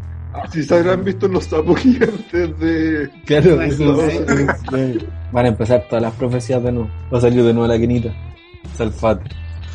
Si 0.51 0.63
se 0.63 0.75
habrán 0.75 1.03
visto 1.03 1.27
los 1.27 1.45
sapos 1.45 1.79
gigantes 1.79 2.59
de. 2.59 3.09
Claro, 3.25 3.61
eso, 3.61 3.97
Van 5.31 5.45
a 5.45 5.49
empezar 5.49 5.85
todas 5.89 6.01
las 6.01 6.13
profecías 6.13 6.63
de 6.63 6.71
nuevo. 6.71 6.89
Va 7.13 7.17
a 7.17 7.21
salir 7.21 7.43
de 7.43 7.53
nuevo 7.53 7.67
la 7.67 7.77
quinita. 7.77 8.13
Salfate. 8.75 9.29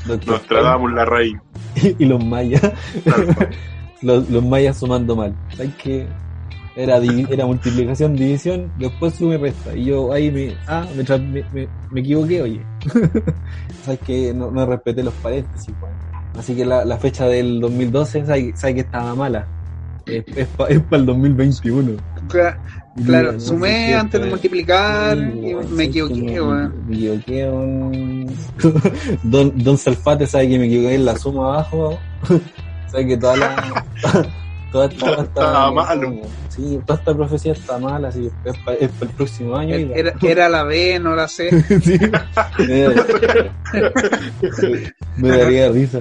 Nos 0.06 0.42
tratamos 0.46 0.92
la 0.92 1.04
raíz. 1.04 1.36
y 1.98 2.04
los 2.04 2.24
mayas. 2.24 2.62
los, 4.02 4.28
los 4.30 4.44
mayas 4.44 4.78
sumando 4.78 5.14
mal. 5.16 5.34
¿Sabes 5.56 5.74
qué? 5.82 6.06
Era, 6.76 6.98
era 6.98 7.46
multiplicación, 7.46 8.14
división, 8.14 8.72
después 8.78 9.14
sube 9.14 9.36
resta. 9.36 9.74
Y 9.74 9.86
yo 9.86 10.12
ahí 10.12 10.30
me, 10.30 10.56
ah, 10.68 10.86
me, 10.96 11.44
me, 11.52 11.68
me 11.90 12.00
equivoqué, 12.00 12.42
oye. 12.42 12.62
Sabes 13.82 14.00
que 14.00 14.32
no, 14.32 14.50
no, 14.50 14.64
respeté 14.66 15.02
los 15.02 15.14
paréntesis, 15.14 15.74
pues. 15.80 15.92
Así 16.38 16.54
que 16.54 16.64
la, 16.64 16.84
la, 16.84 16.96
fecha 16.96 17.26
del 17.26 17.61
2012, 17.61 18.24
sabes, 18.24 18.54
que 18.62 18.80
estaba 18.80 19.14
mala. 19.16 19.46
Es, 20.07 20.24
es 20.36 20.46
para 20.48 20.72
el 20.72 21.07
2021. 21.07 21.96
Claro, 23.05 23.40
sumé 23.40 23.94
antes 23.94 24.20
de 24.20 24.28
multiplicar 24.28 25.16
y 25.16 25.55
me 25.70 25.84
equivoqué, 25.84 26.40
weón. 26.40 26.74
Me 26.86 26.96
equivoqué, 27.14 27.44
Don, 29.22 29.53
Don 29.62 29.78
Salfate 29.78 30.26
sabe 30.26 30.48
que 30.48 30.59
me 30.59 30.66
equivoqué 30.66 30.96
en 30.96 31.05
la 31.05 31.16
suma 31.16 31.55
abajo. 31.55 31.98
sabe 32.90 33.07
que 33.07 33.16
toda 33.16 33.36
la. 33.36 33.84
toda 34.72 34.86
esta, 34.86 35.22
estaba 35.22 35.72
malo. 35.72 36.20
Sí, 36.48 36.80
toda 36.84 36.98
esta 36.98 37.14
profecía 37.14 37.53
está 37.53 37.78
mala, 37.78 38.09
así 38.09 38.28
es 38.44 38.59
para, 38.59 38.76
el 38.76 38.88
próximo 39.16 39.57
año. 39.57 39.74
Era, 39.74 40.14
era, 40.20 40.48
la 40.48 40.64
B, 40.64 40.98
no 40.98 41.14
la 41.14 41.28
C. 41.28 41.51
sí. 41.80 41.98
me 45.16 45.28
daría 45.28 45.68
risa. 45.70 46.01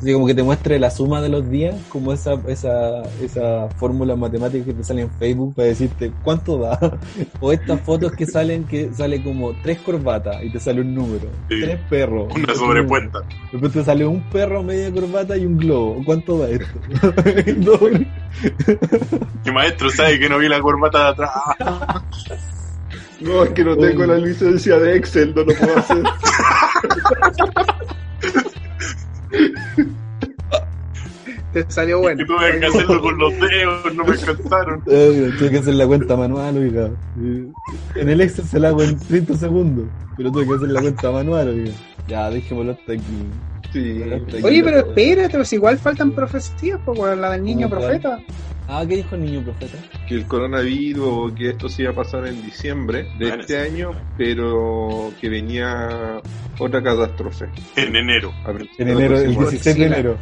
Así 0.00 0.12
como 0.12 0.28
que 0.28 0.34
te 0.34 0.44
muestre 0.44 0.78
la 0.78 0.90
suma 0.90 1.20
de 1.20 1.28
los 1.28 1.50
días, 1.50 1.74
como 1.88 2.12
esa, 2.12 2.34
esa, 2.46 3.02
esa 3.20 3.68
fórmula 3.76 4.14
matemática 4.14 4.64
que 4.64 4.72
te 4.72 4.84
sale 4.84 5.02
en 5.02 5.10
Facebook 5.10 5.56
para 5.56 5.68
decirte 5.68 6.12
cuánto 6.22 6.58
da. 6.58 6.78
O 7.40 7.52
estas 7.52 7.80
fotos 7.82 8.12
que 8.12 8.26
salen, 8.26 8.64
que 8.64 8.92
sale 8.92 9.22
como 9.22 9.52
tres 9.62 9.78
corbatas 9.78 10.42
y 10.42 10.50
te 10.50 10.60
sale 10.60 10.80
un 10.80 10.94
número. 10.94 11.28
Tres 11.48 11.78
perros. 11.88 12.32
Una 12.34 12.54
sobrepuesta. 12.54 13.20
Después 13.52 13.72
te 13.72 13.84
sale 13.84 14.06
un 14.06 14.22
perro, 14.30 14.62
media 14.62 14.92
corbata 14.92 15.36
y 15.36 15.46
un 15.46 15.56
globo. 15.56 16.02
¿Cuánto 16.04 16.38
da 16.38 16.50
esto? 16.50 16.80
¿Qué 19.44 19.52
maestro 19.52 19.90
sabe 19.90 20.18
que 20.18 20.28
no 20.28 20.38
vi 20.38 20.48
la 20.48 20.60
corbata 20.60 21.04
de 21.04 21.10
atrás? 21.10 21.30
No, 23.20 23.42
es 23.42 23.50
que 23.50 23.64
no 23.64 23.76
tengo 23.76 24.06
la 24.06 24.16
licencia 24.16 24.78
de 24.78 24.96
Excel, 24.96 25.34
no 25.34 25.42
lo 25.42 25.54
puedo 25.54 25.76
hacer. 25.76 26.02
Te 31.52 31.64
salió 31.70 32.00
bueno. 32.00 32.22
Y 32.22 32.26
tuve 32.26 32.60
que 32.60 32.66
hacerlo 32.66 33.00
con 33.00 33.18
los 33.18 33.32
dedos, 33.32 33.94
no 33.94 34.04
me 34.04 34.12
alcanzaron. 34.12 34.82
tuve 34.84 35.50
que 35.50 35.58
hacer 35.58 35.74
la 35.74 35.86
cuenta 35.86 36.16
manual, 36.16 36.58
oiga. 36.58 36.90
En 37.94 38.08
el 38.08 38.20
Excel 38.20 38.44
se 38.44 38.60
la 38.60 38.68
hago 38.68 38.82
en 38.82 38.98
30 38.98 39.34
segundos, 39.34 39.86
pero 40.16 40.30
tuve 40.30 40.46
que 40.46 40.54
hacer 40.54 40.68
la 40.68 40.80
cuenta 40.80 41.10
manual, 41.10 41.48
oiga. 41.48 41.72
Ya, 42.06 42.30
dejémoslo 42.30 42.72
hasta 42.72 42.92
aquí. 42.92 43.02
Sí. 43.72 44.02
Oye, 44.42 44.62
pero 44.62 44.78
espérate, 44.78 45.36
pues 45.36 45.52
igual 45.52 45.78
faltan 45.78 46.12
profecías, 46.12 46.80
pues, 46.84 47.18
la 47.18 47.30
del 47.32 47.44
niño 47.44 47.68
profeta. 47.68 48.18
Ah, 48.70 48.84
¿qué 48.86 48.96
dijo 48.96 49.14
el 49.14 49.22
niño 49.22 49.42
profeta? 49.42 49.78
Que 50.06 50.14
el 50.14 50.26
coronavirus, 50.26 51.32
que 51.32 51.48
esto 51.50 51.70
se 51.70 51.82
iba 51.82 51.92
a 51.92 51.94
pasar 51.94 52.26
en 52.26 52.42
diciembre 52.42 53.08
de 53.18 53.30
este 53.30 53.58
año, 53.58 53.92
pero 54.18 55.10
que 55.18 55.30
venía 55.30 56.20
otra 56.58 56.82
catástrofe. 56.82 57.46
En 57.76 57.96
enero. 57.96 58.30
En 58.76 58.88
enero, 58.88 59.18
el 59.18 59.34
16 59.34 59.74
de 59.74 59.86
enero. 59.86 60.18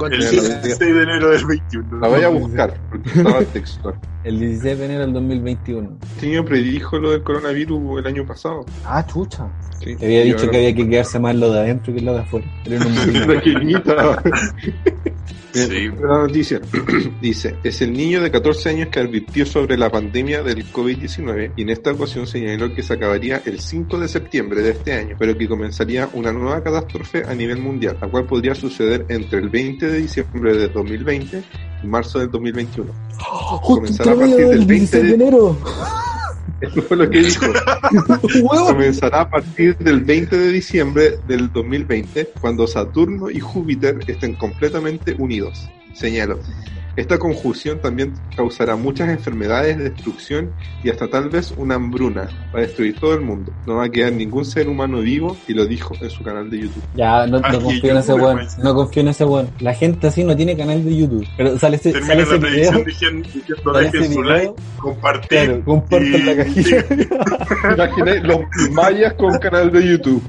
El 0.00 0.18
16 0.18 0.78
de 0.78 1.02
enero 1.02 1.28
del 1.30 1.44
21. 1.44 1.98
La 1.98 2.08
voy 2.08 2.22
a 2.22 2.28
buscar, 2.28 2.74
porque 2.88 3.10
estaba 3.10 3.40
textual. 3.40 3.94
El 4.24 4.40
16 4.40 4.78
de 4.78 4.84
enero 4.86 5.00
del 5.02 5.12
2021. 5.12 5.98
El 6.14 6.20
señor 6.20 6.44
predijo 6.46 6.98
lo 6.98 7.10
del 7.10 7.22
coronavirus 7.22 7.98
el 7.98 8.06
año 8.06 8.26
pasado. 8.26 8.64
Ah, 8.86 9.04
chucha. 9.06 9.46
Sí. 9.84 9.94
Te 9.94 10.06
había 10.06 10.22
dicho 10.22 10.48
que 10.48 10.56
había 10.56 10.74
que 10.74 10.88
quedarse 10.88 11.18
más 11.18 11.36
lo 11.36 11.52
de 11.52 11.58
adentro 11.60 11.92
que 11.92 12.00
lo 12.00 12.14
de 12.14 12.20
afuera. 12.20 12.46
Era 12.64 12.86
una 12.86 14.22
Sí. 15.52 15.88
La 16.00 16.18
noticia 16.18 16.60
dice, 17.22 17.56
es 17.62 17.80
el 17.82 17.92
niño 17.92 18.20
de 18.20 18.30
14 18.30 18.68
años 18.68 18.88
que 18.88 19.00
advirtió 19.00 19.46
sobre 19.46 19.76
la 19.76 19.90
pandemia 19.90 20.42
del 20.42 20.70
COVID-19 20.70 21.52
y 21.56 21.62
en 21.62 21.70
esta 21.70 21.92
ocasión 21.92 22.26
señaló 22.26 22.74
que 22.74 22.82
se 22.82 22.94
acabaría 22.94 23.42
el 23.44 23.60
5 23.60 23.98
de 23.98 24.08
septiembre 24.08 24.62
de 24.62 24.70
este 24.70 24.92
año, 24.92 25.16
pero 25.18 25.36
que 25.36 25.48
comenzaría 25.48 26.08
una 26.12 26.32
nueva 26.32 26.62
catástrofe 26.62 27.24
a 27.24 27.34
nivel 27.34 27.58
mundial, 27.58 27.96
la 28.00 28.08
cual 28.08 28.26
podría 28.26 28.54
suceder 28.54 29.06
entre 29.08 29.38
el 29.38 29.48
20 29.48 29.86
de 29.86 29.98
diciembre 29.98 30.56
de 30.56 30.68
2020 30.68 31.42
y 31.82 31.86
marzo 31.86 32.18
del 32.18 32.30
2021. 32.30 32.92
Comenzará 33.62 34.12
a 34.12 34.16
partir 34.16 34.48
del 34.48 34.66
20 34.66 35.02
de 35.02 35.14
enero. 35.14 35.58
Eso 36.60 36.82
fue 36.82 36.96
lo 36.96 37.08
que 37.08 37.18
dijo. 37.20 37.46
Comenzará 38.66 39.22
a 39.22 39.30
partir 39.30 39.76
del 39.78 40.00
20 40.00 40.36
de 40.36 40.52
diciembre 40.52 41.18
del 41.28 41.52
2020, 41.52 42.30
cuando 42.40 42.66
Saturno 42.66 43.30
y 43.30 43.38
Júpiter 43.38 43.98
estén 44.06 44.34
completamente 44.34 45.14
unidos, 45.18 45.68
señaló. 45.94 46.38
Esta 46.98 47.16
conjunción 47.16 47.78
también 47.78 48.12
causará 48.34 48.74
muchas 48.74 49.08
enfermedades, 49.08 49.78
destrucción 49.78 50.50
y 50.82 50.90
hasta 50.90 51.06
tal 51.06 51.28
vez 51.28 51.54
una 51.56 51.76
hambruna. 51.76 52.28
Va 52.52 52.58
a 52.58 52.62
destruir 52.62 52.98
todo 52.98 53.14
el 53.14 53.20
mundo. 53.20 53.52
No 53.68 53.76
va 53.76 53.84
a 53.84 53.88
quedar 53.88 54.12
ningún 54.12 54.44
ser 54.44 54.68
humano 54.68 54.98
vivo 54.98 55.36
y 55.46 55.54
lo 55.54 55.64
dijo 55.64 55.94
en 56.00 56.10
su 56.10 56.24
canal 56.24 56.50
de 56.50 56.62
YouTube. 56.62 56.82
Ya, 56.96 57.24
no, 57.28 57.40
confío 57.40 57.92
en 57.92 57.98
ese 57.98 58.14
weón. 58.14 58.40
No 58.64 58.74
confío 58.74 59.02
en 59.02 59.08
ese 59.10 59.24
weón. 59.24 59.48
La 59.60 59.74
gente 59.74 60.08
así 60.08 60.24
no 60.24 60.34
tiene 60.34 60.56
canal 60.56 60.84
de 60.84 60.96
YouTube. 60.96 61.24
Pero 61.36 61.56
sale 61.56 61.76
ese, 61.76 61.92
sale 62.02 62.22
ese 62.22 62.36
video. 62.36 62.82
Diciendo, 62.82 63.28
dejen 63.74 64.12
su 64.14 64.22
like, 64.24 64.54
compartir. 64.78 65.28
Claro, 65.28 65.64
compartan 65.64 66.26
la 66.26 66.36
cajita. 66.36 66.84
Imaginé 67.74 68.20
los 68.24 68.40
mayas 68.72 69.12
con 69.12 69.38
canal 69.38 69.70
de 69.70 69.86
YouTube. 69.86 70.22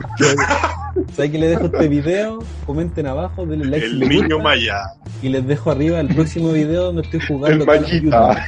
¿Sabes 1.14 1.32
que 1.32 1.38
les 1.38 1.50
dejo 1.50 1.66
este 1.66 1.88
video? 1.88 2.40
Comenten 2.66 3.08
abajo, 3.08 3.46
denle 3.46 3.66
like. 3.66 3.86
El 3.86 4.00
niño 4.00 4.40
maya. 4.40 4.78
Y 5.22 5.30
les 5.30 5.46
dejo 5.46 5.72
arriba 5.72 6.00
el 6.00 6.08
próximo 6.08 6.52
video 6.52 6.86
donde 6.86 7.02
estoy 7.02 7.20
jugando. 7.28 7.64
El 7.64 7.82
mayita. 7.82 8.46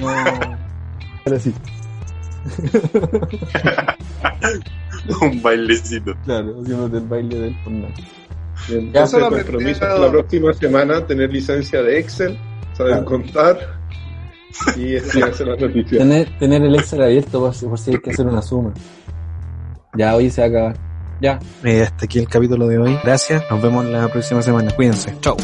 No. 0.00 0.08
Ahora 1.26 1.38
sí. 1.38 1.54
Un 5.20 5.42
bailecito. 5.42 6.14
Claro, 6.24 6.60
haciéndote 6.60 6.98
el 6.98 7.04
baile 7.04 7.38
del 7.38 7.54
Fortnite. 7.62 8.04
Ya 8.92 9.06
se 9.06 9.20
compromiso 9.20 9.98
la 9.98 10.10
próxima 10.10 10.52
semana 10.52 11.06
tener 11.06 11.32
licencia 11.32 11.82
de 11.82 11.98
Excel, 11.98 12.38
saber 12.72 13.04
contar 13.04 13.58
y 14.76 14.96
estudiarse 14.96 15.46
las 15.46 15.60
noticias. 15.60 15.98
Tener, 15.98 16.38
tener 16.38 16.62
el 16.62 16.74
Excel 16.74 17.02
abierto 17.02 17.40
por, 17.40 17.68
por 17.68 17.78
si 17.78 17.92
hay 17.92 17.98
que 17.98 18.10
hacer 18.10 18.26
una 18.26 18.42
suma. 18.42 18.74
Ya 19.94 20.14
hoy 20.14 20.30
se 20.30 20.42
acaba. 20.42 20.74
Ya. 21.20 21.38
Eh, 21.64 21.82
hasta 21.82 22.04
aquí 22.04 22.18
el 22.18 22.28
capítulo 22.28 22.66
de 22.66 22.78
hoy. 22.78 22.98
Gracias. 23.02 23.42
Nos 23.50 23.60
vemos 23.62 23.84
la 23.86 24.08
próxima 24.08 24.42
semana. 24.42 24.70
Cuídense. 24.72 25.14
Chao. 25.20 25.36